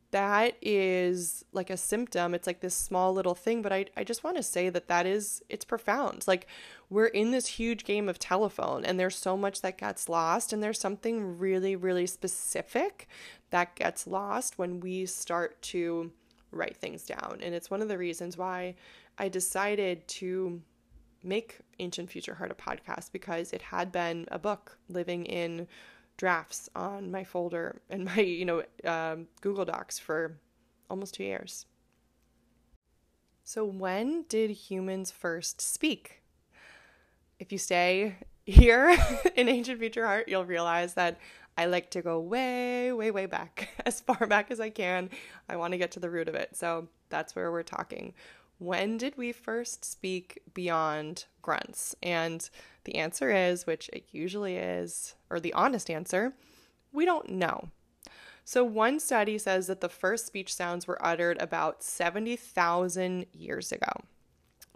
that 0.10 0.58
is 0.62 1.46
like 1.54 1.70
a 1.70 1.78
symptom. 1.78 2.34
It's 2.34 2.48
like 2.48 2.60
this 2.60 2.76
small 2.76 3.14
little 3.14 3.36
thing, 3.36 3.62
but 3.62 3.72
I, 3.72 3.86
I 3.96 4.04
just 4.04 4.24
want 4.24 4.38
to 4.38 4.44
say 4.44 4.70
that 4.70 4.88
that 4.88 5.06
is, 5.06 5.42
it's 5.50 5.66
profound. 5.66 6.26
Like, 6.28 6.48
we're 6.90 7.08
in 7.08 7.32
this 7.32 7.48
huge 7.48 7.84
game 7.84 8.08
of 8.08 8.20
telephone, 8.20 8.86
and 8.86 9.00
there's 9.00 9.16
so 9.16 9.36
much 9.36 9.62
that 9.62 9.80
gets 9.80 10.08
lost, 10.08 10.54
and 10.54 10.62
there's 10.62 10.80
something 10.80 11.40
really, 11.40 11.76
really 11.76 12.06
specific 12.06 13.08
that 13.50 13.76
gets 13.76 14.06
lost 14.06 14.60
when 14.60 14.80
we 14.80 15.08
start 15.08 15.60
to 15.64 16.12
write 16.54 16.78
things 16.78 17.04
down. 17.04 17.40
And 17.42 17.54
it's 17.54 17.70
one 17.70 17.82
of 17.82 17.88
the 17.88 17.98
reasons 17.98 18.38
why 18.38 18.76
I 19.18 19.30
decided 19.30 20.08
to 20.08 20.62
make 21.24 21.60
Ancient 21.80 22.10
Future 22.10 22.36
Heart 22.36 22.52
a 22.52 22.56
podcast 22.56 23.12
because 23.12 23.54
it 23.54 23.62
had 23.62 23.92
been 23.92 24.28
a 24.32 24.40
book 24.40 24.78
living 24.90 25.26
in 25.26 25.68
drafts 26.18 26.70
on 26.76 27.12
my 27.12 27.24
folder 27.24 27.82
and 27.90 28.06
my, 28.06 28.20
you 28.22 28.46
know, 28.46 28.64
um, 28.84 29.28
Google 29.42 29.66
Docs 29.66 30.00
for 30.00 30.38
almost 30.90 31.16
two 31.16 31.24
years. 31.24 31.66
So, 33.44 33.66
when 33.66 34.24
did 34.30 34.52
humans 34.52 35.12
first 35.12 35.60
speak? 35.60 36.22
If 37.40 37.52
you 37.52 37.58
stay 37.58 38.16
here 38.46 38.96
in 39.36 39.50
Ancient 39.50 39.80
Future 39.80 40.06
Heart, 40.06 40.30
you'll 40.30 40.46
realize 40.46 40.94
that 40.94 41.20
I 41.58 41.66
like 41.66 41.92
to 41.92 42.02
go 42.02 42.20
way, 42.20 42.92
way, 42.92 43.12
way 43.12 43.26
back, 43.26 43.70
as 43.86 44.02
far 44.02 44.28
back 44.28 44.52
as 44.52 44.60
I 44.60 44.70
can. 44.70 45.10
I 45.48 45.56
want 45.56 45.74
to 45.74 45.78
get 45.78 45.92
to 45.92 46.00
the 46.00 46.10
root 46.10 46.28
of 46.28 46.36
it. 46.36 46.56
So 46.56 46.88
that's 47.10 47.36
where 47.36 47.52
we're 47.52 47.64
talking. 47.64 48.14
When 48.60 48.98
did 48.98 49.18
we 49.18 49.32
first 49.32 49.84
speak 49.84 50.42
beyond 50.54 51.26
grunts? 51.42 51.96
And 52.02 52.48
the 52.86 52.96
answer 52.96 53.32
is, 53.32 53.66
which 53.66 53.90
it 53.92 54.06
usually 54.12 54.56
is, 54.58 55.16
or 55.30 55.40
the 55.40 55.54
honest 55.54 55.90
answer, 55.90 56.34
we 56.92 57.06
don't 57.06 57.30
know. 57.30 57.70
So, 58.46 58.64
one 58.64 59.00
study 59.00 59.38
says 59.38 59.68
that 59.68 59.80
the 59.80 59.90
first 59.90 60.26
speech 60.26 60.54
sounds 60.54 60.86
were 60.86 61.04
uttered 61.06 61.42
about 61.42 61.82
70,000 61.82 63.26
years 63.32 63.72
ago. 63.72 63.92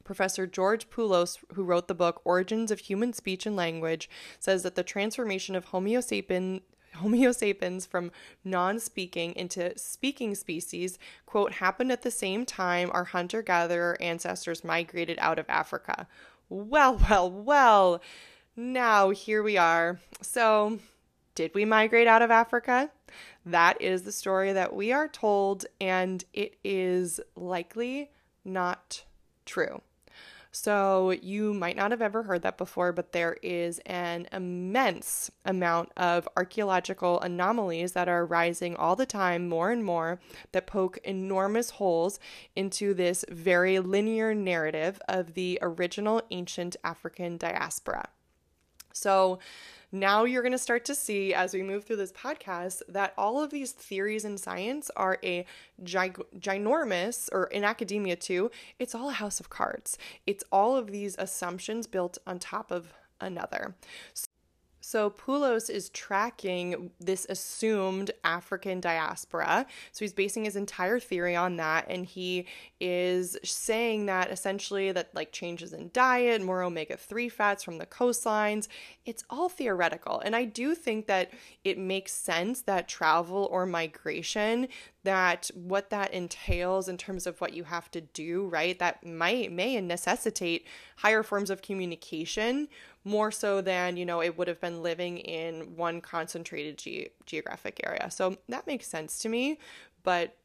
Professor 0.08 0.48
George 0.48 0.90
Poulos, 0.90 1.38
who 1.54 1.64
wrote 1.64 1.88
the 1.88 1.94
book 1.94 2.22
Origins 2.24 2.72
of 2.72 2.80
Human 2.80 3.14
Speech 3.14 3.46
and 3.46 3.56
Language, 3.56 4.10
says 4.40 4.64
that 4.64 4.74
the 4.76 4.84
transformation 4.84 5.56
of 5.56 5.66
Homo 5.66 6.02
sapiens 6.02 6.62
Homo 6.96 7.32
sapiens 7.32 7.86
from 7.86 8.12
non 8.44 8.80
speaking 8.80 9.36
into 9.36 9.78
speaking 9.78 10.34
species, 10.34 10.98
quote, 11.26 11.54
happened 11.54 11.92
at 11.92 12.02
the 12.02 12.10
same 12.10 12.46
time 12.46 12.90
our 12.92 13.04
hunter 13.04 13.44
gatherer 13.44 13.98
ancestors 14.02 14.64
migrated 14.64 15.20
out 15.20 15.38
of 15.38 15.46
Africa. 15.48 16.08
Well, 16.50 17.00
well, 17.10 17.30
well. 17.30 18.02
Now 18.56 19.12
here 19.12 19.44
we 19.44 19.58
are. 19.58 20.00
So, 20.22 20.80
did 21.36 21.54
we 21.54 21.66
migrate 21.66 22.08
out 22.08 22.24
of 22.24 22.32
Africa? 22.32 22.90
That 23.46 23.80
is 23.82 24.02
the 24.04 24.12
story 24.12 24.54
that 24.54 24.74
we 24.74 24.92
are 24.92 25.08
told, 25.08 25.66
and 25.80 26.24
it 26.34 26.56
is 26.64 27.20
likely 27.36 28.10
not 28.44 29.04
true. 29.46 29.82
So 30.60 31.12
you 31.12 31.54
might 31.54 31.76
not 31.76 31.92
have 31.92 32.02
ever 32.02 32.24
heard 32.24 32.42
that 32.42 32.58
before, 32.58 32.92
but 32.92 33.12
there 33.12 33.38
is 33.44 33.78
an 33.86 34.28
immense 34.32 35.30
amount 35.46 35.92
of 35.96 36.28
archaeological 36.36 37.22
anomalies 37.22 37.92
that 37.92 38.10
are 38.10 38.26
rising 38.26 38.76
all 38.76 38.96
the 38.96 39.06
time, 39.06 39.48
more 39.48 39.70
and 39.70 39.86
more, 39.86 40.20
that 40.54 40.66
poke 40.66 40.98
enormous 41.04 41.70
holes 41.70 42.20
into 42.56 42.96
this 42.96 43.24
very 43.30 43.78
linear 43.78 44.34
narrative 44.34 45.00
of 45.08 45.36
the 45.36 45.60
original 45.62 46.24
ancient 46.32 46.76
African 46.84 47.38
diaspora. 47.38 48.10
So, 48.94 49.38
now 49.92 50.26
you're 50.26 50.42
going 50.42 50.52
to 50.52 50.58
start 50.58 50.86
to 50.86 50.96
see 50.96 51.34
as 51.34 51.54
we 51.54 51.64
move 51.64 51.86
through 51.86 51.96
this 51.98 52.12
podcast 52.12 52.82
that 52.90 53.14
all 53.18 53.42
of 53.42 53.52
these 53.52 53.72
theories 53.72 54.26
in 54.26 54.38
science 54.38 54.92
are 54.96 55.18
a 55.24 55.46
gig- 55.84 56.22
ginormous, 56.38 57.30
or 57.32 57.46
in 57.46 57.64
academia 57.64 58.16
too, 58.16 58.52
it's 58.80 58.94
all 58.94 59.10
a 59.10 59.14
house 59.14 59.40
of 59.40 59.50
cards. 59.50 59.98
It's 60.26 60.44
all 60.52 60.76
of 60.76 60.92
these 60.92 61.16
assumptions 61.18 61.88
built 61.88 62.18
on 62.28 62.40
top 62.40 62.72
of 62.72 62.94
another. 63.22 63.76
So 64.88 65.10
Poulos 65.10 65.70
is 65.70 65.90
tracking 65.90 66.92
this 66.98 67.26
assumed 67.28 68.12
African 68.24 68.80
diaspora. 68.80 69.66
So 69.92 70.06
he's 70.06 70.14
basing 70.14 70.46
his 70.46 70.56
entire 70.56 70.98
theory 70.98 71.36
on 71.36 71.58
that 71.58 71.88
and 71.90 72.06
he 72.06 72.46
is 72.80 73.36
saying 73.44 74.06
that 74.06 74.32
essentially 74.32 74.94
that 74.94 75.14
like 75.14 75.34
changes 75.34 75.74
in 75.74 75.90
diet, 75.92 76.42
more 76.42 76.64
omega-3 76.64 77.30
fats 77.30 77.66
from 77.66 77.80
the 77.80 77.86
coastlines, 77.86 78.70
it's 79.06 79.26
all 79.30 79.50
theoretical. 79.50 80.22
And 80.22 80.34
I 80.38 80.46
do 80.46 80.74
think 80.74 81.08
that 81.08 81.32
it 81.66 81.78
makes 81.78 82.14
sense 82.14 82.62
that 82.62 82.88
travel 82.88 83.50
or 83.52 83.66
migration 83.66 84.70
that 85.08 85.50
what 85.54 85.90
that 85.90 86.14
entails 86.14 86.90
in 86.90 86.98
terms 86.98 87.26
of 87.26 87.40
what 87.40 87.54
you 87.54 87.64
have 87.64 87.90
to 87.90 88.02
do, 88.02 88.46
right? 88.48 88.78
That 88.78 89.06
might 89.06 89.54
may 89.54 89.80
necessitate 89.80 90.68
higher 90.98 91.24
forms 91.24 91.50
of 91.50 91.62
communication 91.62 92.68
more 93.06 93.32
so 93.32 93.62
than, 93.62 93.96
you 93.96 94.06
know, 94.06 94.22
it 94.22 94.38
would 94.38 94.50
have 94.50 94.60
been 94.60 94.84
living 94.84 95.20
in 95.20 95.78
one 95.78 96.02
concentrated 96.02 96.78
ge- 96.78 97.10
geographic 97.26 97.80
area. 97.86 98.12
So 98.12 98.36
that 98.50 98.68
makes 98.68 98.86
sense 98.86 99.20
to 99.20 99.30
me, 99.30 99.60
but 100.04 100.36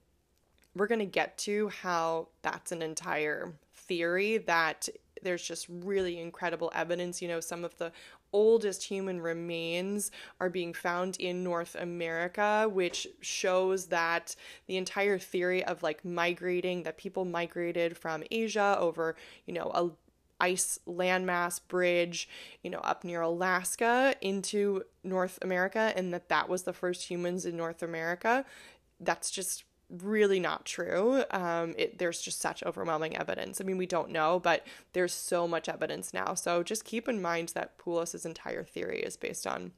we're 0.76 0.86
going 0.86 1.00
to 1.00 1.06
get 1.06 1.36
to 1.38 1.68
how 1.68 2.28
that's 2.42 2.70
an 2.70 2.82
entire 2.82 3.54
theory 3.74 4.38
that 4.38 4.88
there's 5.24 5.42
just 5.42 5.66
really 5.68 6.20
incredible 6.20 6.70
evidence. 6.72 7.20
You 7.20 7.26
know, 7.26 7.40
some 7.40 7.64
of 7.64 7.76
the 7.78 7.90
oldest 8.32 8.84
human 8.84 9.20
remains 9.20 10.10
are 10.40 10.50
being 10.50 10.72
found 10.72 11.16
in 11.18 11.44
North 11.44 11.74
America, 11.74 12.68
which 12.72 13.06
shows 13.20 13.86
that 13.86 14.34
the 14.66 14.76
entire 14.76 15.18
theory 15.18 15.64
of 15.64 15.82
like 15.82 16.04
migrating, 16.04 16.82
that 16.82 16.98
people 16.98 17.24
migrated 17.24 17.96
from 17.96 18.24
Asia 18.30 18.76
over, 18.78 19.16
you 19.46 19.54
know, 19.54 19.70
a 19.74 19.90
ice 20.40 20.80
landmass 20.88 21.60
bridge, 21.68 22.28
you 22.62 22.70
know, 22.70 22.80
up 22.80 23.04
near 23.04 23.20
Alaska 23.20 24.14
into 24.20 24.82
North 25.04 25.38
America, 25.40 25.92
and 25.94 26.12
that 26.12 26.28
that 26.28 26.48
was 26.48 26.64
the 26.64 26.72
first 26.72 27.04
humans 27.04 27.46
in 27.46 27.56
North 27.56 27.82
America. 27.82 28.44
That's 28.98 29.30
just 29.30 29.64
really 30.00 30.40
not 30.40 30.64
true. 30.64 31.24
Um, 31.30 31.74
it, 31.76 31.98
there's 31.98 32.20
just 32.20 32.40
such 32.40 32.62
overwhelming 32.62 33.16
evidence. 33.16 33.60
I 33.60 33.64
mean, 33.64 33.78
we 33.78 33.86
don't 33.86 34.10
know, 34.10 34.40
but 34.40 34.66
there's 34.92 35.12
so 35.12 35.46
much 35.46 35.68
evidence 35.68 36.14
now. 36.14 36.34
So 36.34 36.62
just 36.62 36.84
keep 36.84 37.08
in 37.08 37.20
mind 37.20 37.50
that 37.54 37.78
Poulos' 37.78 38.24
entire 38.24 38.64
theory 38.64 39.00
is 39.00 39.16
based 39.16 39.46
on, 39.46 39.72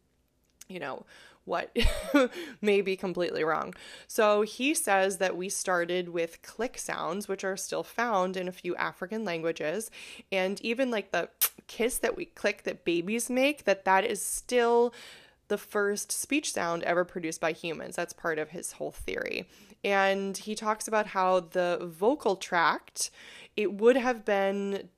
you 0.69 0.79
know, 0.79 1.05
what 1.45 1.77
may 2.63 2.81
be 2.81 2.97
completely 2.97 3.45
wrong. 3.45 3.75
So 4.07 4.43
he 4.43 4.75
says 4.75 5.19
that 5.19 5.37
we 5.37 5.49
started 5.49 6.09
with 6.09 6.43
click 6.43 6.79
sounds, 6.79 7.29
which 7.29 7.45
are 7.45 7.57
still 7.57 7.83
found 7.83 8.37
in 8.37 8.49
a 8.49 8.53
few 8.53 8.75
African 8.77 9.25
languages, 9.25 9.91
and 10.33 10.61
even 10.63 10.91
like 10.91 11.13
the 11.13 11.29
kiss 11.67 11.99
that 11.99 12.17
we 12.17 12.27
click 12.27 12.63
that 12.65 12.85
babies 12.85 13.29
make, 13.29 13.65
that 13.65 13.85
that 13.85 14.05
is 14.05 14.23
still 14.23 14.95
the 15.49 15.59
first 15.59 16.11
speech 16.11 16.53
sound 16.53 16.83
ever 16.85 17.05
produced 17.05 17.41
by 17.41 17.53
humans. 17.53 17.97
That's 17.97 18.15
part 18.15 18.39
of 18.39 18.51
his 18.51 18.73
whole 18.73 18.93
theory. 18.93 19.47
And 19.85 20.37
he 20.37 20.55
talks 20.55 20.89
about 20.89 21.09
how 21.09 21.41
the 21.41 21.79
vocal 21.83 22.37
tract, 22.37 23.11
it 23.57 23.75
would 23.75 23.97
have 23.97 24.25
been 24.25 24.89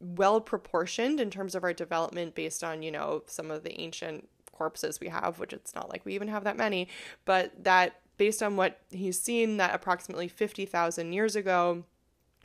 well 0.00 0.40
proportioned 0.40 1.20
in 1.20 1.30
terms 1.30 1.54
of 1.54 1.62
our 1.62 1.72
development 1.72 2.34
based 2.34 2.64
on, 2.64 2.82
you 2.82 2.90
know, 2.90 3.22
some 3.26 3.50
of 3.50 3.62
the 3.62 3.80
ancient 3.80 4.28
corpses 4.50 4.98
we 5.00 5.08
have, 5.08 5.38
which 5.38 5.52
it's 5.52 5.74
not 5.74 5.88
like 5.88 6.04
we 6.04 6.14
even 6.14 6.28
have 6.28 6.44
that 6.44 6.56
many, 6.56 6.88
but 7.24 7.52
that 7.62 8.00
based 8.16 8.42
on 8.42 8.56
what 8.56 8.80
he's 8.90 9.20
seen, 9.20 9.56
that 9.56 9.74
approximately 9.74 10.28
50,000 10.28 11.12
years 11.12 11.36
ago 11.36 11.84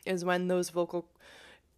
is 0.06 0.24
when 0.24 0.48
those 0.48 0.70
vocal 0.70 1.08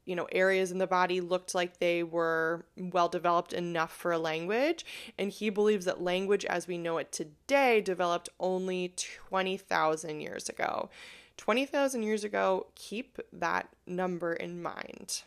you 0.10 0.16
know 0.16 0.28
areas 0.32 0.72
in 0.72 0.80
the 0.80 0.88
body 0.88 1.22
looked 1.22 1.54
like 1.54 1.78
they 1.78 2.02
were 2.02 2.66
well 2.76 3.08
developed 3.08 3.54
enough 3.54 3.96
for 3.96 4.12
a 4.12 4.18
language. 4.18 4.84
And 5.20 5.32
he 5.32 5.52
believes 5.52 5.86
that 5.86 6.02
language 6.02 6.46
as 6.46 6.68
we 6.68 6.80
know 6.80 6.98
it 6.98 7.12
today 7.12 7.80
developed 7.80 8.28
only 8.40 8.96
20,000 8.98 10.20
years 10.20 10.50
ago. 10.50 10.90
20,000 11.38 12.02
years 12.02 12.24
ago 12.24 12.66
keep 12.74 13.20
that 13.32 13.70
number 13.86 14.34
in 14.34 14.62
mind 14.62 15.22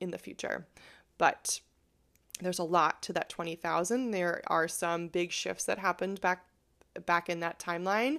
in 0.00 0.10
the 0.10 0.18
future. 0.18 0.66
But 1.18 1.60
there's 2.40 2.58
a 2.58 2.64
lot 2.64 3.02
to 3.02 3.12
that 3.12 3.28
20,000 3.28 4.12
there 4.12 4.40
are 4.46 4.66
some 4.66 5.08
big 5.08 5.30
shifts 5.30 5.64
that 5.64 5.78
happened 5.78 6.22
back 6.22 6.46
back 7.06 7.28
in 7.28 7.40
that 7.40 7.58
timeline 7.58 8.18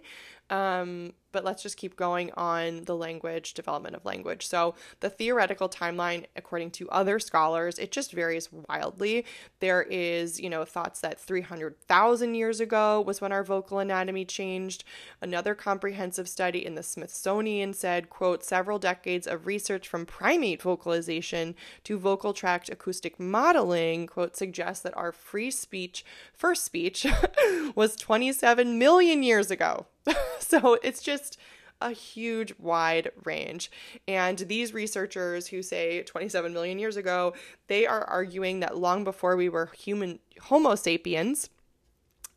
um, 0.54 1.14
but 1.32 1.44
let's 1.44 1.64
just 1.64 1.78
keep 1.78 1.96
going 1.96 2.32
on 2.38 2.84
the 2.84 2.96
language 2.96 3.56
development 3.56 3.96
of 3.96 4.06
language. 4.06 4.46
So, 4.46 4.76
the 5.00 5.10
theoretical 5.10 5.68
timeline, 5.68 6.26
according 6.36 6.70
to 6.72 6.88
other 6.92 7.18
scholars, 7.18 7.80
it 7.80 7.92
just 7.92 8.12
varies 8.12 8.50
wildly. 8.52 9.26
There 9.62 9.82
is, 9.82 10.40
you 10.40 10.52
know, 10.52 10.64
thoughts 10.64 11.00
that 11.00 11.20
300,000 11.20 12.36
years 12.36 12.60
ago 12.60 13.02
was 13.02 13.20
when 13.20 13.32
our 13.32 13.44
vocal 13.44 13.80
anatomy 13.80 14.26
changed. 14.26 14.84
Another 15.22 15.56
comprehensive 15.56 16.30
study 16.30 16.64
in 16.64 16.76
the 16.76 16.84
Smithsonian 16.84 17.74
said, 17.74 18.12
quote, 18.12 18.44
several 18.44 18.78
decades 18.78 19.26
of 19.26 19.48
research 19.48 19.88
from 19.88 20.06
primate 20.06 20.62
vocalization 20.62 21.56
to 21.84 21.98
vocal 21.98 22.32
tract 22.32 22.70
acoustic 22.70 23.20
modeling, 23.20 24.06
quote, 24.06 24.38
suggests 24.38 24.84
that 24.84 24.96
our 24.96 25.12
free 25.12 25.50
speech, 25.50 26.06
first 26.32 26.64
speech, 26.64 27.08
was 27.76 27.96
27 27.96 28.78
million 28.78 29.24
years 29.24 29.50
ago. 29.50 29.88
so 30.40 30.78
it's 30.84 31.02
just 31.02 31.38
a 31.82 31.92
huge 31.92 32.54
wide 32.58 33.12
range. 33.24 33.70
And 34.08 34.38
these 34.40 34.74
researchers 34.74 35.48
who 35.48 35.62
say 35.62 36.04
27 36.04 36.54
million 36.54 36.80
years 36.80 36.98
ago, 36.98 37.34
they 37.68 37.86
are 37.86 38.04
arguing 38.06 38.62
that 38.62 38.78
long 38.78 39.04
before 39.04 39.36
we 39.36 39.50
were 39.50 39.70
human 39.78 40.20
Homo 40.42 40.76
sapiens, 40.76 41.50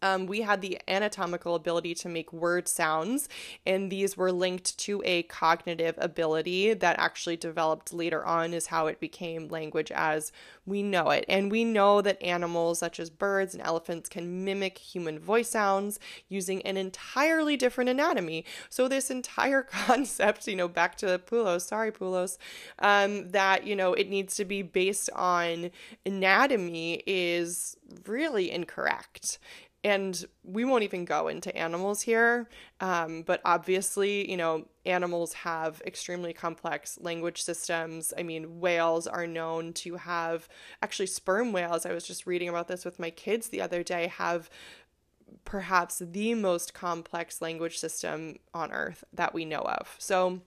um, 0.03 0.27
we 0.27 0.43
had 0.43 0.61
the 0.61 0.79
anatomical 0.89 1.55
ability 1.55 1.95
to 1.97 2.09
make 2.09 2.33
word 2.33 2.69
sounds, 2.69 3.29
and 3.65 3.91
these 3.91 4.17
were 4.17 4.33
linked 4.33 4.77
to 4.79 5.03
a 5.05 5.23
cognitive 5.25 5.95
ability 5.99 6.75
that 6.75 6.99
actually 6.99 7.37
developed 7.37 7.93
later 7.93 8.25
on, 8.25 8.55
is 8.55 8.67
how 8.67 8.87
it 8.87 9.01
became 9.01 9.49
language 9.49 9.91
as 9.93 10.33
we 10.65 10.83
know 10.83 11.11
it. 11.11 11.25
And 11.29 11.51
we 11.51 11.65
know 11.65 12.03
that 12.03 12.21
animals 12.23 12.81
such 12.81 13.01
as 13.01 13.09
birds 13.11 13.55
and 13.55 13.63
elephants 13.63 14.09
can 14.09 14.45
mimic 14.45 14.79
human 14.79 15.19
voice 15.19 15.49
sounds 15.49 15.99
using 16.29 16.63
an 16.63 16.77
entirely 16.77 17.57
different 17.57 17.91
anatomy. 17.91 18.45
So, 18.69 18.89
this 18.89 19.11
entire 19.11 19.63
concept, 19.71 20.47
you 20.47 20.57
know, 20.57 20.69
back 20.69 20.97
to 20.97 21.19
Poulos, 21.19 21.63
sorry, 21.63 21.93
Poulos, 21.93 22.39
um, 22.81 23.31
that, 23.31 23.67
you 23.67 23.77
know, 23.77 23.95
it 23.95 24.09
needs 24.09 24.37
to 24.37 24.45
be 24.45 24.63
based 24.63 25.11
on 25.15 25.71
anatomy 26.05 27.03
is 27.07 27.77
really 28.07 28.51
incorrect 28.51 29.39
and 29.87 30.25
we 30.43 30.65
won't 30.65 30.83
even 30.83 31.05
go 31.05 31.29
into 31.29 31.57
animals 31.57 32.03
here 32.03 32.49
um, 32.81 33.23
but 33.23 33.41
obviously 33.45 34.29
you 34.29 34.37
know 34.37 34.67
animals 34.85 35.33
have 35.33 35.81
extremely 35.85 36.33
complex 36.33 36.99
language 37.01 37.43
systems. 37.43 38.13
I 38.19 38.23
mean 38.23 38.61
whales 38.61 39.07
are 39.07 39.27
known 39.27 39.73
to 39.75 39.97
have 39.97 40.49
actually 40.83 41.07
sperm 41.07 41.53
whales 41.53 41.87
i 41.87 41.93
was 41.93 42.07
just 42.07 42.27
reading 42.27 42.49
about 42.49 42.69
this 42.69 42.85
with 42.85 42.99
my 42.99 43.11
kids 43.11 43.49
the 43.49 43.63
other 43.63 43.83
day 43.83 44.09
have 44.09 44.51
perhaps 45.45 46.03
the 46.05 46.35
most 46.35 46.75
complex 46.75 47.41
language 47.41 47.79
system 47.79 48.37
on 48.53 48.73
earth 48.73 49.05
that 49.13 49.35
we 49.35 49.45
know 49.45 49.61
of. 49.61 49.95
So 49.99 50.41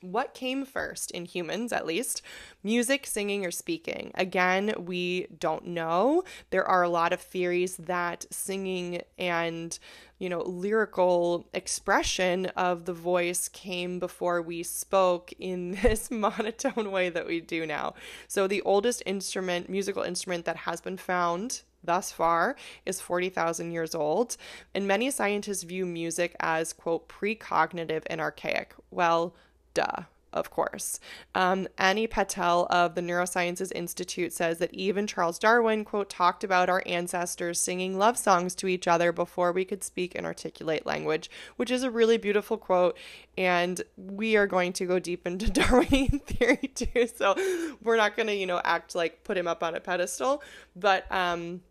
what 0.00 0.34
came 0.34 0.64
first 0.64 1.10
in 1.10 1.24
humans, 1.24 1.72
at 1.72 1.86
least? 1.86 2.22
Music, 2.62 3.06
singing, 3.06 3.44
or 3.44 3.50
speaking? 3.50 4.12
Again, 4.14 4.74
we 4.78 5.26
don't 5.38 5.66
know. 5.66 6.24
There 6.50 6.64
are 6.64 6.82
a 6.82 6.88
lot 6.88 7.12
of 7.12 7.20
theories 7.20 7.76
that 7.76 8.26
singing 8.30 9.02
and, 9.18 9.78
you 10.18 10.28
know, 10.28 10.42
lyrical 10.42 11.48
expression 11.52 12.46
of 12.56 12.84
the 12.84 12.92
voice 12.92 13.48
came 13.48 13.98
before 13.98 14.42
we 14.42 14.62
spoke 14.62 15.32
in 15.38 15.72
this 15.82 16.10
monotone 16.10 16.90
way 16.90 17.08
that 17.08 17.26
we 17.26 17.40
do 17.40 17.66
now. 17.66 17.94
So, 18.26 18.46
the 18.46 18.62
oldest 18.62 19.02
instrument, 19.06 19.68
musical 19.68 20.02
instrument 20.02 20.44
that 20.44 20.56
has 20.56 20.80
been 20.80 20.96
found 20.96 21.62
thus 21.82 22.12
far 22.12 22.56
is 22.86 23.00
40,000 23.00 23.72
years 23.72 23.94
old, 23.94 24.36
and 24.74 24.86
many 24.86 25.10
scientists 25.10 25.62
view 25.62 25.86
music 25.86 26.34
as, 26.40 26.72
quote, 26.72 27.08
precognitive 27.08 28.02
and 28.06 28.20
archaic. 28.20 28.74
Well, 28.90 29.34
duh. 29.74 30.02
of 30.30 30.50
course. 30.50 31.00
Um, 31.34 31.68
Annie 31.78 32.06
Patel 32.06 32.66
of 32.68 32.94
the 32.94 33.00
Neurosciences 33.00 33.72
Institute 33.74 34.32
says 34.32 34.58
that 34.58 34.72
even 34.74 35.06
Charles 35.06 35.38
Darwin, 35.38 35.84
quote, 35.84 36.10
talked 36.10 36.44
about 36.44 36.68
our 36.68 36.82
ancestors 36.84 37.58
singing 37.58 37.96
love 37.96 38.18
songs 38.18 38.54
to 38.56 38.68
each 38.68 38.86
other 38.86 39.10
before 39.10 39.52
we 39.52 39.64
could 39.64 39.82
speak 39.82 40.14
and 40.14 40.26
articulate 40.26 40.84
language, 40.84 41.30
which 41.56 41.70
is 41.70 41.82
a 41.82 41.90
really 41.90 42.18
beautiful 42.18 42.58
quote. 42.58 42.96
And 43.38 43.80
we 43.96 44.36
are 44.36 44.46
going 44.46 44.74
to 44.74 44.84
go 44.84 44.98
deep 44.98 45.26
into 45.26 45.50
Darwinian 45.50 46.20
theory 46.20 46.70
too. 46.74 47.06
So 47.06 47.34
we're 47.82 47.96
not 47.96 48.14
going 48.14 48.26
to, 48.26 48.34
you 48.34 48.46
know, 48.46 48.60
act 48.64 48.94
like 48.94 49.24
put 49.24 49.38
him 49.38 49.48
up 49.48 49.62
on 49.62 49.74
a 49.74 49.80
pedestal, 49.80 50.42
but, 50.76 51.10
um, 51.10 51.62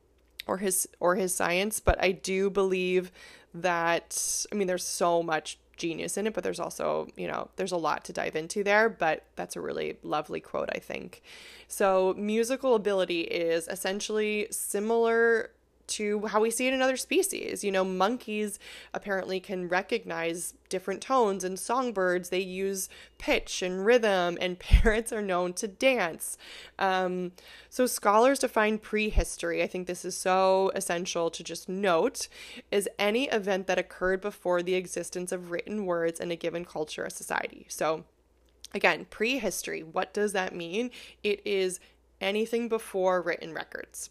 or 0.48 0.58
his 0.58 0.88
or 1.00 1.16
his 1.16 1.36
science 1.36 1.80
but 1.80 2.02
i 2.02 2.12
do 2.12 2.50
believe 2.50 3.12
that 3.54 4.46
i 4.52 4.56
mean 4.56 4.68
there's 4.68 4.86
so 4.86 5.22
much 5.22 5.60
genius 5.78 6.18
in 6.18 6.28
it, 6.28 6.34
but 6.34 6.44
there's 6.44 6.60
also, 6.60 7.08
you 7.16 7.28
know, 7.28 7.50
there's 7.56 7.72
a 7.72 7.78
lot 7.78 8.04
to 8.06 8.14
dive 8.14 8.36
into 8.36 8.64
there, 8.64 8.90
but 8.90 9.24
that's 9.36 9.56
a 9.56 9.62
really 9.62 9.98
lovely 10.04 10.40
quote, 10.40 10.70
I 10.74 10.80
think. 10.80 11.22
So, 11.68 12.14
musical 12.18 12.76
ability 12.76 13.22
is 13.22 13.68
essentially 13.68 14.48
similar 14.52 15.52
to 15.88 16.28
how 16.28 16.42
we 16.42 16.52
see 16.52 16.68
it 16.68 16.74
in 16.74 16.82
other 16.82 16.98
species. 16.98 17.64
You 17.64 17.72
know, 17.72 17.84
monkeys 17.84 18.60
apparently 18.94 19.40
can 19.40 19.68
recognize 19.68 20.54
different 20.70 21.02
tones, 21.02 21.44
and 21.44 21.58
songbirds, 21.58 22.30
they 22.30 22.40
use 22.40 22.90
pitch 23.18 23.62
and 23.62 23.86
rhythm, 23.86 24.38
and 24.40 24.60
parrots 24.60 25.14
are 25.14 25.22
known 25.22 25.54
to 25.54 25.68
dance. 25.68 26.38
Um, 26.78 27.32
so, 27.70 27.86
scholars 27.86 28.40
define 28.40 28.78
prehistory, 28.78 29.64
I 29.64 29.68
think 29.68 29.88
this 29.88 30.06
is 30.06 30.16
so 30.16 30.72
essential 30.76 31.30
to 31.32 31.44
just 31.44 31.70
note, 31.70 32.28
is 32.72 32.90
any 33.00 33.26
event 33.30 33.68
that 33.68 33.80
occurred 33.80 34.22
before 34.22 34.62
the 34.62 34.76
existence 34.76 35.32
of 35.32 35.52
written 35.52 35.86
words 35.86 36.20
in 36.20 36.32
a 36.32 36.36
given 36.36 36.66
culture 36.66 37.06
or 37.06 37.10
society. 37.10 37.66
So, 37.70 38.04
again, 38.74 39.06
prehistory, 39.10 39.84
what 39.84 40.14
does 40.14 40.34
that 40.34 40.54
mean? 40.54 40.92
It 41.24 41.42
is 41.46 41.80
anything 42.20 42.68
before 42.68 43.22
written 43.22 43.54
records. 43.54 44.10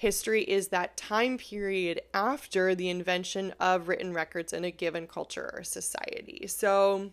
History 0.00 0.44
is 0.44 0.68
that 0.68 0.96
time 0.96 1.36
period 1.36 2.00
after 2.14 2.74
the 2.74 2.88
invention 2.88 3.52
of 3.60 3.86
written 3.86 4.14
records 4.14 4.54
in 4.54 4.64
a 4.64 4.70
given 4.70 5.06
culture 5.06 5.50
or 5.52 5.62
society. 5.62 6.46
So 6.46 7.12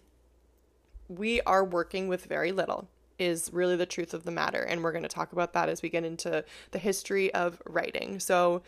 we 1.09 1.41
are 1.41 1.65
working 1.65 2.07
with 2.07 2.23
very 2.23 2.53
little, 2.53 2.87
is 3.19 3.49
really 3.51 3.75
the 3.75 3.85
truth 3.85 4.13
of 4.13 4.23
the 4.23 4.31
matter. 4.31 4.61
And 4.61 4.81
we're 4.81 4.93
going 4.93 5.03
to 5.03 5.09
talk 5.09 5.33
about 5.33 5.51
that 5.51 5.67
as 5.67 5.81
we 5.81 5.89
get 5.89 6.05
into 6.05 6.45
the 6.71 6.79
history 6.79 7.33
of 7.33 7.61
writing. 7.65 8.21
So 8.21 8.61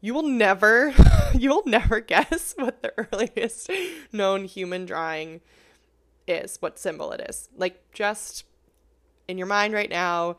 you 0.00 0.14
will 0.14 0.26
never, 0.26 0.94
you 1.34 1.50
will 1.50 1.64
never 1.66 2.00
guess 2.00 2.54
what 2.56 2.80
the 2.80 2.94
earliest 2.96 3.70
known 4.12 4.46
human 4.46 4.86
drawing 4.86 5.42
is, 6.26 6.56
what 6.60 6.78
symbol 6.78 7.12
it 7.12 7.20
is. 7.28 7.50
Like, 7.54 7.84
just 7.92 8.44
in 9.28 9.36
your 9.36 9.46
mind 9.46 9.74
right 9.74 9.90
now, 9.90 10.38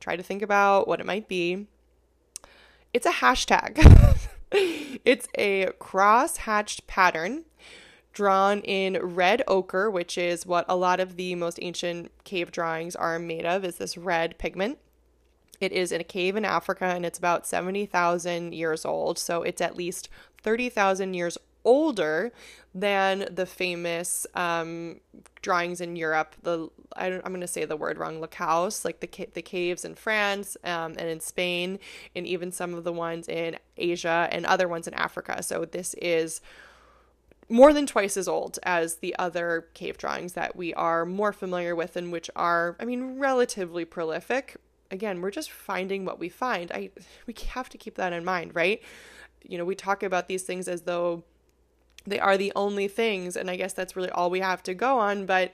try 0.00 0.16
to 0.16 0.22
think 0.22 0.40
about 0.40 0.88
what 0.88 0.98
it 0.98 1.04
might 1.04 1.28
be 1.28 1.66
it's 2.96 3.04
a 3.04 3.10
hashtag. 3.10 3.76
it's 5.04 5.28
a 5.36 5.66
cross 5.78 6.38
hatched 6.38 6.86
pattern 6.86 7.44
drawn 8.14 8.60
in 8.60 8.98
red 9.14 9.42
ochre, 9.46 9.90
which 9.90 10.16
is 10.16 10.46
what 10.46 10.64
a 10.66 10.76
lot 10.76 10.98
of 10.98 11.16
the 11.16 11.34
most 11.34 11.58
ancient 11.60 12.10
cave 12.24 12.50
drawings 12.50 12.96
are 12.96 13.18
made 13.18 13.44
of, 13.44 13.66
is 13.66 13.76
this 13.76 13.98
red 13.98 14.38
pigment. 14.38 14.78
It 15.60 15.72
is 15.72 15.92
in 15.92 16.00
a 16.00 16.04
cave 16.04 16.36
in 16.36 16.46
Africa 16.46 16.86
and 16.86 17.04
it's 17.04 17.18
about 17.18 17.46
70,000 17.46 18.54
years 18.54 18.86
old. 18.86 19.18
So 19.18 19.42
it's 19.42 19.60
at 19.60 19.76
least 19.76 20.08
30,000 20.42 21.12
years 21.12 21.36
older 21.66 22.32
than 22.74 23.28
the 23.30 23.44
famous 23.44 24.26
um, 24.34 25.00
drawings 25.42 25.80
in 25.82 25.96
Europe. 25.96 26.34
The 26.42 26.70
I 26.94 27.08
am 27.08 27.20
going 27.20 27.40
to 27.40 27.46
say 27.46 27.66
the 27.66 27.76
word 27.76 27.98
wrong. 27.98 28.20
Lacaus, 28.20 28.84
like 28.84 29.00
the 29.00 29.28
the 29.34 29.42
caves 29.42 29.84
in 29.84 29.94
France 29.94 30.56
um, 30.64 30.94
and 30.96 31.08
in 31.08 31.20
Spain, 31.20 31.78
and 32.14 32.26
even 32.26 32.52
some 32.52 32.72
of 32.72 32.84
the 32.84 32.92
ones 32.92 33.28
in 33.28 33.58
Asia 33.76 34.28
and 34.30 34.46
other 34.46 34.68
ones 34.68 34.86
in 34.86 34.94
Africa. 34.94 35.42
So 35.42 35.66
this 35.66 35.94
is 35.94 36.40
more 37.48 37.72
than 37.72 37.86
twice 37.86 38.16
as 38.16 38.26
old 38.26 38.58
as 38.62 38.96
the 38.96 39.14
other 39.18 39.68
cave 39.74 39.98
drawings 39.98 40.32
that 40.32 40.56
we 40.56 40.74
are 40.74 41.04
more 41.04 41.32
familiar 41.32 41.76
with 41.76 41.96
and 41.96 42.10
which 42.10 42.28
are, 42.34 42.76
I 42.80 42.84
mean, 42.84 43.18
relatively 43.18 43.84
prolific. 43.84 44.56
Again, 44.90 45.20
we're 45.20 45.30
just 45.30 45.50
finding 45.50 46.04
what 46.04 46.18
we 46.18 46.28
find. 46.28 46.70
I 46.72 46.90
we 47.26 47.34
have 47.48 47.68
to 47.70 47.78
keep 47.78 47.96
that 47.96 48.12
in 48.12 48.24
mind, 48.24 48.54
right? 48.54 48.82
You 49.42 49.58
know, 49.58 49.64
we 49.64 49.74
talk 49.74 50.02
about 50.02 50.28
these 50.28 50.42
things 50.42 50.68
as 50.68 50.82
though 50.82 51.24
they 52.06 52.20
are 52.20 52.36
the 52.36 52.52
only 52.54 52.88
things 52.88 53.36
and 53.36 53.50
i 53.50 53.56
guess 53.56 53.72
that's 53.72 53.96
really 53.96 54.10
all 54.10 54.30
we 54.30 54.40
have 54.40 54.62
to 54.62 54.74
go 54.74 54.98
on 54.98 55.26
but 55.26 55.52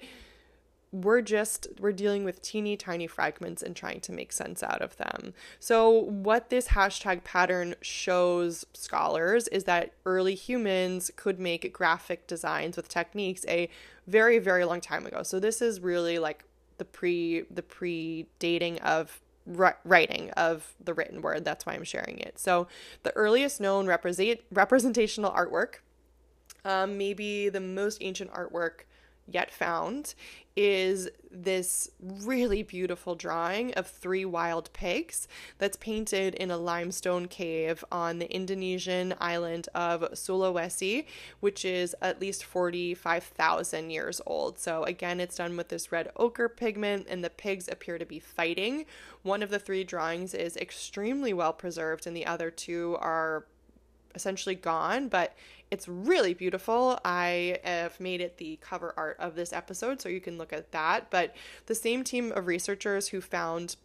we're 0.93 1.23
just 1.23 1.67
we're 1.81 1.91
dealing 1.91 2.23
with 2.23 2.43
teeny 2.43 2.77
tiny 2.77 3.07
fragments 3.07 3.63
and 3.63 3.75
trying 3.75 3.99
to 4.01 4.13
make 4.13 4.31
sense 4.31 4.63
out 4.63 4.83
of 4.83 4.97
them. 4.99 5.33
So 5.59 5.89
what 5.91 6.51
this 6.51 6.69
hashtag 6.69 7.25
pattern 7.25 7.75
shows 7.81 8.67
scholars 8.75 9.49
is 9.49 9.65
that 9.65 9.95
early 10.05 10.35
humans 10.35 11.11
could 11.17 11.41
make 11.41 11.73
graphic 11.73 12.27
designs 12.27 12.77
with 12.77 12.89
techniques 12.89 13.47
a 13.49 13.71
very 14.07 14.39
very 14.39 14.67
long 14.67 14.83
time 14.83 15.07
ago. 15.07 15.23
So 15.23 15.41
this 15.41 15.63
is 15.63 15.81
really 15.81 16.19
like 16.19 16.45
the 16.77 16.85
pre 16.85 17.45
the 17.51 17.63
pre-dating 17.63 18.79
of 18.81 19.21
writing 19.47 20.31
of 20.33 20.75
the 20.79 20.93
written 20.93 21.23
word. 21.23 21.45
That's 21.45 21.65
why 21.65 21.73
I'm 21.73 21.85
sharing 21.85 22.19
it. 22.19 22.39
So 22.39 22.69
the 23.03 23.13
earliest 23.17 23.61
known 23.61 23.87
represent 23.87 24.41
representational 24.53 25.33
artwork 25.33 25.77
um, 26.65 26.99
maybe 26.99 27.49
the 27.49 27.61
most 27.61 27.99
ancient 28.01 28.33
artwork 28.33 28.85
yet 29.27 29.51
found 29.51 30.15
is 30.55 31.09
this 31.31 31.91
really 31.99 32.63
beautiful 32.63 33.15
drawing 33.15 33.73
of 33.75 33.87
three 33.87 34.25
wild 34.25 34.71
pigs 34.75 35.27
that's 35.57 35.79
painted 35.79 36.35
in 36.35 36.51
a 36.51 36.57
limestone 36.59 37.27
cave 37.27 37.83
on 37.91 38.19
the 38.19 38.31
Indonesian 38.31 39.15
island 39.19 39.69
of 39.75 40.03
Sulawesi, 40.13 41.07
which 41.41 41.65
is 41.65 41.97
at 42.03 42.21
least 42.21 42.45
45,000 42.45 43.91
years 43.91 44.21
old. 44.27 44.59
So, 44.59 44.85
again, 44.85 45.21
it's 45.21 45.37
done 45.37 45.57
with 45.57 45.69
this 45.69 45.91
red 45.91 46.11
ochre 46.17 46.51
pigment, 46.51 47.07
and 47.09 47.25
the 47.25 47.31
pigs 47.31 47.69
appear 47.69 47.97
to 47.97 48.05
be 48.05 48.19
fighting. 48.19 48.85
One 49.23 49.43
of 49.43 49.49
the 49.49 49.59
three 49.59 49.85
drawings 49.85 50.35
is 50.35 50.57
extremely 50.59 51.33
well 51.33 51.55
preserved, 51.55 52.07
and 52.07 52.15
the 52.15 52.27
other 52.27 52.51
two 52.51 52.99
are 53.01 53.47
essentially 54.15 54.55
gone, 54.55 55.09
but 55.09 55.35
it's 55.71 55.89
really 55.89 56.35
beautiful. 56.35 56.99
I 57.05 57.59
have 57.65 57.99
made 57.99 58.21
it 58.21 58.37
the 58.37 58.59
cover 58.61 58.93
art 58.97 59.17
of 59.19 59.35
this 59.35 59.53
episode, 59.53 60.01
so 60.01 60.09
you 60.09 60.21
can 60.21 60.39
look 60.39 60.53
at 60.53 60.73
that. 60.73 61.11
But 61.11 61.35
the 61.67 61.75
same 61.75 62.05
team 62.05 62.33
of 62.33 62.47
researchers 62.47 63.09
who 63.09 63.21
found 63.21 63.77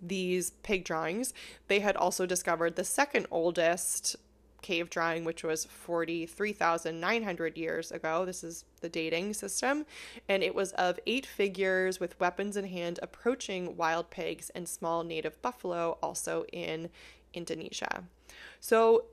these 0.00 0.50
pig 0.62 0.84
drawings, 0.84 1.34
they 1.68 1.80
had 1.80 1.96
also 1.96 2.26
discovered 2.26 2.76
the 2.76 2.84
second 2.84 3.26
oldest 3.30 4.16
cave 4.62 4.90
drawing, 4.90 5.24
which 5.24 5.42
was 5.42 5.64
43,900 5.64 7.56
years 7.56 7.90
ago. 7.90 8.24
This 8.24 8.44
is 8.44 8.64
the 8.80 8.88
dating 8.88 9.34
system. 9.34 9.86
And 10.28 10.42
it 10.42 10.54
was 10.54 10.72
of 10.72 11.00
eight 11.06 11.26
figures 11.26 11.98
with 11.98 12.18
weapons 12.20 12.56
in 12.56 12.66
hand 12.66 12.98
approaching 13.02 13.76
wild 13.76 14.10
pigs 14.10 14.50
and 14.50 14.68
small 14.68 15.02
native 15.02 15.40
buffalo, 15.42 15.98
also 16.02 16.44
in 16.52 16.90
Indonesia. 17.32 18.04
So 18.60 19.04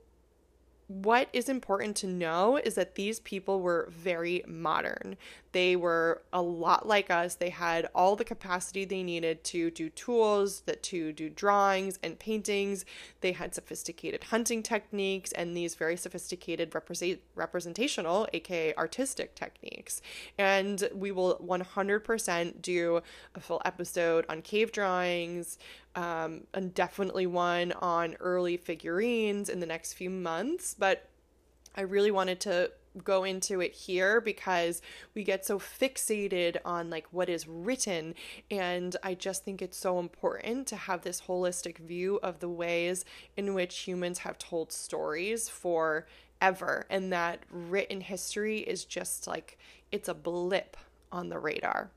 what 0.88 1.28
is 1.34 1.48
important 1.48 1.96
to 1.96 2.06
know 2.06 2.56
is 2.56 2.74
that 2.74 2.94
these 2.94 3.20
people 3.20 3.60
were 3.60 3.88
very 3.90 4.42
modern. 4.46 5.16
They 5.52 5.76
were 5.76 6.22
a 6.32 6.42
lot 6.42 6.86
like 6.86 7.10
us. 7.10 7.34
They 7.34 7.50
had 7.50 7.88
all 7.94 8.16
the 8.16 8.24
capacity 8.24 8.84
they 8.84 9.02
needed 9.02 9.44
to 9.44 9.70
do 9.70 9.88
tools, 9.88 10.60
that 10.62 10.82
to 10.84 11.12
do 11.12 11.30
drawings 11.30 11.98
and 12.02 12.18
paintings. 12.18 12.84
They 13.20 13.32
had 13.32 13.54
sophisticated 13.54 14.24
hunting 14.24 14.62
techniques 14.62 15.32
and 15.32 15.56
these 15.56 15.74
very 15.74 15.96
sophisticated 15.96 16.74
represent- 16.74 17.20
representational, 17.34 18.28
aka 18.32 18.74
artistic 18.74 19.34
techniques. 19.34 20.02
And 20.36 20.88
we 20.94 21.10
will 21.10 21.36
100% 21.36 22.62
do 22.62 23.02
a 23.34 23.40
full 23.40 23.62
episode 23.64 24.26
on 24.28 24.42
cave 24.42 24.72
drawings, 24.72 25.58
um, 25.94 26.46
and 26.52 26.74
definitely 26.74 27.26
one 27.26 27.72
on 27.72 28.16
early 28.20 28.56
figurines 28.56 29.48
in 29.48 29.60
the 29.60 29.66
next 29.66 29.94
few 29.94 30.10
months. 30.10 30.74
But 30.78 31.08
I 31.74 31.82
really 31.82 32.10
wanted 32.10 32.40
to 32.40 32.72
go 33.04 33.24
into 33.24 33.60
it 33.60 33.72
here 33.72 34.20
because 34.20 34.82
we 35.14 35.24
get 35.24 35.44
so 35.44 35.58
fixated 35.58 36.56
on 36.64 36.90
like 36.90 37.06
what 37.10 37.28
is 37.28 37.46
written 37.46 38.14
and 38.50 38.96
I 39.02 39.14
just 39.14 39.44
think 39.44 39.62
it's 39.62 39.76
so 39.76 39.98
important 39.98 40.66
to 40.68 40.76
have 40.76 41.02
this 41.02 41.22
holistic 41.22 41.78
view 41.78 42.18
of 42.22 42.40
the 42.40 42.48
ways 42.48 43.04
in 43.36 43.54
which 43.54 43.78
humans 43.78 44.20
have 44.20 44.38
told 44.38 44.72
stories 44.72 45.48
for 45.48 46.06
ever 46.40 46.86
and 46.90 47.12
that 47.12 47.40
written 47.50 48.00
history 48.00 48.58
is 48.58 48.84
just 48.84 49.26
like 49.26 49.58
it's 49.90 50.08
a 50.08 50.14
blip 50.14 50.76
on 51.10 51.28
the 51.28 51.38
radar. 51.38 51.90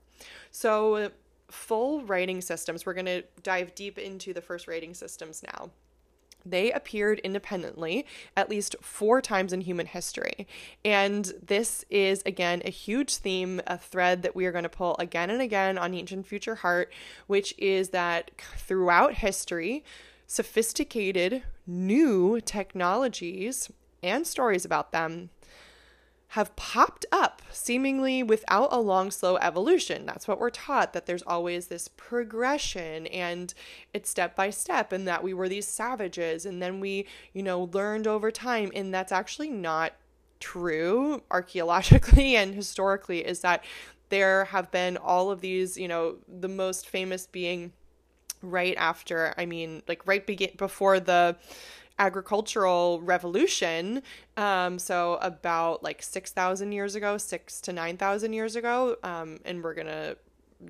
So 0.50 1.10
full 1.52 2.02
writing 2.02 2.40
systems. 2.40 2.86
We're 2.86 2.94
going 2.94 3.06
to 3.06 3.22
dive 3.42 3.74
deep 3.74 3.98
into 3.98 4.32
the 4.32 4.40
first 4.40 4.66
writing 4.66 4.94
systems 4.94 5.42
now. 5.42 5.70
They 6.44 6.72
appeared 6.72 7.18
independently 7.20 8.06
at 8.36 8.48
least 8.48 8.76
four 8.80 9.20
times 9.20 9.52
in 9.52 9.60
human 9.60 9.86
history. 9.86 10.46
And 10.84 11.32
this 11.42 11.84
is, 11.90 12.22
again, 12.26 12.62
a 12.64 12.70
huge 12.70 13.16
theme, 13.16 13.60
a 13.66 13.78
thread 13.78 14.22
that 14.22 14.36
we 14.36 14.46
are 14.46 14.52
going 14.52 14.64
to 14.64 14.68
pull 14.68 14.96
again 14.98 15.30
and 15.30 15.40
again 15.40 15.78
on 15.78 15.94
Ancient 15.94 16.26
Future 16.26 16.56
Heart, 16.56 16.92
which 17.26 17.54
is 17.58 17.90
that 17.90 18.30
throughout 18.56 19.14
history, 19.14 19.84
sophisticated 20.26 21.42
new 21.66 22.40
technologies 22.40 23.70
and 24.02 24.26
stories 24.26 24.64
about 24.64 24.92
them 24.92 25.30
have 26.32 26.56
popped 26.56 27.04
up 27.12 27.42
seemingly 27.50 28.22
without 28.22 28.70
a 28.72 28.80
long, 28.80 29.10
slow 29.10 29.36
evolution. 29.36 30.06
That's 30.06 30.26
what 30.26 30.40
we're 30.40 30.48
taught 30.48 30.94
that 30.94 31.04
there's 31.04 31.22
always 31.24 31.66
this 31.66 31.88
progression 31.88 33.06
and 33.08 33.52
it's 33.92 34.08
step 34.08 34.34
by 34.34 34.48
step, 34.48 34.92
and 34.92 35.06
that 35.06 35.22
we 35.22 35.34
were 35.34 35.46
these 35.46 35.68
savages 35.68 36.46
and 36.46 36.62
then 36.62 36.80
we, 36.80 37.06
you 37.34 37.42
know, 37.42 37.64
learned 37.74 38.06
over 38.06 38.30
time. 38.30 38.72
And 38.74 38.94
that's 38.94 39.12
actually 39.12 39.50
not 39.50 39.92
true 40.40 41.22
archaeologically 41.30 42.34
and 42.36 42.54
historically, 42.54 43.26
is 43.26 43.40
that 43.40 43.62
there 44.08 44.46
have 44.46 44.70
been 44.70 44.96
all 44.96 45.30
of 45.30 45.42
these, 45.42 45.76
you 45.76 45.86
know, 45.86 46.16
the 46.26 46.48
most 46.48 46.88
famous 46.88 47.26
being 47.26 47.72
right 48.40 48.74
after, 48.78 49.34
I 49.36 49.44
mean, 49.44 49.82
like 49.86 50.06
right 50.06 50.26
begin 50.26 50.52
before 50.56 50.98
the 50.98 51.36
agricultural 51.98 53.00
revolution 53.02 54.02
um, 54.36 54.78
so 54.78 55.18
about 55.22 55.82
like 55.82 56.02
6000 56.02 56.72
years 56.72 56.94
ago 56.94 57.18
6 57.18 57.60
to 57.60 57.72
9000 57.72 58.32
years 58.32 58.56
ago 58.56 58.96
um, 59.02 59.38
and 59.44 59.62
we're 59.62 59.74
gonna 59.74 60.16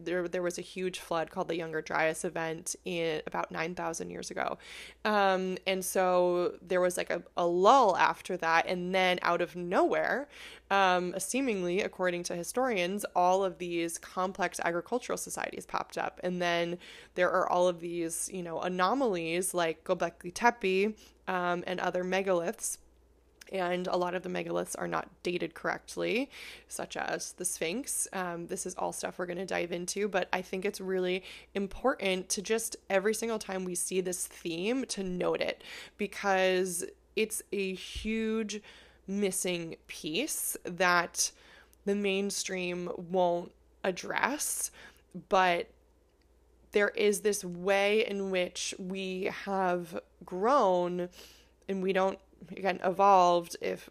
there 0.05 0.29
there 0.29 0.43
was 0.43 0.59
a 0.59 0.63
huge 0.63 0.99
flood 0.99 1.31
called 1.31 1.49
the 1.49 1.57
Younger 1.57 1.83
Dryas 1.83 2.25
event 2.25 2.77
in 2.85 3.23
about 3.27 3.51
9,000 3.51 4.11
years 4.11 4.31
ago. 4.31 4.59
Um, 5.05 5.59
and 5.67 5.85
so 5.85 6.55
there 6.63 6.81
was 6.81 6.97
like 6.97 7.11
a, 7.11 7.23
a 7.37 7.47
lull 7.47 7.97
after 7.97 8.37
that. 8.39 8.67
And 8.67 8.95
then 8.95 9.19
out 9.23 9.41
of 9.41 9.57
nowhere, 9.57 10.29
um, 10.71 11.15
seemingly, 11.19 11.83
according 11.83 12.23
to 12.25 12.37
historians, 12.37 13.05
all 13.15 13.45
of 13.45 13.59
these 13.59 13.99
complex 13.99 14.61
agricultural 14.65 15.19
societies 15.19 15.67
popped 15.67 15.99
up. 15.99 16.21
And 16.23 16.41
then 16.41 16.79
there 17.15 17.31
are 17.31 17.49
all 17.49 17.69
of 17.69 17.81
these, 17.81 18.31
you 18.33 18.43
know, 18.43 18.61
anomalies 18.61 19.55
like 19.55 19.85
Göbekli 19.85 20.33
Tepe 20.33 20.95
um, 21.29 21.63
and 21.67 21.79
other 21.81 22.05
megaliths 22.05 22.79
and 23.53 23.87
a 23.87 23.97
lot 23.97 24.15
of 24.15 24.23
the 24.23 24.29
megaliths 24.29 24.75
are 24.79 24.89
not 24.89 25.09
dated 25.23 25.55
correctly, 25.55 26.31
such 26.69 26.97
as 26.97 27.33
the 27.35 27.45
Sphinx. 27.45 28.09
Um, 28.13 28.47
this 28.47 28.67
is 28.67 28.75
all 28.75 28.93
stuff 28.93 29.19
we're 29.19 29.27
going 29.27 29.39
to 29.39 29.47
dive 29.47 29.71
into, 29.71 30.09
but 30.09 30.29
I 30.33 30.43
think 30.43 30.65
it's 30.65 30.81
really 30.81 31.23
important 31.55 32.29
to 32.31 32.43
just 32.43 32.77
every 32.89 33.15
single 33.15 33.39
time 33.39 33.65
we 33.65 33.75
see 33.75 34.01
this 34.01 34.27
theme 34.27 34.87
to 34.87 35.05
note 35.05 35.41
it 35.41 35.63
because 35.99 36.85
it's 37.15 37.43
a 37.53 37.75
huge 37.75 38.63
missing 39.07 39.77
piece 39.87 40.57
that 40.65 41.31
the 41.85 41.95
mainstream 41.95 42.91
won't 42.97 43.53
address, 43.85 44.71
but 45.29 45.69
there 46.71 46.89
is 46.91 47.21
this 47.21 47.45
way 47.45 48.07
in 48.07 48.31
which 48.31 48.75
we 48.79 49.31
have 49.45 50.01
grown 50.25 51.11
and 51.69 51.83
we 51.83 51.93
don't 51.93 52.19
again 52.51 52.81
evolved 52.83 53.57
if 53.61 53.89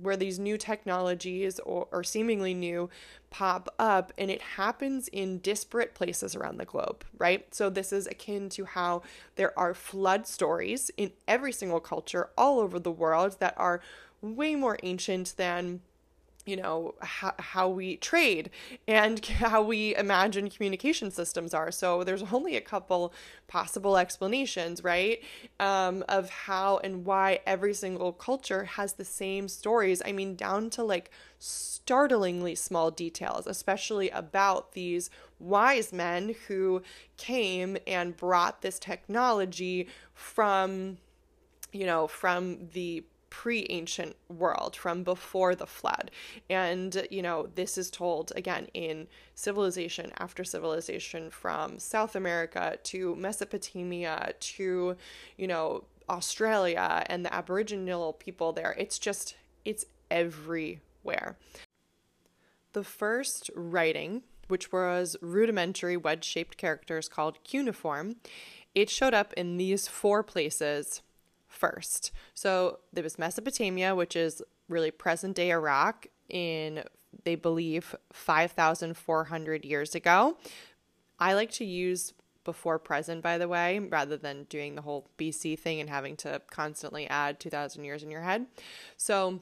where 0.00 0.16
these 0.16 0.38
new 0.38 0.56
technologies 0.56 1.58
or, 1.60 1.88
or 1.90 2.04
seemingly 2.04 2.54
new 2.54 2.88
pop 3.30 3.68
up 3.78 4.12
and 4.16 4.30
it 4.30 4.40
happens 4.40 5.08
in 5.08 5.38
disparate 5.38 5.94
places 5.94 6.34
around 6.34 6.58
the 6.58 6.64
globe, 6.64 7.04
right? 7.18 7.52
So, 7.54 7.68
this 7.68 7.92
is 7.92 8.06
akin 8.06 8.48
to 8.50 8.64
how 8.64 9.02
there 9.36 9.58
are 9.58 9.74
flood 9.74 10.26
stories 10.26 10.90
in 10.96 11.12
every 11.26 11.52
single 11.52 11.80
culture 11.80 12.30
all 12.38 12.60
over 12.60 12.78
the 12.78 12.90
world 12.90 13.36
that 13.40 13.54
are 13.56 13.80
way 14.20 14.54
more 14.54 14.78
ancient 14.82 15.34
than 15.36 15.80
you 16.48 16.56
know 16.56 16.94
how, 17.00 17.34
how 17.38 17.68
we 17.68 17.96
trade 17.96 18.50
and 18.86 19.24
how 19.26 19.62
we 19.62 19.94
imagine 19.96 20.48
communication 20.48 21.10
systems 21.10 21.52
are. 21.52 21.70
So 21.70 22.04
there's 22.04 22.24
only 22.32 22.56
a 22.56 22.60
couple 22.60 23.12
possible 23.46 23.96
explanations 23.96 24.82
right? 24.82 25.22
Um, 25.60 26.04
of 26.08 26.30
how 26.30 26.78
and 26.78 27.04
why 27.04 27.40
every 27.46 27.74
single 27.74 28.12
culture 28.12 28.64
has 28.64 28.94
the 28.94 29.04
same 29.04 29.48
stories. 29.48 30.02
I 30.04 30.12
mean 30.12 30.34
down 30.34 30.70
to 30.70 30.82
like 30.82 31.10
startlingly 31.38 32.54
small 32.56 32.90
details 32.90 33.46
especially 33.46 34.10
about 34.10 34.72
these 34.72 35.08
wise 35.38 35.92
men 35.92 36.34
who 36.48 36.82
came 37.16 37.76
and 37.86 38.16
brought 38.16 38.60
this 38.60 38.78
technology 38.78 39.86
from 40.14 40.98
you 41.72 41.86
know 41.86 42.08
from 42.08 42.58
the 42.72 43.04
pre 43.38 43.64
ancient 43.70 44.16
world 44.28 44.74
from 44.74 45.04
before 45.04 45.54
the 45.54 45.64
flood. 45.64 46.10
And, 46.50 47.06
you 47.08 47.22
know, 47.22 47.48
this 47.54 47.78
is 47.78 47.88
told 47.88 48.32
again 48.34 48.66
in 48.74 49.06
civilization 49.36 50.10
after 50.18 50.42
civilization 50.42 51.30
from 51.30 51.78
South 51.78 52.16
America 52.16 52.78
to 52.82 53.14
Mesopotamia 53.14 54.32
to, 54.40 54.96
you 55.36 55.46
know, 55.46 55.84
Australia 56.10 57.04
and 57.06 57.24
the 57.24 57.32
Aboriginal 57.32 58.12
people 58.14 58.52
there. 58.52 58.74
It's 58.76 58.98
just, 58.98 59.36
it's 59.64 59.84
everywhere. 60.10 61.38
The 62.72 62.82
first 62.82 63.52
writing, 63.54 64.22
which 64.48 64.72
was 64.72 65.16
rudimentary 65.20 65.96
wedge 65.96 66.24
shaped 66.24 66.56
characters 66.56 67.08
called 67.08 67.44
cuneiform, 67.44 68.16
it 68.74 68.90
showed 68.90 69.14
up 69.14 69.32
in 69.34 69.58
these 69.58 69.86
four 69.86 70.24
places 70.24 71.02
first. 71.58 72.12
So 72.34 72.78
there 72.92 73.04
was 73.04 73.18
Mesopotamia, 73.18 73.94
which 73.94 74.16
is 74.16 74.42
really 74.68 74.90
present 74.90 75.36
day 75.36 75.50
Iraq, 75.50 76.06
in 76.28 76.84
they 77.24 77.34
believe 77.34 77.94
5,400 78.12 79.64
years 79.64 79.94
ago. 79.94 80.36
I 81.18 81.34
like 81.34 81.50
to 81.52 81.64
use 81.64 82.12
before 82.44 82.78
present, 82.78 83.22
by 83.22 83.36
the 83.38 83.48
way, 83.48 83.78
rather 83.78 84.16
than 84.16 84.44
doing 84.44 84.74
the 84.74 84.82
whole 84.82 85.08
BC 85.18 85.58
thing 85.58 85.80
and 85.80 85.90
having 85.90 86.16
to 86.16 86.40
constantly 86.50 87.06
add 87.08 87.40
2,000 87.40 87.84
years 87.84 88.02
in 88.02 88.10
your 88.10 88.22
head. 88.22 88.46
So 88.96 89.40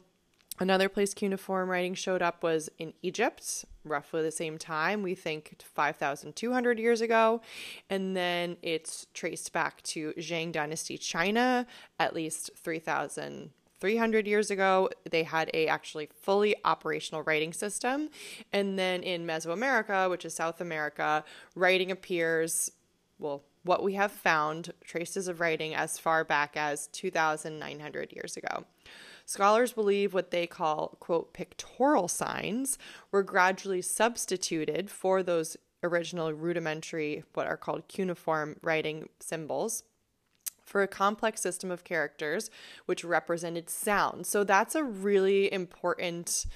Another 0.58 0.88
place 0.88 1.12
cuneiform 1.12 1.68
writing 1.68 1.94
showed 1.94 2.22
up 2.22 2.42
was 2.42 2.70
in 2.78 2.94
Egypt, 3.02 3.64
roughly 3.84 4.22
the 4.22 4.30
same 4.30 4.56
time, 4.56 5.02
we 5.02 5.14
think 5.14 5.54
5,200 5.62 6.78
years 6.78 7.00
ago. 7.02 7.42
And 7.90 8.16
then 8.16 8.56
it's 8.62 9.06
traced 9.12 9.52
back 9.52 9.82
to 9.82 10.14
Shang 10.18 10.52
Dynasty 10.52 10.96
China, 10.96 11.66
at 11.98 12.14
least 12.14 12.50
3,300 12.56 14.26
years 14.26 14.50
ago. 14.50 14.88
They 15.10 15.24
had 15.24 15.50
a 15.52 15.68
actually 15.68 16.08
fully 16.22 16.56
operational 16.64 17.22
writing 17.22 17.52
system. 17.52 18.08
And 18.50 18.78
then 18.78 19.02
in 19.02 19.26
Mesoamerica, 19.26 20.08
which 20.08 20.24
is 20.24 20.34
South 20.34 20.62
America, 20.62 21.22
writing 21.54 21.90
appears, 21.90 22.70
well, 23.18 23.42
what 23.62 23.82
we 23.82 23.94
have 23.94 24.12
found 24.12 24.72
traces 24.84 25.28
of 25.28 25.40
writing 25.40 25.74
as 25.74 25.98
far 25.98 26.24
back 26.24 26.56
as 26.56 26.86
2,900 26.88 28.12
years 28.12 28.36
ago. 28.36 28.64
Scholars 29.28 29.72
believe 29.72 30.14
what 30.14 30.30
they 30.30 30.46
call, 30.46 30.96
quote, 31.00 31.34
pictorial 31.34 32.06
signs 32.06 32.78
were 33.10 33.24
gradually 33.24 33.82
substituted 33.82 34.88
for 34.88 35.20
those 35.20 35.56
original 35.82 36.32
rudimentary, 36.32 37.24
what 37.34 37.48
are 37.48 37.56
called 37.56 37.88
cuneiform 37.88 38.56
writing 38.62 39.08
symbols 39.18 39.82
for 40.64 40.82
a 40.82 40.88
complex 40.88 41.40
system 41.40 41.72
of 41.72 41.84
characters 41.84 42.50
which 42.86 43.04
represented 43.04 43.68
sound. 43.68 44.26
So 44.26 44.44
that's 44.44 44.76
a 44.76 44.84
really 44.84 45.52
important 45.52 46.46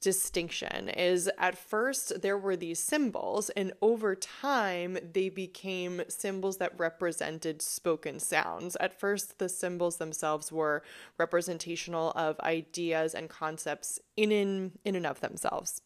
distinction 0.00 0.88
is 0.88 1.30
at 1.38 1.58
first 1.58 2.22
there 2.22 2.38
were 2.38 2.56
these 2.56 2.78
symbols 2.78 3.50
and 3.50 3.72
over 3.82 4.14
time 4.14 4.96
they 5.12 5.28
became 5.28 6.02
symbols 6.08 6.56
that 6.56 6.72
represented 6.78 7.60
spoken 7.60 8.18
sounds 8.18 8.76
at 8.80 8.98
first 8.98 9.38
the 9.38 9.48
symbols 9.48 9.98
themselves 9.98 10.50
were 10.50 10.82
representational 11.18 12.12
of 12.16 12.40
ideas 12.40 13.14
and 13.14 13.28
concepts 13.28 13.98
in 14.16 14.32
in, 14.32 14.72
in 14.84 14.94
and 14.94 15.06
of 15.06 15.20
themselves 15.20 15.82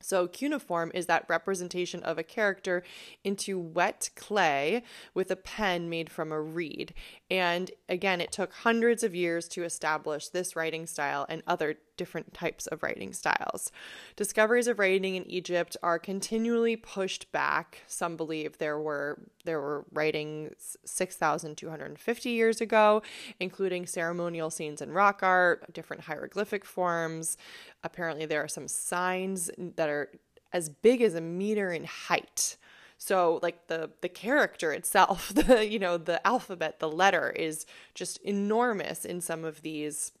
so, 0.00 0.28
cuneiform 0.28 0.92
is 0.94 1.06
that 1.06 1.24
representation 1.28 2.02
of 2.02 2.18
a 2.18 2.22
character 2.22 2.82
into 3.24 3.58
wet 3.58 4.10
clay 4.14 4.82
with 5.14 5.30
a 5.30 5.36
pen 5.36 5.88
made 5.88 6.10
from 6.10 6.32
a 6.32 6.40
reed. 6.40 6.92
And 7.30 7.70
again, 7.88 8.20
it 8.20 8.30
took 8.30 8.52
hundreds 8.52 9.02
of 9.02 9.14
years 9.14 9.48
to 9.48 9.64
establish 9.64 10.28
this 10.28 10.54
writing 10.54 10.86
style 10.86 11.24
and 11.28 11.42
other 11.46 11.78
different 11.96 12.34
types 12.34 12.66
of 12.66 12.82
writing 12.82 13.12
styles. 13.12 13.72
Discoveries 14.16 14.68
of 14.68 14.78
writing 14.78 15.14
in 15.16 15.28
Egypt 15.30 15.76
are 15.82 15.98
continually 15.98 16.76
pushed 16.76 17.30
back. 17.32 17.82
Some 17.86 18.16
believe 18.16 18.58
there 18.58 18.78
were 18.78 19.18
there 19.44 19.60
were 19.60 19.84
writings 19.92 20.76
6250 20.84 22.30
years 22.30 22.60
ago, 22.60 23.02
including 23.38 23.86
ceremonial 23.86 24.50
scenes 24.50 24.82
in 24.82 24.92
rock 24.92 25.20
art, 25.22 25.72
different 25.72 26.04
hieroglyphic 26.04 26.64
forms. 26.64 27.36
Apparently 27.84 28.26
there 28.26 28.42
are 28.42 28.48
some 28.48 28.68
signs 28.68 29.50
that 29.58 29.88
are 29.88 30.10
as 30.52 30.68
big 30.68 31.02
as 31.02 31.14
a 31.14 31.20
meter 31.20 31.70
in 31.72 31.84
height 31.84 32.56
So 32.98 33.40
like 33.42 33.66
the 33.66 33.90
the 34.00 34.08
character 34.08 34.72
itself, 34.72 35.28
the 35.34 35.66
you 35.66 35.78
know, 35.78 35.96
the 35.98 36.24
alphabet, 36.26 36.78
the 36.78 36.88
letter 36.88 37.30
is 37.30 37.66
just 37.94 38.18
enormous 38.18 39.04
in 39.04 39.20
some 39.20 39.44
of 39.44 39.62
these 39.62 40.12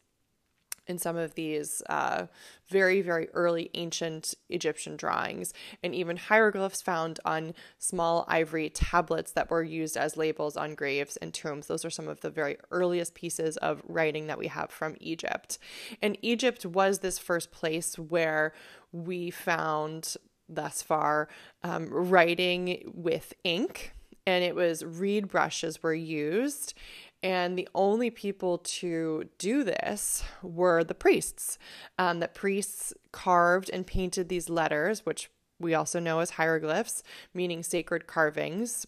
in 0.86 0.98
some 0.98 1.16
of 1.16 1.34
these 1.34 1.82
uh, 1.88 2.26
very, 2.68 3.00
very 3.00 3.28
early 3.30 3.70
ancient 3.74 4.34
Egyptian 4.48 4.96
drawings, 4.96 5.52
and 5.82 5.94
even 5.94 6.16
hieroglyphs 6.16 6.82
found 6.82 7.20
on 7.24 7.54
small 7.78 8.24
ivory 8.28 8.70
tablets 8.70 9.32
that 9.32 9.50
were 9.50 9.62
used 9.62 9.96
as 9.96 10.16
labels 10.16 10.56
on 10.56 10.74
graves 10.74 11.16
and 11.18 11.32
tombs. 11.32 11.66
Those 11.66 11.84
are 11.84 11.90
some 11.90 12.08
of 12.08 12.20
the 12.20 12.30
very 12.30 12.56
earliest 12.70 13.14
pieces 13.14 13.56
of 13.58 13.82
writing 13.86 14.26
that 14.26 14.38
we 14.38 14.48
have 14.48 14.70
from 14.70 14.96
Egypt. 15.00 15.58
And 16.02 16.18
Egypt 16.22 16.66
was 16.66 17.00
this 17.00 17.18
first 17.18 17.50
place 17.50 17.98
where 17.98 18.52
we 18.92 19.30
found 19.30 20.16
thus 20.48 20.82
far 20.82 21.28
um, 21.62 21.88
writing 21.90 22.92
with 22.94 23.34
ink 23.42 23.92
and 24.26 24.42
it 24.42 24.54
was 24.54 24.84
reed 24.84 25.28
brushes 25.28 25.82
were 25.82 25.94
used 25.94 26.74
and 27.22 27.58
the 27.58 27.68
only 27.74 28.10
people 28.10 28.58
to 28.58 29.28
do 29.38 29.64
this 29.64 30.22
were 30.42 30.84
the 30.84 30.94
priests. 30.94 31.58
Um, 31.98 32.20
that 32.20 32.34
priests 32.34 32.92
carved 33.12 33.70
and 33.70 33.86
painted 33.86 34.28
these 34.28 34.48
letters, 34.48 35.04
which 35.04 35.30
we 35.58 35.74
also 35.74 35.98
know 35.98 36.20
as 36.20 36.30
hieroglyphs, 36.30 37.02
meaning 37.34 37.62
sacred 37.62 38.06
carvings. 38.06 38.86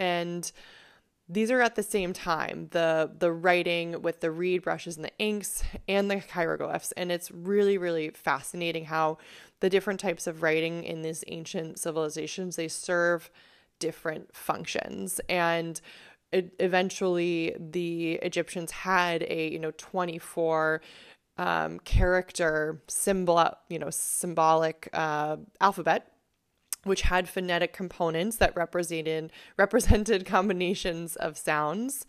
And 0.00 0.50
these 1.28 1.50
are 1.50 1.60
at 1.60 1.74
the 1.74 1.82
same 1.82 2.12
time 2.12 2.68
the 2.70 3.10
the 3.18 3.32
writing 3.32 4.00
with 4.02 4.20
the 4.20 4.30
reed 4.30 4.62
brushes 4.62 4.96
and 4.96 5.04
the 5.04 5.18
inks 5.18 5.62
and 5.88 6.10
the 6.10 6.18
hieroglyphs 6.20 6.92
and 6.92 7.10
it's 7.10 7.32
really 7.32 7.78
really 7.78 8.10
fascinating 8.10 8.84
how 8.84 9.18
the 9.60 9.68
different 9.68 9.98
types 9.98 10.26
of 10.26 10.42
writing 10.42 10.84
in 10.84 11.02
these 11.02 11.24
ancient 11.26 11.78
civilizations 11.78 12.54
they 12.54 12.68
serve 12.68 13.30
different 13.80 14.34
functions 14.34 15.20
and 15.28 15.80
eventually 16.58 17.54
the 17.58 18.14
Egyptians 18.14 18.70
had 18.70 19.24
a 19.28 19.48
you 19.50 19.58
know 19.58 19.72
24 19.76 20.80
um, 21.38 21.78
character 21.80 22.82
symbol 22.88 23.50
you 23.68 23.78
know 23.78 23.90
symbolic 23.90 24.88
uh, 24.92 25.36
alphabet 25.60 26.12
which 26.84 27.02
had 27.02 27.28
phonetic 27.28 27.72
components 27.72 28.36
that 28.36 28.56
represented 28.56 29.32
represented 29.56 30.24
combinations 30.24 31.16
of 31.16 31.36
sounds 31.36 32.06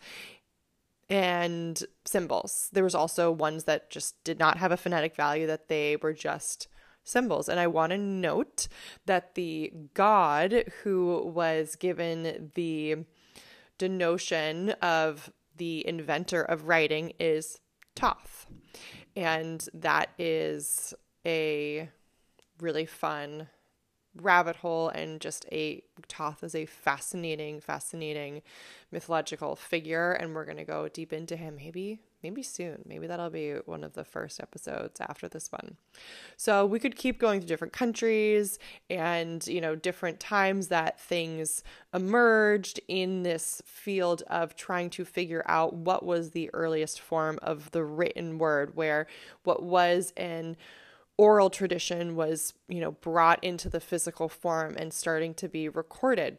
and 1.10 1.84
symbols. 2.04 2.68
There 2.72 2.84
was 2.84 2.94
also 2.94 3.30
ones 3.30 3.64
that 3.64 3.90
just 3.90 4.22
did 4.24 4.38
not 4.38 4.58
have 4.58 4.72
a 4.72 4.76
phonetic 4.76 5.16
value 5.16 5.46
that 5.46 5.68
they 5.68 5.96
were 5.96 6.12
just 6.12 6.68
symbols. 7.02 7.48
And 7.48 7.58
I 7.58 7.66
want 7.66 7.90
to 7.90 7.98
note 7.98 8.68
that 9.06 9.34
the 9.34 9.72
god 9.94 10.64
who 10.82 11.22
was 11.34 11.76
given 11.76 12.50
the 12.54 12.96
denotion 13.78 14.70
of 14.82 15.32
the 15.56 15.86
inventor 15.86 16.42
of 16.42 16.68
writing 16.68 17.12
is 17.18 17.60
Thoth. 17.96 18.46
And 19.16 19.66
that 19.74 20.10
is 20.18 20.94
a 21.26 21.88
really 22.60 22.86
fun 22.86 23.48
rabbit 24.20 24.56
hole 24.56 24.88
and 24.88 25.20
just 25.20 25.46
a 25.52 25.82
Thoth 26.08 26.42
is 26.42 26.54
a 26.54 26.66
fascinating, 26.66 27.60
fascinating 27.60 28.42
mythological 28.90 29.56
figure. 29.56 30.12
And 30.12 30.34
we're 30.34 30.44
going 30.44 30.56
to 30.58 30.64
go 30.64 30.88
deep 30.88 31.12
into 31.12 31.36
him 31.36 31.56
maybe 31.56 32.00
maybe 32.22 32.42
soon. 32.42 32.82
Maybe 32.86 33.06
that'll 33.06 33.30
be 33.30 33.52
one 33.66 33.84
of 33.84 33.92
the 33.92 34.04
first 34.04 34.40
episodes 34.40 35.00
after 35.00 35.28
this 35.28 35.52
one. 35.52 35.76
So 36.36 36.66
we 36.66 36.80
could 36.80 36.96
keep 36.96 37.18
going 37.18 37.40
to 37.40 37.46
different 37.46 37.72
countries 37.72 38.58
and, 38.90 39.46
you 39.46 39.60
know, 39.60 39.74
different 39.74 40.18
times 40.18 40.68
that 40.68 41.00
things 41.00 41.62
emerged 41.94 42.80
in 42.88 43.22
this 43.22 43.62
field 43.64 44.22
of 44.28 44.56
trying 44.56 44.90
to 44.90 45.04
figure 45.04 45.44
out 45.46 45.74
what 45.74 46.04
was 46.04 46.30
the 46.30 46.50
earliest 46.52 47.00
form 47.00 47.38
of 47.42 47.70
the 47.70 47.84
written 47.84 48.38
word, 48.38 48.74
where 48.74 49.06
what 49.44 49.62
was 49.62 50.12
an 50.16 50.56
oral 51.16 51.50
tradition 51.50 52.16
was, 52.16 52.54
you 52.68 52.80
know, 52.80 52.92
brought 52.92 53.42
into 53.42 53.68
the 53.68 53.80
physical 53.80 54.28
form 54.28 54.76
and 54.76 54.92
starting 54.92 55.34
to 55.34 55.48
be 55.48 55.68
recorded. 55.68 56.38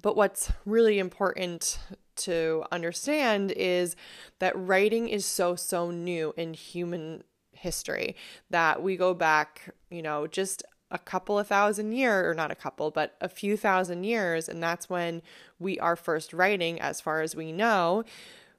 But 0.00 0.16
what's 0.16 0.52
really 0.64 0.98
important 0.98 1.78
to 2.20 2.64
understand 2.72 3.52
is 3.52 3.96
that 4.38 4.56
writing 4.56 5.08
is 5.08 5.24
so, 5.24 5.56
so 5.56 5.90
new 5.90 6.32
in 6.36 6.54
human 6.54 7.22
history 7.52 8.16
that 8.48 8.82
we 8.82 8.96
go 8.96 9.14
back, 9.14 9.74
you 9.90 10.02
know, 10.02 10.26
just 10.26 10.62
a 10.90 10.98
couple 10.98 11.38
of 11.38 11.46
thousand 11.46 11.92
years, 11.92 12.26
or 12.26 12.34
not 12.34 12.50
a 12.50 12.56
couple, 12.56 12.90
but 12.90 13.16
a 13.20 13.28
few 13.28 13.56
thousand 13.56 14.04
years, 14.04 14.48
and 14.48 14.62
that's 14.62 14.90
when 14.90 15.22
we 15.58 15.78
are 15.78 15.94
first 15.94 16.32
writing, 16.32 16.80
as 16.80 17.00
far 17.00 17.20
as 17.20 17.36
we 17.36 17.52
know. 17.52 18.04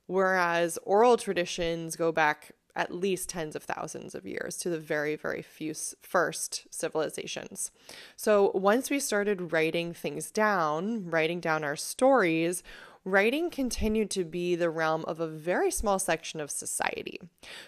Whereas 0.07 0.80
oral 0.84 1.18
traditions 1.18 1.95
go 1.95 2.12
back 2.12 2.51
at 2.76 2.93
least 2.93 3.30
tens 3.30 3.55
of 3.55 3.64
thousands 3.64 4.16
of 4.16 4.26
years 4.26 4.55
to 4.57 4.70
the 4.70 4.80
very, 4.80 5.16
very 5.16 5.41
few 5.41 5.74
first 6.01 6.68
civilizations. 6.70 7.72
So 8.16 8.51
once 8.53 8.89
we 8.89 8.99
started 8.99 9.51
writing 9.51 9.93
things 9.93 10.32
down, 10.32 11.09
writing 11.09 11.41
down 11.41 11.66
our 11.66 11.76
stories, 11.76 12.64
writing 13.03 13.49
continued 13.49 14.09
to 14.11 14.23
be 14.23 14.55
the 14.55 14.69
realm 14.69 15.03
of 15.07 15.19
a 15.19 15.27
very 15.27 15.71
small 15.71 15.97
section 15.97 16.39
of 16.39 16.51
society. 16.51 17.19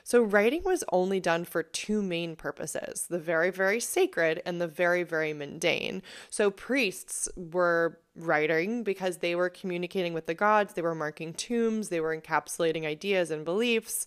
So, 0.04 0.22
writing 0.22 0.62
was 0.64 0.84
only 0.92 1.20
done 1.20 1.46
for 1.46 1.64
two 1.64 2.02
main 2.02 2.36
purposes 2.36 3.08
the 3.10 3.20
very, 3.20 3.50
very 3.50 3.80
sacred 3.80 4.42
and 4.46 4.62
the 4.62 4.68
very, 4.68 5.04
very 5.04 5.34
mundane. 5.34 6.02
So, 6.30 6.52
priests 6.52 7.28
were 7.36 8.00
writing 8.16 8.84
because 8.84 9.18
they 9.18 9.36
were 9.36 9.50
communicating 9.50 10.14
with 10.14 10.28
the 10.28 10.36
gods, 10.36 10.74
they 10.74 10.82
were 10.82 10.96
marking 10.96 11.34
tombs, 11.34 11.90
they 11.90 12.00
were 12.00 12.16
encapsulating 12.16 12.86
ideas 12.86 13.32
and 13.32 13.44
beliefs. 13.44 14.06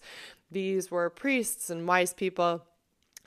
These 0.50 0.90
were 0.90 1.10
priests 1.10 1.70
and 1.70 1.88
wise 1.88 2.14
people. 2.14 2.64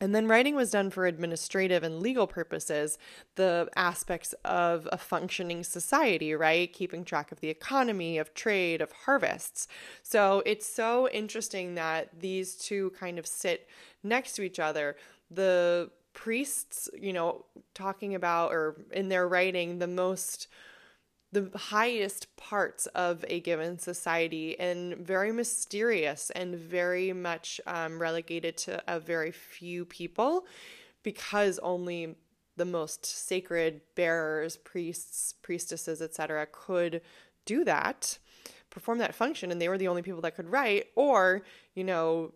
And 0.02 0.16
then 0.16 0.28
writing 0.28 0.56
was 0.56 0.72
done 0.72 0.90
for 0.90 1.06
administrative 1.06 1.84
and 1.84 2.00
legal 2.00 2.26
purposes, 2.26 2.98
the 3.36 3.70
aspects 3.76 4.34
of 4.46 4.88
a 4.92 4.98
functioning 4.98 5.64
society, 5.64 6.34
right? 6.34 6.72
Keeping 6.72 7.04
track 7.04 7.32
of 7.32 7.42
the 7.42 7.50
economy, 7.50 8.18
of 8.18 8.34
trade, 8.34 8.82
of 8.82 8.92
harvests. 8.92 9.68
So 10.02 10.42
it's 10.46 10.66
so 10.66 11.10
interesting 11.10 11.76
that 11.76 12.20
these 12.20 12.56
two 12.56 12.92
kind 12.92 13.20
of 13.20 13.28
sit 13.28 13.68
next 14.04 14.34
to 14.34 14.42
each 14.42 14.60
other. 14.60 14.96
The 15.30 15.92
priests, 16.14 16.90
you 16.98 17.14
know, 17.14 17.46
talking 17.74 18.16
about 18.16 18.52
or 18.52 18.78
in 18.92 19.10
their 19.10 19.28
writing, 19.28 19.80
the 19.80 19.88
most 19.88 20.48
the 21.32 21.52
highest 21.56 22.36
parts 22.38 22.88
of 22.88 23.24
a 23.28 23.40
given 23.40 23.78
society 23.78 24.60
and 24.60 24.98
very 24.98 25.32
mysterious 25.32 26.32
and 26.32 26.56
very 26.56 27.14
much 27.14 27.62
um, 27.68 28.02
relegated 28.02 28.58
to 28.58 28.82
a 28.88 29.00
very 29.00 29.32
few 29.32 29.86
people 29.86 30.46
because 31.04 31.60
only 31.60 32.16
the 32.58 32.66
most 32.66 33.06
sacred 33.06 33.82
bearers, 33.96 34.58
priests, 34.58 35.34
priestesses, 35.42 36.02
etc., 36.02 36.48
could 36.52 37.02
do 37.46 37.64
that, 37.64 38.18
perform 38.70 38.98
that 38.98 39.16
function, 39.16 39.52
and 39.52 39.62
they 39.62 39.70
were 39.70 39.78
the 39.78 39.88
only 39.88 40.02
people 40.02 40.22
that 40.22 40.36
could 40.36 40.50
write, 40.50 40.88
or, 40.96 41.44
you 41.74 41.84
know, 41.84 42.34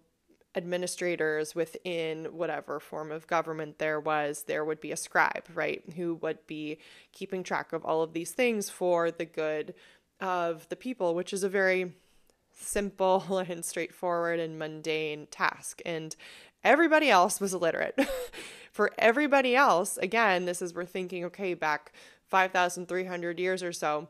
administrators 0.55 1.55
within 1.55 2.25
whatever 2.25 2.79
form 2.79 3.11
of 3.11 3.27
government 3.27 3.79
there 3.79 3.99
was, 3.99 4.43
there 4.43 4.63
would 4.63 4.79
be 4.79 4.91
a 4.91 4.97
scribe, 4.97 5.43
right, 5.53 5.83
who 5.95 6.15
would 6.15 6.45
be 6.47 6.77
keeping 7.11 7.43
track 7.43 7.73
of 7.73 7.83
all 7.83 8.01
of 8.01 8.13
these 8.13 8.31
things 8.31 8.69
for 8.69 9.09
the 9.09 9.25
good 9.25 9.73
of 10.19 10.67
the 10.69 10.75
people, 10.75 11.15
which 11.15 11.33
is 11.33 11.43
a 11.43 11.49
very 11.49 11.93
simple 12.51 13.37
and 13.49 13.65
straightforward 13.65 14.39
and 14.39 14.59
mundane 14.59 15.27
task. 15.31 15.81
And 15.85 16.15
everybody 16.63 17.09
else 17.09 17.41
was 17.41 17.53
illiterate. 17.53 17.99
for 18.71 18.91
everybody 18.97 19.55
else, 19.55 19.97
again, 19.97 20.45
this 20.45 20.61
is 20.61 20.73
we're 20.73 20.85
thinking, 20.85 21.25
okay, 21.25 21.53
back 21.53 21.91
5,300 22.29 23.39
years 23.39 23.61
or 23.61 23.71
so, 23.71 24.07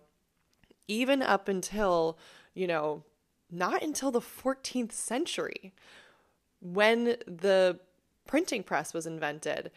even 0.87 1.21
up 1.21 1.47
until, 1.47 2.17
you 2.53 2.67
know, 2.67 3.03
not 3.51 3.83
until 3.83 4.11
the 4.11 4.21
14th 4.21 4.91
century 4.91 5.73
when 6.63 7.17
the 7.27 7.79
printing 8.25 8.63
press 8.63 8.93
was 8.93 9.05
invented, 9.05 9.69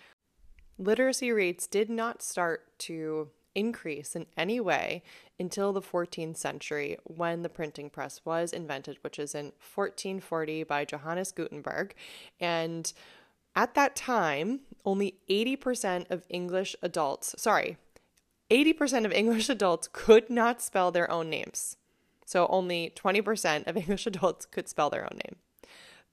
literacy 0.78 1.32
rates 1.32 1.66
did 1.66 1.91
not 1.91 2.22
start 2.22 2.78
to 2.78 3.30
increase 3.55 4.14
in 4.14 4.26
any 4.37 4.61
way 4.61 5.03
until 5.41 5.72
the 5.72 5.80
14th 5.80 6.37
century 6.37 6.97
when 7.05 7.43
the 7.43 7.49
printing 7.49 7.91
press 7.91 8.20
was 8.24 8.53
invented, 8.53 8.99
which 9.01 9.18
is 9.18 9.34
in 9.34 9.47
1440 9.74 10.62
by 10.64 10.84
Johannes 10.84 11.32
Gutenberg. 11.32 11.95
And 12.39 12.93
at 13.57 13.74
that 13.74 13.97
time, 13.97 14.61
only 14.84 15.16
80% 15.28 16.11
of 16.11 16.24
English 16.28 16.76
adults, 16.82 17.34
sorry, 17.39 17.78
80% 18.51 19.05
of 19.05 19.12
English 19.12 19.49
adults 19.49 19.89
could 19.93 20.30
not 20.30 20.62
spell 20.62 20.93
their 20.93 21.11
own 21.11 21.28
names. 21.30 21.76
So 22.26 22.47
only 22.49 22.93
20% 22.95 23.66
of 23.66 23.76
English 23.76 24.07
adults 24.07 24.47
could 24.47 24.68
spell 24.68 24.91
their 24.91 25.05
own 25.05 25.18
name. 25.24 25.37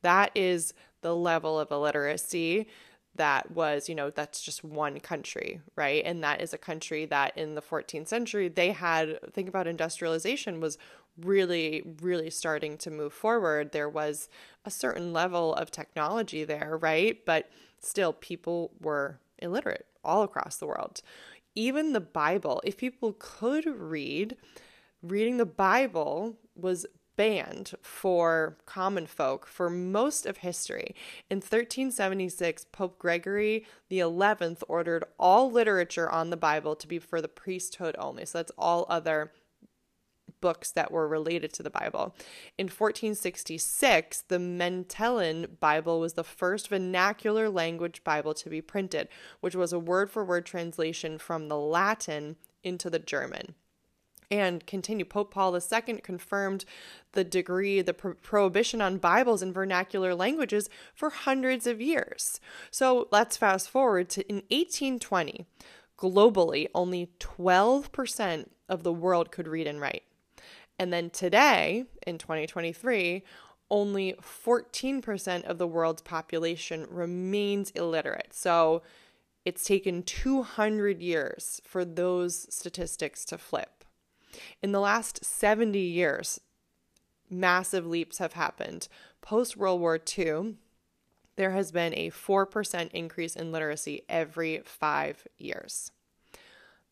That 0.03 0.31
is 0.35 0.73
the 1.01 1.15
level 1.15 1.59
of 1.59 1.71
illiteracy 1.71 2.67
that 3.15 3.51
was, 3.51 3.87
you 3.87 3.95
know, 3.95 4.09
that's 4.09 4.41
just 4.41 4.63
one 4.63 4.99
country, 4.99 5.61
right? 5.75 6.03
And 6.05 6.23
that 6.23 6.41
is 6.41 6.53
a 6.53 6.57
country 6.57 7.05
that 7.05 7.37
in 7.37 7.55
the 7.55 7.61
14th 7.61 8.07
century 8.07 8.47
they 8.47 8.71
had 8.71 9.19
think 9.33 9.49
about 9.49 9.67
industrialization 9.67 10.59
was 10.59 10.77
really 11.21 11.83
really 12.01 12.31
starting 12.31 12.77
to 12.79 12.89
move 12.89 13.13
forward. 13.13 13.71
There 13.71 13.89
was 13.89 14.29
a 14.65 14.71
certain 14.71 15.13
level 15.13 15.53
of 15.53 15.69
technology 15.69 16.43
there, 16.43 16.77
right? 16.81 17.23
But 17.25 17.49
still 17.79 18.13
people 18.13 18.71
were 18.81 19.19
illiterate 19.39 19.85
all 20.03 20.23
across 20.23 20.57
the 20.57 20.67
world. 20.67 21.01
Even 21.55 21.93
the 21.93 22.01
Bible, 22.01 22.61
if 22.63 22.77
people 22.77 23.15
could 23.19 23.67
read, 23.67 24.37
reading 25.03 25.37
the 25.37 25.45
Bible 25.45 26.37
was 26.55 26.87
banned 27.15 27.73
for 27.81 28.57
common 28.65 29.07
folk 29.07 29.45
for 29.47 29.69
most 29.69 30.25
of 30.25 30.37
history. 30.37 30.95
In 31.29 31.37
1376, 31.37 32.65
Pope 32.71 32.97
Gregory 32.97 33.65
XI 33.91 34.03
ordered 34.67 35.03
all 35.19 35.51
literature 35.51 36.09
on 36.09 36.29
the 36.29 36.37
Bible 36.37 36.75
to 36.75 36.87
be 36.87 36.99
for 36.99 37.21
the 37.21 37.27
priesthood 37.27 37.95
only. 37.97 38.25
So 38.25 38.39
that's 38.39 38.51
all 38.57 38.85
other 38.89 39.31
books 40.41 40.71
that 40.71 40.91
were 40.91 41.07
related 41.07 41.53
to 41.53 41.63
the 41.63 41.69
Bible. 41.69 42.15
In 42.57 42.65
1466, 42.65 44.25
the 44.27 44.37
Mentelin 44.37 45.47
Bible 45.61 46.01
was 46.01 46.13
the 46.13 46.23
first 46.23 46.67
vernacular 46.67 47.49
language 47.49 48.03
Bible 48.03 48.33
to 48.33 48.49
be 48.49 48.61
printed, 48.61 49.07
which 49.39 49.55
was 49.55 49.71
a 49.71 49.79
word 49.79 50.11
for 50.11 50.25
word 50.25 50.45
translation 50.45 51.17
from 51.17 51.47
the 51.47 51.57
Latin 51.57 52.35
into 52.61 52.89
the 52.89 52.99
German 52.99 53.55
and 54.33 54.65
continue. 54.65 55.05
Pope 55.05 55.31
Paul 55.31 55.55
II 55.55 56.01
confirmed 56.01 56.65
the 57.11 57.23
degree, 57.23 57.81
the 57.81 57.93
pro- 57.93 58.15
prohibition 58.15 58.81
on 58.81 58.97
Bibles 58.97 59.41
in 59.41 59.53
vernacular 59.53 60.15
languages 60.15 60.69
for 60.95 61.09
hundreds 61.09 61.67
of 61.67 61.79
years. 61.79 62.39
So 62.71 63.07
let's 63.11 63.37
fast 63.37 63.69
forward 63.69 64.09
to 64.09 64.27
in 64.27 64.37
1820. 64.49 65.45
Globally, 65.97 66.67
only 66.73 67.11
12% 67.19 68.49
of 68.67 68.83
the 68.83 68.91
world 68.91 69.31
could 69.31 69.47
read 69.47 69.67
and 69.67 69.79
write. 69.79 70.03
And 70.79 70.91
then 70.91 71.11
today, 71.11 71.85
in 72.07 72.17
2023, 72.17 73.23
only 73.69 74.15
14% 74.21 75.43
of 75.45 75.57
the 75.57 75.67
world's 75.67 76.01
population 76.01 76.87
remains 76.89 77.71
illiterate. 77.71 78.33
So 78.33 78.81
it's 79.45 79.65
taken 79.65 80.03
200 80.03 81.01
years 81.01 81.61
for 81.65 81.83
those 81.85 82.47
statistics 82.53 83.25
to 83.25 83.37
flip. 83.37 83.82
In 84.61 84.71
the 84.71 84.79
last 84.79 85.23
70 85.23 85.79
years, 85.79 86.39
massive 87.29 87.85
leaps 87.85 88.17
have 88.17 88.33
happened. 88.33 88.87
Post 89.21 89.57
World 89.57 89.79
War 89.79 89.99
II, 90.17 90.55
there 91.35 91.51
has 91.51 91.71
been 91.71 91.93
a 91.95 92.11
4% 92.11 92.91
increase 92.91 93.35
in 93.35 93.51
literacy 93.51 94.03
every 94.07 94.61
five 94.65 95.27
years. 95.37 95.91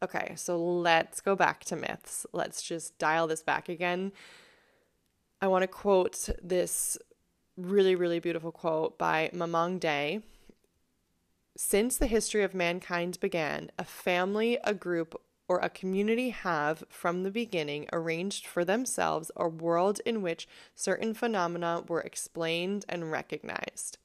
Okay, 0.03 0.33
so 0.35 0.57
let's 0.57 1.21
go 1.21 1.35
back 1.35 1.63
to 1.65 1.75
myths. 1.75 2.25
Let's 2.33 2.63
just 2.63 2.97
dial 2.97 3.27
this 3.27 3.43
back 3.43 3.69
again. 3.69 4.11
I 5.41 5.47
want 5.47 5.61
to 5.61 5.67
quote 5.67 6.29
this 6.41 6.97
really, 7.55 7.95
really 7.95 8.19
beautiful 8.19 8.51
quote 8.51 8.97
by 8.97 9.29
Mamang 9.33 9.79
Dai. 9.79 10.21
Since 11.55 11.97
the 11.97 12.07
history 12.07 12.43
of 12.43 12.55
mankind 12.55 13.19
began, 13.19 13.71
a 13.77 13.83
family, 13.83 14.57
a 14.63 14.73
group, 14.73 15.21
or 15.51 15.59
a 15.59 15.69
community 15.69 16.29
have, 16.29 16.81
from 16.87 17.23
the 17.23 17.29
beginning, 17.29 17.85
arranged 17.91 18.47
for 18.47 18.63
themselves 18.63 19.29
a 19.35 19.49
world 19.49 19.99
in 20.05 20.21
which 20.21 20.47
certain 20.75 21.13
phenomena 21.13 21.83
were 21.89 21.99
explained 21.99 22.85
and 22.87 23.11
recognized. 23.11 23.97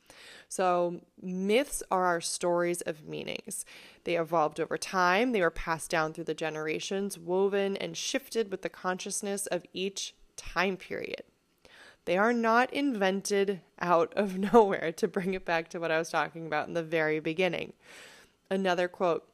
So, 0.48 1.02
myths 1.22 1.84
are 1.88 2.04
our 2.04 2.20
stories 2.20 2.80
of 2.80 3.06
meanings. 3.06 3.64
They 4.02 4.18
evolved 4.18 4.58
over 4.58 4.76
time, 4.76 5.30
they 5.30 5.40
were 5.40 5.52
passed 5.52 5.88
down 5.88 6.12
through 6.12 6.24
the 6.24 6.34
generations, 6.34 7.16
woven 7.16 7.76
and 7.76 7.96
shifted 7.96 8.50
with 8.50 8.62
the 8.62 8.68
consciousness 8.68 9.46
of 9.46 9.64
each 9.72 10.16
time 10.34 10.76
period. 10.76 11.22
They 12.06 12.18
are 12.18 12.32
not 12.32 12.72
invented 12.72 13.60
out 13.78 14.12
of 14.14 14.36
nowhere, 14.52 14.90
to 14.96 15.06
bring 15.06 15.34
it 15.34 15.44
back 15.44 15.68
to 15.68 15.78
what 15.78 15.92
I 15.92 15.98
was 15.98 16.10
talking 16.10 16.44
about 16.44 16.66
in 16.66 16.74
the 16.74 16.82
very 16.82 17.20
beginning. 17.20 17.72
Another 18.50 18.88
quote 18.88 19.28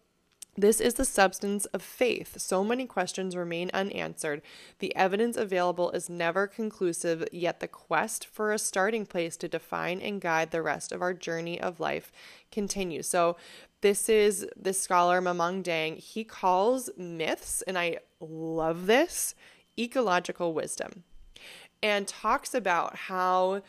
this 0.57 0.81
is 0.81 0.95
the 0.95 1.05
substance 1.07 1.65
of 1.67 1.81
faith. 1.81 2.39
So 2.39 2.63
many 2.63 2.85
questions 2.85 3.35
remain 3.35 3.71
unanswered. 3.73 4.43
The 4.81 4.95
evidence 4.95 5.37
available 5.37 5.91
is 5.93 6.11
never 6.11 6.47
conclusive, 6.47 7.27
yet 7.33 7.61
the 7.61 7.69
quest 7.69 8.27
for 8.27 8.53
a 8.53 8.59
starting 8.59 9.07
place 9.07 9.39
to 9.39 9.49
define 9.49 10.01
and 10.01 10.21
guide 10.21 10.51
the 10.51 10.61
rest 10.61 10.93
of 10.93 11.01
our 11.01 11.15
journey 11.15 11.59
of 11.59 11.81
life 11.81 12.13
continues. 12.51 13.09
So, 13.09 13.37
this 13.81 14.09
is 14.09 14.47
this 14.55 14.81
scholar 14.81 15.21
Mamang 15.21 15.63
Dang. 15.63 15.97
He 15.97 16.23
calls 16.23 16.89
myths, 16.97 17.63
and 17.63 17.77
I 17.77 17.99
love 18.21 18.87
this, 18.87 19.35
ecological 19.77 20.55
wisdom, 20.55 21.03
and 21.83 22.07
talks 22.07 22.55
about 22.55 22.95
how 22.95 23.63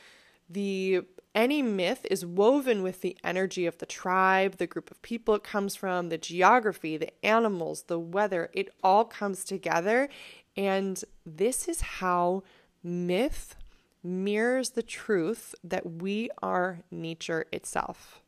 the 0.47 1.01
any 1.35 1.61
myth 1.61 2.05
is 2.11 2.25
woven 2.25 2.83
with 2.83 3.01
the 3.01 3.17
energy 3.23 3.65
of 3.65 3.79
the 3.79 3.85
tribe, 3.85 4.57
the 4.57 4.67
group 4.67 4.91
of 4.91 5.01
people 5.01 5.33
it 5.35 5.43
comes 5.43 5.75
from, 5.75 6.09
the 6.09 6.17
geography, 6.17 6.95
the 6.97 7.25
animals, 7.25 7.83
the 7.83 7.99
weather. 7.99 8.49
It 8.53 8.69
all 8.83 9.05
comes 9.05 9.43
together. 9.43 10.09
And 10.55 11.03
this 11.25 11.67
is 11.67 11.81
how 11.81 12.43
myth 12.83 13.55
mirrors 14.03 14.71
the 14.71 14.83
truth 14.83 15.55
that 15.63 15.85
we 15.85 16.29
are 16.41 16.79
nature 16.91 17.45
itself. 17.51 18.21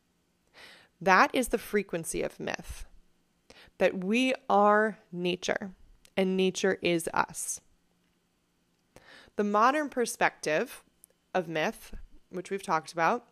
That 1.00 1.30
is 1.32 1.48
the 1.48 1.58
frequency 1.58 2.22
of 2.22 2.40
myth, 2.40 2.86
that 3.78 4.02
we 4.02 4.34
are 4.48 4.98
nature 5.12 5.70
and 6.16 6.36
nature 6.36 6.78
is 6.80 7.08
us. 7.12 7.60
The 9.36 9.44
modern 9.44 9.90
perspective 9.90 10.82
of 11.34 11.46
myth 11.46 11.92
which 12.30 12.50
we've 12.50 12.62
talked 12.62 12.92
about, 12.92 13.24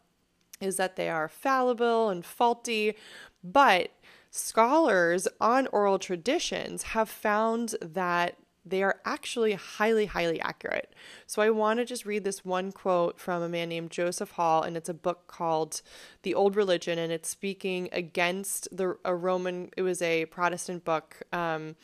is 0.60 0.76
that 0.76 0.96
they 0.96 1.08
are 1.08 1.28
fallible 1.28 2.08
and 2.08 2.24
faulty, 2.24 2.94
but 3.42 3.90
scholars 4.30 5.28
on 5.40 5.66
oral 5.68 5.98
traditions 5.98 6.82
have 6.82 7.08
found 7.08 7.76
that 7.80 8.36
they 8.66 8.82
are 8.82 9.00
actually 9.04 9.52
highly, 9.52 10.06
highly 10.06 10.40
accurate. 10.40 10.94
So 11.26 11.42
I 11.42 11.50
want 11.50 11.78
to 11.80 11.84
just 11.84 12.06
read 12.06 12.24
this 12.24 12.44
one 12.44 12.72
quote 12.72 13.20
from 13.20 13.42
a 13.42 13.48
man 13.48 13.68
named 13.68 13.90
Joseph 13.90 14.32
Hall, 14.32 14.62
and 14.62 14.76
it's 14.76 14.88
a 14.88 14.94
book 14.94 15.26
called 15.26 15.82
The 16.22 16.34
Old 16.34 16.56
Religion, 16.56 16.98
and 16.98 17.12
it's 17.12 17.28
speaking 17.28 17.88
against 17.92 18.74
the 18.74 18.96
a 19.04 19.14
Roman. 19.14 19.70
It 19.76 19.82
was 19.82 20.00
a 20.00 20.24
Protestant 20.26 20.84
book 20.84 21.22
um, 21.32 21.76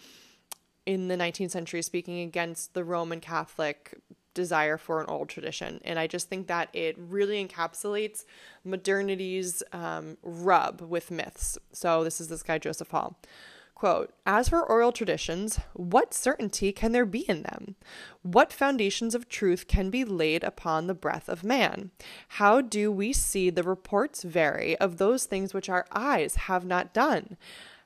in 0.86 1.08
the 1.08 1.16
19th 1.16 1.50
century, 1.50 1.82
speaking 1.82 2.20
against 2.20 2.72
the 2.72 2.82
Roman 2.82 3.20
Catholic 3.20 3.98
desire 4.34 4.76
for 4.76 5.00
an 5.00 5.06
old 5.08 5.28
tradition. 5.28 5.80
And 5.84 5.98
I 5.98 6.06
just 6.06 6.28
think 6.28 6.46
that 6.46 6.68
it 6.72 6.96
really 6.98 7.44
encapsulates 7.44 8.24
modernity's 8.64 9.62
um, 9.72 10.16
rub 10.22 10.80
with 10.80 11.10
myths. 11.10 11.58
So 11.72 12.04
this 12.04 12.20
is 12.20 12.28
this 12.28 12.42
guy, 12.42 12.58
Joseph 12.58 12.90
Hall. 12.90 13.18
Quote, 13.74 14.12
as 14.26 14.50
for 14.50 14.62
oral 14.62 14.92
traditions, 14.92 15.58
what 15.72 16.12
certainty 16.12 16.70
can 16.70 16.92
there 16.92 17.06
be 17.06 17.20
in 17.20 17.44
them? 17.44 17.76
What 18.20 18.52
foundations 18.52 19.14
of 19.14 19.26
truth 19.26 19.66
can 19.66 19.88
be 19.88 20.04
laid 20.04 20.44
upon 20.44 20.86
the 20.86 20.92
breath 20.94 21.30
of 21.30 21.42
man? 21.42 21.90
How 22.28 22.60
do 22.60 22.92
we 22.92 23.14
see 23.14 23.48
the 23.48 23.62
reports 23.62 24.22
vary 24.22 24.76
of 24.76 24.98
those 24.98 25.24
things 25.24 25.54
which 25.54 25.70
our 25.70 25.86
eyes 25.92 26.34
have 26.34 26.66
not 26.66 26.92
done? 26.92 27.38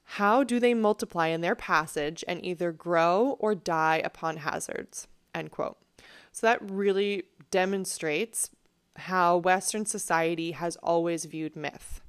How 0.05 0.43
do 0.43 0.59
they 0.59 0.75
multiply 0.75 1.29
in 1.29 1.43
their 1.43 1.55
passage 1.55 2.25
and 2.27 2.45
either 2.45 2.73
grow 2.73 3.37
or 3.39 3.55
die 3.55 4.03
upon 4.05 4.39
hazards? 4.39 5.07
End 5.33 5.53
quote. 5.53 5.77
So 6.35 6.49
that 6.49 6.68
really 6.68 7.22
demonstrates 7.53 8.51
how 8.97 9.37
Western 9.37 9.87
society 9.87 10.51
has 10.51 10.74
always 10.82 11.26
viewed 11.26 11.55
myth 11.55 12.01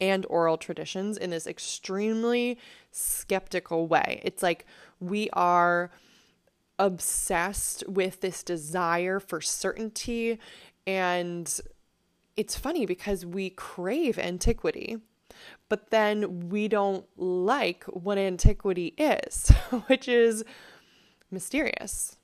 and 0.00 0.26
oral 0.28 0.56
traditions 0.56 1.16
in 1.16 1.30
this 1.30 1.46
extremely 1.46 2.58
skeptical 2.90 3.86
way. 3.86 4.20
It's 4.24 4.42
like 4.42 4.66
we 4.98 5.30
are 5.32 5.92
obsessed 6.80 7.84
with 7.86 8.20
this 8.20 8.42
desire 8.42 9.20
for 9.20 9.40
certainty. 9.40 10.40
And 10.84 11.60
it's 12.36 12.56
funny 12.56 12.84
because 12.84 13.24
we 13.24 13.50
crave 13.50 14.18
antiquity, 14.18 14.96
but 15.68 15.90
then 15.90 16.48
we 16.48 16.66
don't 16.66 17.06
like 17.16 17.84
what 17.84 18.18
antiquity 18.18 18.92
is, 18.98 19.50
which 19.86 20.08
is 20.08 20.42
mysterious. 21.30 22.16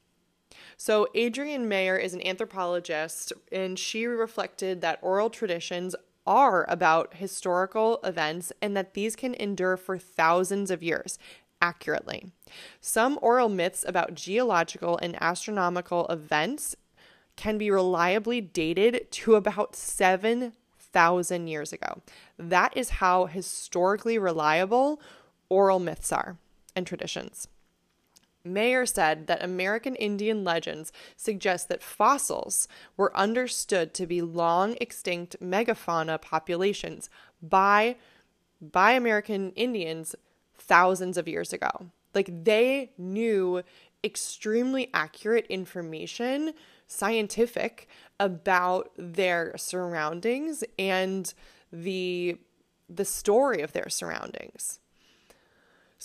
So, 0.76 1.08
Adrienne 1.16 1.68
Mayor 1.68 1.96
is 1.96 2.12
an 2.14 2.26
anthropologist, 2.26 3.32
and 3.50 3.78
she 3.78 4.06
reflected 4.06 4.80
that 4.80 4.98
oral 5.02 5.30
traditions 5.30 5.96
are 6.26 6.66
about 6.68 7.14
historical 7.14 8.00
events 8.04 8.52
and 8.60 8.76
that 8.76 8.94
these 8.94 9.16
can 9.16 9.34
endure 9.34 9.76
for 9.76 9.96
thousands 9.96 10.70
of 10.70 10.82
years 10.82 11.18
accurately. 11.62 12.26
Some 12.80 13.18
oral 13.22 13.48
myths 13.48 13.84
about 13.86 14.14
geological 14.14 14.98
and 14.98 15.16
astronomical 15.22 16.06
events 16.08 16.76
can 17.36 17.56
be 17.58 17.70
reliably 17.70 18.40
dated 18.40 19.10
to 19.12 19.34
about 19.34 19.76
7,000 19.76 20.52
thousand 20.96 21.46
years 21.46 21.74
ago. 21.74 22.00
That 22.38 22.74
is 22.74 22.88
how 23.04 23.26
historically 23.26 24.16
reliable 24.16 24.98
oral 25.50 25.78
myths 25.78 26.10
are 26.10 26.38
and 26.74 26.86
traditions. 26.86 27.48
Mayor 28.46 28.86
said 28.86 29.26
that 29.26 29.42
American 29.42 29.94
Indian 29.96 30.44
legends 30.44 30.92
suggest 31.16 31.68
that 31.68 31.82
fossils 31.82 32.68
were 32.96 33.16
understood 33.16 33.92
to 33.94 34.06
be 34.06 34.22
long 34.22 34.76
extinct 34.80 35.36
megafauna 35.42 36.20
populations 36.20 37.10
by 37.42 37.96
by 38.60 38.92
American 38.92 39.52
Indians 39.52 40.14
thousands 40.58 41.18
of 41.18 41.28
years 41.28 41.52
ago. 41.52 41.90
Like 42.14 42.44
they 42.44 42.92
knew 42.96 43.62
extremely 44.02 44.88
accurate 44.94 45.46
information, 45.48 46.54
scientific 46.86 47.88
about 48.18 48.92
their 48.96 49.54
surroundings 49.56 50.64
and 50.78 51.32
the 51.72 52.38
the 52.88 53.04
story 53.04 53.62
of 53.62 53.72
their 53.72 53.88
surroundings. 53.88 54.78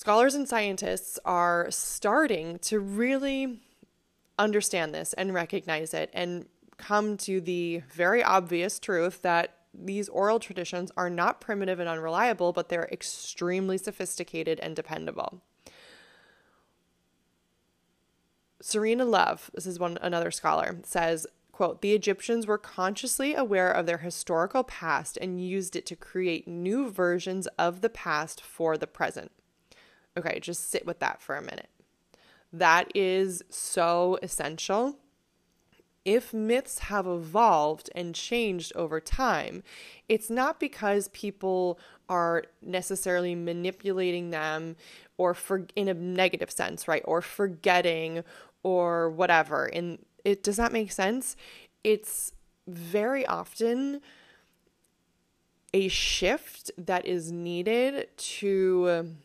Scholars 0.01 0.33
and 0.33 0.49
scientists 0.49 1.19
are 1.25 1.67
starting 1.69 2.57
to 2.57 2.79
really 2.79 3.61
understand 4.39 4.95
this 4.95 5.13
and 5.13 5.31
recognize 5.31 5.93
it 5.93 6.09
and 6.11 6.47
come 6.77 7.17
to 7.17 7.39
the 7.39 7.83
very 7.93 8.23
obvious 8.23 8.79
truth 8.79 9.21
that 9.21 9.57
these 9.75 10.09
oral 10.09 10.39
traditions 10.39 10.91
are 10.97 11.07
not 11.07 11.39
primitive 11.39 11.79
and 11.79 11.87
unreliable, 11.87 12.51
but 12.51 12.67
they're 12.67 12.89
extremely 12.91 13.77
sophisticated 13.77 14.59
and 14.61 14.75
dependable. 14.75 15.43
Serena 18.59 19.05
Love, 19.05 19.51
this 19.53 19.67
is 19.67 19.77
one 19.77 19.99
another 20.01 20.31
scholar, 20.31 20.79
says, 20.81 21.27
quote, 21.51 21.83
"The 21.83 21.93
Egyptians 21.93 22.47
were 22.47 22.57
consciously 22.57 23.35
aware 23.35 23.71
of 23.71 23.85
their 23.85 23.99
historical 23.99 24.63
past 24.63 25.19
and 25.21 25.47
used 25.47 25.75
it 25.75 25.85
to 25.85 25.95
create 25.95 26.47
new 26.47 26.89
versions 26.89 27.45
of 27.59 27.81
the 27.81 27.89
past 27.89 28.41
for 28.41 28.79
the 28.79 28.87
present." 28.87 29.31
Okay, 30.17 30.39
just 30.39 30.69
sit 30.69 30.85
with 30.85 30.99
that 30.99 31.21
for 31.21 31.35
a 31.35 31.41
minute. 31.41 31.69
That 32.51 32.91
is 32.95 33.41
so 33.49 34.19
essential 34.21 34.97
if 36.03 36.33
myths 36.33 36.79
have 36.79 37.05
evolved 37.05 37.89
and 37.93 38.15
changed 38.15 38.71
over 38.75 38.99
time, 38.99 39.63
it's 40.09 40.29
not 40.29 40.59
because 40.59 41.09
people 41.09 41.79
are 42.09 42.43
necessarily 42.61 43.35
manipulating 43.35 44.31
them 44.31 44.75
or 45.17 45.33
for 45.33 45.67
in 45.75 45.87
a 45.87 45.93
negative 45.93 46.49
sense, 46.49 46.87
right? 46.87 47.03
Or 47.05 47.21
forgetting 47.21 48.23
or 48.63 49.09
whatever. 49.09 49.65
And 49.65 49.99
it 50.25 50.43
does 50.43 50.57
that 50.57 50.73
make 50.73 50.91
sense? 50.91 51.35
It's 51.83 52.33
very 52.67 53.25
often 53.25 54.01
a 55.73 55.87
shift 55.87 56.71
that 56.77 57.05
is 57.05 57.31
needed 57.31 58.09
to 58.17 59.15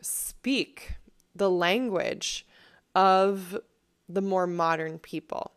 speak 0.00 0.96
the 1.34 1.50
language 1.50 2.46
of 2.94 3.58
the 4.08 4.22
more 4.22 4.46
modern 4.46 4.98
people 4.98 5.52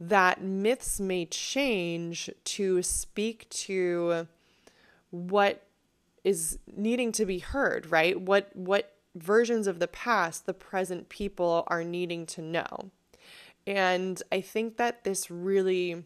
that 0.00 0.42
myths 0.42 1.00
may 1.00 1.24
change 1.26 2.28
to 2.44 2.82
speak 2.82 3.48
to 3.50 4.26
what 5.10 5.66
is 6.24 6.58
needing 6.76 7.12
to 7.12 7.26
be 7.26 7.38
heard, 7.38 7.90
right? 7.90 8.20
What 8.20 8.54
what 8.54 8.94
versions 9.14 9.66
of 9.66 9.78
the 9.78 9.88
past 9.88 10.46
the 10.46 10.54
present 10.54 11.08
people 11.08 11.64
are 11.68 11.84
needing 11.84 12.26
to 12.26 12.42
know. 12.42 12.90
And 13.66 14.20
I 14.32 14.40
think 14.40 14.76
that 14.76 15.04
this 15.04 15.30
really 15.30 16.04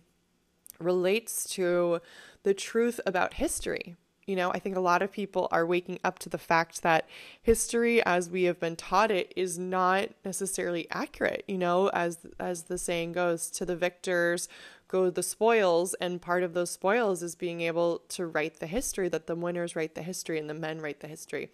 relates 0.79 1.49
to 1.55 2.01
the 2.43 2.55
truth 2.55 3.01
about 3.07 3.35
history, 3.35 3.97
you 4.29 4.37
know, 4.37 4.51
I 4.53 4.59
think 4.59 4.77
a 4.77 4.81
lot 4.81 5.01
of 5.01 5.11
people 5.11 5.49
are 5.51 5.65
waking 5.65 5.99
up 6.05 6.19
to 6.21 6.29
the 6.29 6.39
fact 6.39 6.83
that 6.83 7.09
history 7.41 8.03
as 8.05 8.29
we 8.29 8.45
have 8.45 8.61
been 8.61 8.77
taught 8.77 9.11
it 9.11 9.33
is 9.35 9.59
not 9.59 10.11
necessarily 10.25 10.87
accurate, 10.91 11.45
you 11.49 11.57
know, 11.57 11.89
as 11.89 12.19
as 12.39 12.65
the 12.65 12.77
saying 12.77 13.13
goes, 13.13 13.51
to 13.53 13.65
the 13.65 13.77
victors 13.77 14.49
go 14.87 15.11
the 15.11 15.23
spoils 15.23 15.95
and 15.95 16.23
part 16.23 16.43
of 16.43 16.55
those 16.55 16.71
spoils 16.71 17.23
is 17.23 17.35
being 17.35 17.61
able 17.61 17.99
to 18.09 18.27
write 18.27 18.59
the 18.59 18.67
history 18.67 19.09
that 19.09 19.27
the 19.27 19.35
winners 19.35 19.77
write 19.77 19.95
the 19.95 20.03
history 20.03 20.39
and 20.39 20.49
the 20.49 20.55
men 20.55 20.81
write 20.81 21.01
the 21.01 21.09
history. 21.09 21.51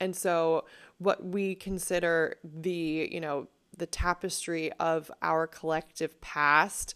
And 0.00 0.14
so 0.14 0.64
what 0.98 1.24
we 1.24 1.54
consider 1.54 2.36
the, 2.42 3.08
you 3.10 3.20
know, 3.20 3.48
the 3.76 3.86
tapestry 3.86 4.70
of 4.72 5.10
our 5.22 5.46
collective 5.46 6.20
past 6.20 6.94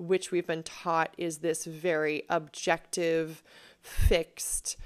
which 0.00 0.30
we've 0.30 0.46
been 0.46 0.62
taught 0.62 1.12
is 1.18 1.38
this 1.38 1.66
very 1.66 2.22
objective 2.30 3.42
fixed, 3.82 4.76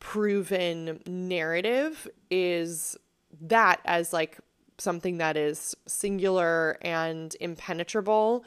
proven 0.00 1.00
narrative 1.06 2.08
is 2.30 2.96
that 3.40 3.80
as 3.84 4.12
like 4.12 4.38
something 4.78 5.18
that 5.18 5.36
is 5.36 5.76
singular 5.86 6.76
and 6.82 7.36
impenetrable 7.40 8.44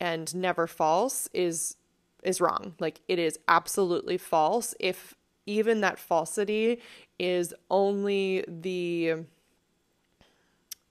and 0.00 0.34
never 0.34 0.66
false 0.66 1.28
is 1.32 1.76
is 2.22 2.40
wrong. 2.40 2.74
Like 2.78 3.00
it 3.08 3.18
is 3.18 3.38
absolutely 3.48 4.16
false 4.16 4.74
if 4.78 5.14
even 5.44 5.80
that 5.80 5.98
falsity 5.98 6.80
is 7.18 7.52
only 7.68 8.44
the 8.46 9.24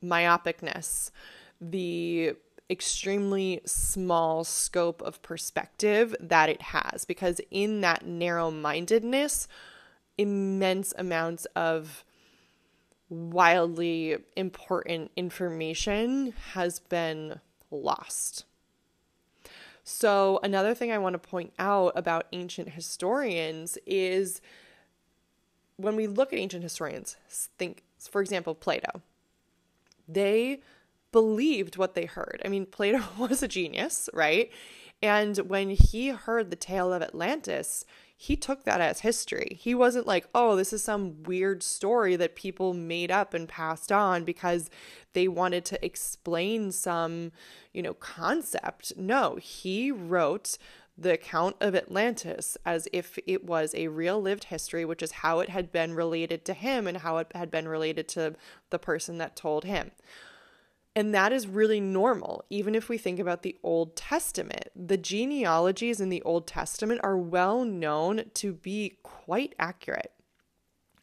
myopicness, 0.04 1.12
the 1.62 2.34
extremely 2.72 3.60
small 3.66 4.46
scope 4.46 5.02
of 5.02 5.22
perspective 5.22 6.16
that 6.22 6.48
it 6.48 6.62
has 6.62 7.04
because 7.04 7.42
in 7.52 7.82
that 7.82 8.06
narrow 8.06 8.50
mindedness, 8.50 9.48
immense 10.18 10.94
amounts 10.98 11.46
of 11.56 12.06
wildly 13.10 14.16
important 14.38 15.12
information 15.18 16.34
has 16.54 16.80
been 16.80 17.42
lost. 17.70 18.46
So, 19.84 20.40
another 20.44 20.74
thing 20.74 20.92
I 20.92 21.00
want 21.00 21.14
to 21.14 21.20
point 21.20 21.54
out 21.60 21.92
about 21.96 22.28
ancient 22.32 22.70
historians 22.70 23.78
is 23.86 24.42
when 25.76 25.96
we 25.96 26.08
look 26.08 26.32
at 26.32 26.40
ancient 26.40 26.64
historians, 26.64 27.18
think, 27.58 27.84
for 28.00 28.22
example, 28.22 28.56
Plato, 28.56 29.02
they 30.08 30.62
believed 31.12 31.78
what 31.78 31.96
they 31.96 32.06
heard. 32.06 32.42
I 32.46 32.48
mean, 32.48 32.66
Plato 32.66 33.04
was 33.18 33.44
a 33.44 33.48
genius, 33.48 34.10
right? 34.14 34.52
And 35.02 35.38
when 35.38 35.72
he 35.72 36.10
heard 36.10 36.50
the 36.50 36.56
tale 36.56 36.94
of 36.94 37.02
Atlantis, 37.02 37.86
he 38.16 38.36
took 38.36 38.66
that 38.66 38.80
as 38.80 39.00
history. 39.00 39.58
He 39.60 39.74
wasn't 39.74 40.06
like, 40.06 40.28
oh, 40.36 40.56
this 40.56 40.72
is 40.72 40.84
some 40.84 41.24
weird 41.24 41.64
story 41.64 42.16
that 42.18 42.36
people 42.36 42.76
made 42.76 43.10
up 43.10 43.34
and 43.34 43.50
passed 43.50 43.92
on 43.92 44.26
because 44.26 44.70
they 45.14 45.28
wanted 45.28 45.66
to 45.66 45.84
explain 45.84 46.72
some, 46.72 47.32
you 47.74 47.82
know, 47.82 47.96
concept. 47.96 48.94
No, 48.96 49.38
he 49.42 49.92
wrote 49.92 50.60
the 50.96 51.14
account 51.14 51.56
of 51.60 51.74
Atlantis 51.74 52.60
as 52.64 52.88
if 52.94 53.18
it 53.26 53.44
was 53.44 53.74
a 53.74 53.88
real 53.88 54.22
lived 54.22 54.46
history, 54.46 54.86
which 54.86 55.02
is 55.02 55.12
how 55.12 55.40
it 55.40 55.50
had 55.50 55.72
been 55.72 55.96
related 55.96 56.46
to 56.46 56.54
him 56.54 56.86
and 56.86 56.98
how 56.98 57.18
it 57.18 57.32
had 57.34 57.50
been 57.50 57.68
related 57.68 58.08
to 58.10 58.36
the 58.70 58.78
person 58.78 59.18
that 59.18 59.36
told 59.36 59.66
him. 59.66 59.90
And 60.96 61.16
that 61.16 61.32
is 61.32 61.48
really 61.48 61.80
normal, 61.80 62.44
even 62.50 62.76
if 62.76 62.90
we 62.90 62.98
think 62.98 63.20
about 63.20 63.44
the 63.44 63.58
Old 63.64 63.96
Testament. 63.96 64.70
The 64.76 64.98
genealogies 64.98 66.02
in 66.02 66.10
the 66.10 66.22
Old 66.24 66.48
Testament 66.48 67.00
are 67.04 67.18
well 67.18 67.64
known 67.64 68.26
to 68.36 68.54
be 68.54 68.98
quite 69.02 69.56
accurate. 69.58 70.12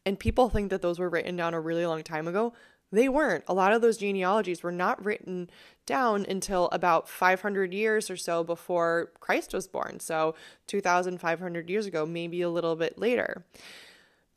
And 0.05 0.19
people 0.19 0.49
think 0.49 0.69
that 0.69 0.81
those 0.81 0.99
were 0.99 1.09
written 1.09 1.35
down 1.35 1.53
a 1.53 1.59
really 1.59 1.85
long 1.85 2.03
time 2.03 2.27
ago. 2.27 2.53
They 2.91 3.09
weren't. 3.09 3.43
A 3.47 3.53
lot 3.53 3.73
of 3.73 3.81
those 3.81 3.97
genealogies 3.97 4.63
were 4.63 4.71
not 4.71 5.03
written 5.03 5.49
down 5.85 6.25
until 6.27 6.69
about 6.71 7.07
500 7.07 7.73
years 7.73 8.09
or 8.09 8.17
so 8.17 8.43
before 8.43 9.11
Christ 9.19 9.53
was 9.53 9.67
born. 9.67 9.99
So 9.99 10.35
2,500 10.67 11.69
years 11.69 11.85
ago, 11.85 12.05
maybe 12.05 12.41
a 12.41 12.49
little 12.49 12.75
bit 12.75 12.97
later. 12.97 13.45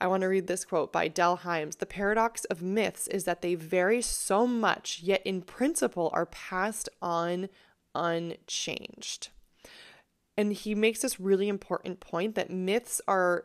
I 0.02 0.08
want 0.08 0.22
to 0.22 0.26
read 0.26 0.48
this 0.48 0.64
quote 0.64 0.92
by 0.92 1.06
Dell 1.06 1.36
Hymes. 1.36 1.76
The 1.76 1.86
paradox 1.86 2.44
of 2.46 2.60
myths 2.60 3.06
is 3.06 3.22
that 3.22 3.40
they 3.40 3.54
vary 3.54 4.02
so 4.02 4.48
much, 4.48 4.98
yet 5.00 5.22
in 5.24 5.42
principle 5.42 6.10
are 6.12 6.26
passed 6.26 6.88
on 7.00 7.48
unchanged. 7.94 9.28
And 10.36 10.54
he 10.54 10.74
makes 10.74 11.02
this 11.02 11.20
really 11.20 11.46
important 11.46 12.00
point 12.00 12.34
that 12.34 12.50
myths 12.50 13.00
are 13.06 13.44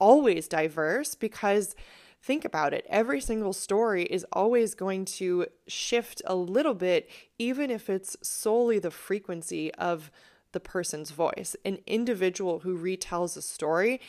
always 0.00 0.48
diverse 0.48 1.14
because 1.14 1.76
think 2.20 2.44
about 2.44 2.74
it 2.74 2.84
every 2.88 3.20
single 3.20 3.52
story 3.52 4.02
is 4.02 4.26
always 4.32 4.74
going 4.74 5.04
to 5.04 5.46
shift 5.68 6.20
a 6.26 6.34
little 6.34 6.74
bit, 6.74 7.08
even 7.38 7.70
if 7.70 7.88
it's 7.88 8.16
solely 8.20 8.80
the 8.80 8.90
frequency 8.90 9.72
of 9.74 10.10
the 10.50 10.60
person's 10.60 11.12
voice. 11.12 11.54
An 11.64 11.78
individual 11.86 12.60
who 12.60 12.76
retells 12.76 13.36
a 13.36 13.42
story 13.42 14.00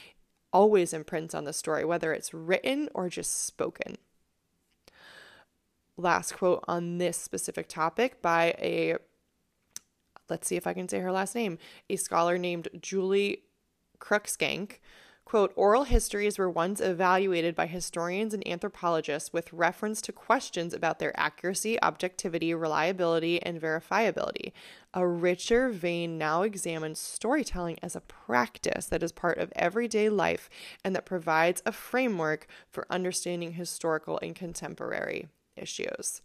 always 0.55 0.93
imprints 0.93 1.35
on 1.35 1.43
the 1.43 1.51
story, 1.51 1.83
whether 1.83 2.13
it's 2.13 2.33
written 2.33 2.87
or 2.93 3.09
just 3.09 3.45
spoken. 3.45 3.97
Last 5.97 6.37
quote 6.37 6.63
on 6.65 6.97
this 6.97 7.17
specific 7.17 7.67
topic 7.67 8.21
by 8.21 8.55
a, 8.57 8.95
let's 10.29 10.47
see 10.47 10.55
if 10.55 10.65
I 10.65 10.71
can 10.71 10.87
say 10.87 10.99
her 10.99 11.11
last 11.11 11.35
name, 11.35 11.57
a 11.89 11.97
scholar 11.97 12.37
named 12.37 12.69
Julie 12.81 13.43
Cruikshank, 13.99 14.79
quote, 15.25 15.51
oral 15.55 15.83
histories 15.83 16.37
were 16.37 16.49
once 16.49 16.79
evaluated 16.79 17.55
by 17.55 17.65
historians 17.65 18.33
and 18.33 18.47
anthropologists 18.47 19.33
with 19.33 19.51
reference 19.51 19.99
to 20.03 20.13
questions 20.13 20.73
about 20.73 20.99
their 20.99 21.19
accuracy, 21.19 21.81
objectivity, 21.81 22.53
reliability, 22.53 23.41
and 23.41 23.59
verifiability. 23.59 24.51
A 24.93 25.05
richer 25.05 25.69
vein 25.69 26.19
now 26.19 26.43
examines 26.43 26.99
storytelling 26.99 27.77
as 27.81 27.95
a 27.95 28.01
practice 28.01 28.85
that 28.85 29.03
is 29.03 29.11
part 29.11 29.39
of 29.39 29.51
everyday 29.55 30.09
life 30.09 30.49
and 30.83 30.95
that 30.95 31.05
provides 31.05 31.63
a 31.65 31.71
framework 31.71 32.47
for 32.69 32.85
understanding 32.91 33.53
historical 33.53 34.19
and 34.21 34.35
contemporary 34.35 35.27
issues. 35.57 36.21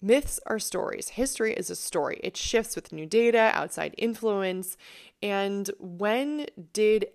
Myths 0.00 0.38
are 0.46 0.58
stories. 0.58 1.08
History 1.10 1.54
is 1.54 1.70
a 1.70 1.76
story. 1.76 2.20
It 2.22 2.36
shifts 2.36 2.76
with 2.76 2.92
new 2.92 3.06
data, 3.06 3.50
outside 3.54 3.94
influence. 3.96 4.76
And 5.22 5.70
when 5.78 6.46
did 6.72 7.06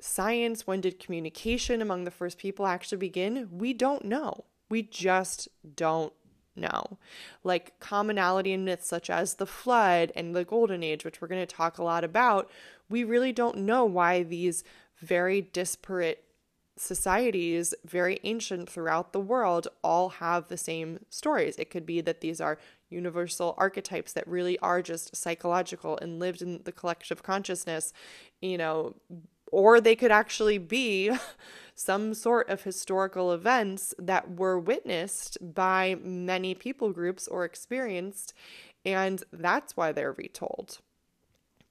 science, 0.00 0.66
when 0.66 0.80
did 0.80 1.00
communication 1.00 1.82
among 1.82 2.04
the 2.04 2.10
first 2.10 2.38
people 2.38 2.66
actually 2.66 2.98
begin? 2.98 3.48
We 3.50 3.72
don't 3.72 4.04
know. 4.04 4.44
We 4.70 4.82
just 4.82 5.48
don't 5.74 6.12
know. 6.54 6.98
Like 7.44 7.78
commonality 7.80 8.52
in 8.52 8.64
myths 8.64 8.86
such 8.86 9.10
as 9.10 9.34
the 9.34 9.46
flood 9.46 10.12
and 10.14 10.34
the 10.34 10.44
golden 10.44 10.82
age, 10.82 11.04
which 11.04 11.20
we're 11.20 11.28
going 11.28 11.44
to 11.44 11.54
talk 11.54 11.78
a 11.78 11.84
lot 11.84 12.04
about, 12.04 12.50
we 12.88 13.04
really 13.04 13.32
don't 13.32 13.58
know 13.58 13.84
why 13.84 14.22
these 14.22 14.64
very 15.00 15.40
disparate 15.40 16.24
societies, 16.76 17.74
very 17.84 18.20
ancient 18.24 18.68
throughout 18.68 19.12
the 19.12 19.20
world, 19.20 19.68
all 19.82 20.08
have 20.08 20.48
the 20.48 20.56
same 20.56 21.04
stories. 21.10 21.56
It 21.56 21.70
could 21.70 21.84
be 21.84 22.00
that 22.00 22.20
these 22.20 22.40
are 22.40 22.58
universal 22.88 23.54
archetypes 23.58 24.12
that 24.12 24.26
really 24.26 24.58
are 24.60 24.80
just 24.80 25.14
psychological 25.14 25.98
and 26.00 26.18
lived 26.18 26.40
in 26.40 26.62
the 26.64 26.72
collective 26.72 27.22
consciousness, 27.22 27.92
you 28.40 28.56
know, 28.56 28.94
or 29.50 29.80
they 29.80 29.96
could 29.96 30.10
actually 30.10 30.58
be 30.58 31.10
some 31.74 32.14
sort 32.14 32.48
of 32.48 32.62
historical 32.62 33.32
events 33.32 33.94
that 33.98 34.36
were 34.36 34.58
witnessed 34.58 35.38
by 35.40 35.96
many 36.02 36.54
people 36.54 36.92
groups 36.92 37.28
or 37.28 37.44
experienced, 37.44 38.34
and 38.84 39.22
that's 39.32 39.76
why 39.76 39.92
they're 39.92 40.12
retold 40.12 40.78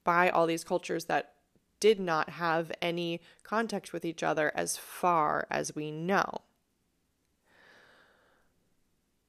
by 0.04 0.30
all 0.30 0.46
these 0.46 0.64
cultures 0.64 1.04
that 1.04 1.34
did 1.80 2.00
not 2.00 2.30
have 2.30 2.72
any 2.80 3.20
contact 3.42 3.92
with 3.92 4.04
each 4.04 4.22
other 4.22 4.50
as 4.54 4.76
far 4.76 5.46
as 5.50 5.74
we 5.74 5.90
know. 5.90 6.40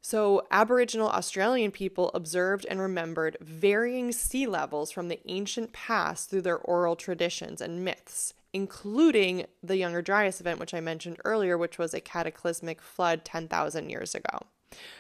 So, 0.02 0.48
Aboriginal 0.50 1.10
Australian 1.10 1.72
people 1.72 2.10
observed 2.14 2.66
and 2.68 2.80
remembered 2.80 3.38
varying 3.42 4.12
sea 4.12 4.48
levels 4.48 4.92
from 4.92 5.08
the 5.08 5.20
ancient 5.26 5.74
past 5.74 6.30
through 6.30 6.42
their 6.42 6.58
oral 6.58 6.96
traditions 6.96 7.62
and 7.62 7.84
myths, 7.84 8.34
including 8.54 9.46
the 9.62 9.78
Younger 9.78 10.02
Dryas 10.02 10.42
event, 10.42 10.60
which 10.60 10.74
I 10.74 10.80
mentioned 10.80 11.18
earlier, 11.26 11.58
which 11.58 11.78
was 11.78 11.94
a 11.94 12.02
cataclysmic 12.02 12.82
flood 12.82 13.24
10,000 13.24 13.90
years 13.90 14.16
ago. 14.16 14.40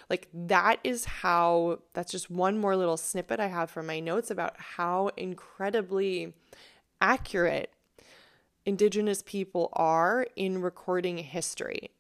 Like, 0.10 0.28
that 0.34 0.80
is 0.84 1.06
how, 1.06 1.80
that's 1.94 2.12
just 2.12 2.30
one 2.30 2.58
more 2.58 2.76
little 2.76 2.98
snippet 2.98 3.40
I 3.40 3.48
have 3.48 3.70
from 3.70 3.86
my 3.86 4.00
notes 4.00 4.32
about 4.32 4.56
how 4.58 5.12
incredibly 5.16 6.34
accurate 7.02 7.72
Indigenous 8.66 9.24
people 9.26 9.70
are 9.74 10.28
in 10.36 10.62
recording 10.62 11.18
history. 11.20 11.92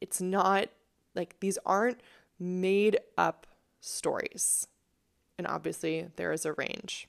It's 0.00 0.20
not 0.20 0.68
like 1.14 1.40
these 1.40 1.58
aren't 1.64 2.00
made 2.38 2.98
up 3.16 3.46
stories. 3.80 4.66
And 5.38 5.46
obviously, 5.46 6.08
there 6.16 6.32
is 6.32 6.44
a 6.44 6.52
range. 6.52 7.08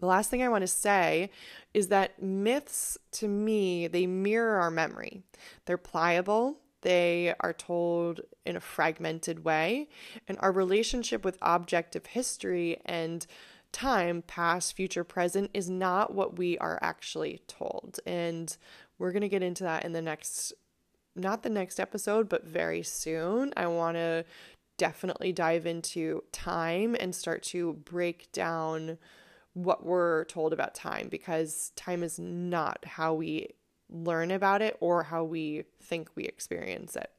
The 0.00 0.06
last 0.06 0.30
thing 0.30 0.42
I 0.42 0.48
want 0.48 0.62
to 0.62 0.66
say 0.66 1.30
is 1.72 1.88
that 1.88 2.20
myths, 2.22 2.98
to 3.12 3.28
me, 3.28 3.86
they 3.86 4.06
mirror 4.06 4.58
our 4.58 4.70
memory. 4.70 5.22
They're 5.66 5.78
pliable, 5.78 6.56
they 6.82 7.34
are 7.40 7.52
told 7.52 8.22
in 8.46 8.56
a 8.56 8.60
fragmented 8.60 9.44
way, 9.44 9.88
and 10.26 10.38
our 10.40 10.52
relationship 10.52 11.24
with 11.24 11.38
objective 11.42 12.06
history 12.06 12.80
and 12.86 13.26
time, 13.72 14.22
past, 14.22 14.74
future, 14.74 15.04
present, 15.04 15.50
is 15.54 15.68
not 15.70 16.14
what 16.14 16.38
we 16.38 16.58
are 16.58 16.78
actually 16.82 17.42
told. 17.46 18.00
And 18.06 18.56
we're 18.98 19.12
going 19.12 19.22
to 19.22 19.28
get 19.28 19.42
into 19.42 19.64
that 19.64 19.84
in 19.84 19.92
the 19.92 20.02
next, 20.02 20.52
not 21.14 21.42
the 21.42 21.50
next 21.50 21.78
episode, 21.78 22.28
but 22.28 22.44
very 22.44 22.82
soon. 22.82 23.52
I 23.56 23.66
want 23.66 23.96
to 23.96 24.24
definitely 24.76 25.30
dive 25.30 25.66
into 25.66 26.24
time 26.32 26.96
and 26.98 27.14
start 27.14 27.42
to 27.42 27.74
break 27.74 28.32
down 28.32 28.96
what 29.54 29.84
we're 29.84 30.24
told 30.24 30.52
about 30.52 30.74
time 30.74 31.08
because 31.08 31.72
time 31.76 32.02
is 32.02 32.18
not 32.18 32.84
how 32.84 33.14
we 33.14 33.48
learn 33.88 34.30
about 34.30 34.62
it 34.62 34.76
or 34.80 35.04
how 35.04 35.24
we 35.24 35.64
think 35.82 36.08
we 36.14 36.24
experience 36.24 36.96
it. 36.96 37.10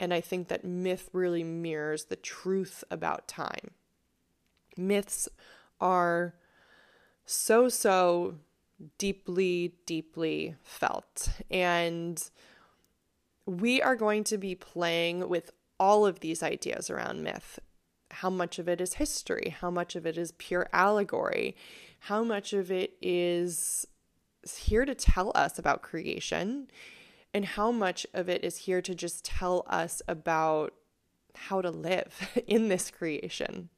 And 0.00 0.12
I 0.12 0.20
think 0.20 0.48
that 0.48 0.64
myth 0.64 1.10
really 1.12 1.44
mirrors 1.44 2.06
the 2.06 2.16
truth 2.16 2.82
about 2.90 3.28
time. 3.28 3.72
Myths 4.76 5.28
are 5.80 6.34
so, 7.24 7.68
so 7.68 8.36
deeply, 8.98 9.74
deeply 9.86 10.56
felt. 10.62 11.28
And 11.50 12.22
we 13.46 13.82
are 13.82 13.96
going 13.96 14.24
to 14.24 14.38
be 14.38 14.54
playing 14.54 15.28
with 15.28 15.52
all 15.78 16.06
of 16.06 16.20
these 16.20 16.42
ideas 16.42 16.90
around 16.90 17.22
myth. 17.22 17.58
How 18.12 18.30
much 18.30 18.58
of 18.58 18.68
it 18.68 18.80
is 18.80 18.94
history? 18.94 19.54
How 19.60 19.70
much 19.70 19.96
of 19.96 20.06
it 20.06 20.18
is 20.18 20.32
pure 20.32 20.68
allegory? 20.72 21.56
How 22.00 22.22
much 22.22 22.52
of 22.52 22.70
it 22.70 22.96
is 23.00 23.86
here 24.60 24.84
to 24.84 24.94
tell 24.94 25.32
us 25.34 25.58
about 25.58 25.82
creation? 25.82 26.68
And 27.34 27.44
how 27.44 27.72
much 27.72 28.06
of 28.12 28.28
it 28.28 28.44
is 28.44 28.58
here 28.58 28.82
to 28.82 28.94
just 28.94 29.24
tell 29.24 29.64
us 29.66 30.02
about 30.06 30.74
how 31.34 31.62
to 31.62 31.70
live 31.70 32.38
in 32.46 32.68
this 32.68 32.90
creation? 32.90 33.70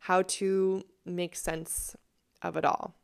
How 0.00 0.22
to 0.22 0.84
make 1.04 1.36
sense 1.36 1.96
of 2.42 2.56
it 2.56 2.64
all. 2.64 2.94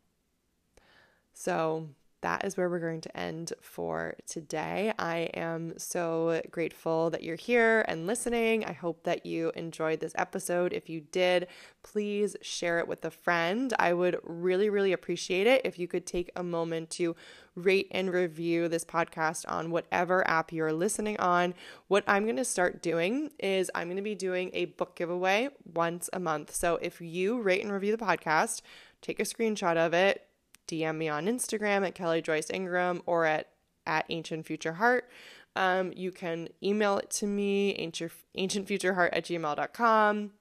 So, 1.33 1.89
that 2.27 2.43
is 2.43 2.57
where 2.57 2.69
we're 2.69 2.77
going 2.77 2.99
to 2.99 3.17
end 3.17 3.53
for 3.61 4.13
today. 4.25 4.91
I 4.99 5.29
am 5.33 5.79
so 5.79 6.41
grateful 6.51 7.09
that 7.11 7.23
you're 7.23 7.37
here 7.37 7.85
and 7.87 8.05
listening. 8.05 8.65
I 8.65 8.73
hope 8.73 9.03
that 9.03 9.25
you 9.25 9.53
enjoyed 9.55 10.01
this 10.01 10.11
episode. 10.17 10.73
If 10.73 10.89
you 10.89 10.99
did, 10.99 11.47
please 11.83 12.35
share 12.41 12.79
it 12.79 12.87
with 12.89 13.05
a 13.05 13.11
friend. 13.11 13.73
I 13.79 13.93
would 13.93 14.19
really, 14.23 14.69
really 14.69 14.91
appreciate 14.91 15.47
it 15.47 15.61
if 15.63 15.79
you 15.79 15.87
could 15.87 16.05
take 16.05 16.29
a 16.35 16.43
moment 16.43 16.89
to 16.91 17.15
rate 17.55 17.87
and 17.91 18.11
review 18.11 18.67
this 18.67 18.83
podcast 18.83 19.45
on 19.47 19.71
whatever 19.71 20.27
app 20.29 20.51
you're 20.51 20.73
listening 20.73 21.17
on. 21.21 21.53
What 21.87 22.03
I'm 22.07 22.25
going 22.25 22.35
to 22.35 22.43
start 22.43 22.81
doing 22.81 23.31
is 23.39 23.71
I'm 23.73 23.87
going 23.87 23.95
to 23.95 24.03
be 24.03 24.15
doing 24.15 24.51
a 24.53 24.65
book 24.65 24.97
giveaway 24.97 25.47
once 25.73 26.09
a 26.11 26.19
month. 26.19 26.53
So 26.53 26.77
if 26.81 26.99
you 26.99 27.41
rate 27.41 27.63
and 27.63 27.71
review 27.71 27.95
the 27.95 28.05
podcast, 28.05 28.61
take 29.01 29.21
a 29.21 29.23
screenshot 29.23 29.77
of 29.77 29.93
it, 29.93 30.26
DM 30.67 30.97
me 30.97 31.09
on 31.09 31.25
Instagram 31.25 31.85
at 31.85 31.95
Kelly 31.95 32.21
Joyce 32.21 32.49
Ingraham 32.49 33.01
or 33.05 33.25
at, 33.25 33.47
at 33.85 34.05
Ancient 34.09 34.45
Future 34.45 34.73
Heart. 34.73 35.09
Um, 35.55 35.91
you 35.95 36.11
can 36.11 36.49
email 36.61 36.97
it 36.97 37.09
to 37.11 37.25
me, 37.25 37.73
ancient, 37.75 38.11
ancientfutureheart 38.37 39.09
at 39.11 39.25
gmail.com. 39.25 40.31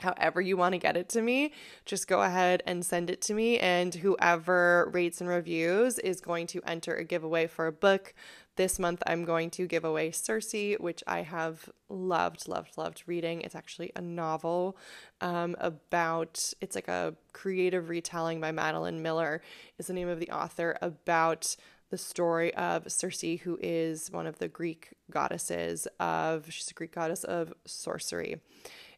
However, 0.00 0.40
you 0.40 0.56
want 0.56 0.74
to 0.74 0.78
get 0.78 0.96
it 0.96 1.08
to 1.10 1.22
me, 1.22 1.52
just 1.84 2.06
go 2.06 2.22
ahead 2.22 2.62
and 2.66 2.86
send 2.86 3.10
it 3.10 3.20
to 3.22 3.34
me. 3.34 3.58
And 3.58 3.92
whoever 3.94 4.90
rates 4.92 5.20
and 5.20 5.28
reviews 5.28 5.98
is 5.98 6.20
going 6.20 6.46
to 6.48 6.62
enter 6.64 6.94
a 6.94 7.04
giveaway 7.04 7.48
for 7.48 7.66
a 7.66 7.72
book 7.72 8.14
this 8.58 8.78
month, 8.78 9.02
I'm 9.06 9.24
going 9.24 9.48
to 9.52 9.66
give 9.66 9.84
away 9.84 10.10
Circe, 10.10 10.76
which 10.78 11.02
I 11.06 11.22
have 11.22 11.70
loved, 11.88 12.46
loved, 12.46 12.76
loved 12.76 13.04
reading. 13.06 13.40
It's 13.40 13.54
actually 13.54 13.90
a 13.96 14.02
novel 14.02 14.76
um, 15.22 15.56
about, 15.60 16.52
it's 16.60 16.74
like 16.74 16.88
a 16.88 17.14
creative 17.32 17.88
retelling 17.88 18.40
by 18.40 18.52
Madeline 18.52 19.00
Miller, 19.00 19.40
is 19.78 19.86
the 19.86 19.94
name 19.94 20.08
of 20.08 20.20
the 20.20 20.30
author, 20.30 20.76
about 20.82 21.56
the 21.90 21.96
story 21.96 22.52
of 22.54 22.92
Circe, 22.92 23.22
who 23.44 23.58
is 23.62 24.10
one 24.10 24.26
of 24.26 24.38
the 24.38 24.48
Greek 24.48 24.90
goddesses 25.10 25.88
of, 25.98 26.52
she's 26.52 26.70
a 26.70 26.74
Greek 26.74 26.92
goddess 26.92 27.24
of 27.24 27.54
sorcery. 27.64 28.42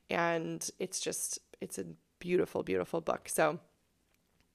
And 0.09 0.69
it's 0.81 0.99
just, 1.01 1.39
it's 1.61 1.79
a 1.79 1.85
beautiful, 2.19 2.63
beautiful 2.63 3.01
book. 3.01 3.29
So, 3.29 3.61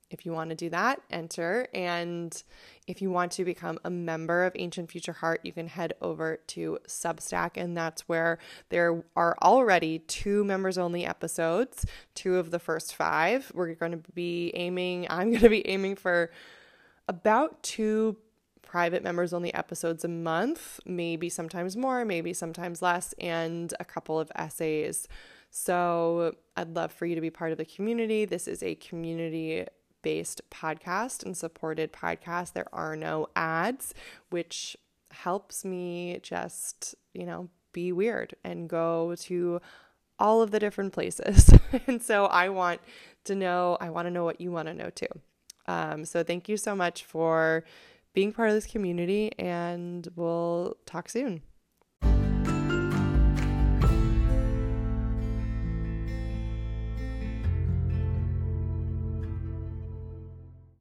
if 0.09 0.25
you 0.25 0.31
want 0.31 0.51
to 0.51 0.55
do 0.55 0.69
that, 0.69 1.01
enter. 1.09 1.67
And 1.73 2.41
if 2.87 3.01
you 3.01 3.09
want 3.09 3.31
to 3.33 3.45
become 3.45 3.79
a 3.83 3.89
member 3.89 4.45
of 4.45 4.53
Ancient 4.55 4.91
Future 4.91 5.13
Heart, 5.13 5.41
you 5.43 5.51
can 5.51 5.67
head 5.67 5.93
over 6.01 6.37
to 6.47 6.77
Substack, 6.87 7.51
and 7.55 7.75
that's 7.75 8.07
where 8.07 8.37
there 8.69 9.03
are 9.15 9.35
already 9.41 9.99
two 9.99 10.43
members 10.43 10.77
only 10.77 11.05
episodes, 11.05 11.85
two 12.13 12.37
of 12.37 12.51
the 12.51 12.59
first 12.59 12.95
five. 12.95 13.51
We're 13.53 13.73
going 13.73 13.93
to 13.93 14.11
be 14.13 14.51
aiming, 14.53 15.07
I'm 15.09 15.31
going 15.31 15.41
to 15.41 15.49
be 15.49 15.67
aiming 15.67 15.95
for 15.95 16.31
about 17.07 17.63
two 17.63 18.17
private 18.61 19.03
members 19.03 19.33
only 19.33 19.53
episodes 19.53 20.03
a 20.03 20.07
month, 20.09 20.79
maybe 20.85 21.29
sometimes 21.29 21.77
more, 21.77 22.03
maybe 22.05 22.33
sometimes 22.33 22.81
less, 22.81 23.13
and 23.19 23.73
a 23.79 23.85
couple 23.85 24.19
of 24.19 24.31
essays. 24.35 25.07
So 25.49 26.35
I'd 26.57 26.75
love 26.75 26.91
for 26.91 27.05
you 27.05 27.15
to 27.15 27.21
be 27.21 27.29
part 27.29 27.53
of 27.53 27.57
the 27.57 27.65
community. 27.65 28.25
This 28.25 28.47
is 28.47 28.61
a 28.61 28.75
community 28.75 29.65
based 30.05 30.39
podcast 30.51 31.25
and 31.25 31.35
supported 31.35 31.91
podcast. 31.91 32.53
There 32.53 32.67
are 32.71 32.95
no 32.95 33.27
ads, 33.35 33.95
which 34.29 34.77
helps 35.09 35.65
me 35.65 36.19
just, 36.21 36.93
you 37.15 37.25
know, 37.25 37.49
be 37.73 37.91
weird 37.91 38.35
and 38.43 38.69
go 38.69 39.15
to 39.21 39.59
all 40.19 40.43
of 40.43 40.51
the 40.51 40.59
different 40.59 40.93
places. 40.93 41.51
and 41.87 42.03
so 42.03 42.27
I 42.27 42.49
want 42.49 42.81
to 43.23 43.33
know, 43.33 43.79
I 43.81 43.89
want 43.89 44.05
to 44.05 44.11
know 44.11 44.23
what 44.23 44.39
you 44.39 44.51
want 44.51 44.67
to 44.67 44.75
know 44.75 44.91
too. 44.91 45.07
Um, 45.67 46.05
so 46.05 46.23
thank 46.23 46.47
you 46.47 46.55
so 46.55 46.75
much 46.75 47.03
for 47.03 47.63
being 48.13 48.31
part 48.31 48.49
of 48.49 48.55
this 48.55 48.67
community, 48.67 49.31
and 49.39 50.07
we'll 50.15 50.77
talk 50.85 51.09
soon. 51.09 51.41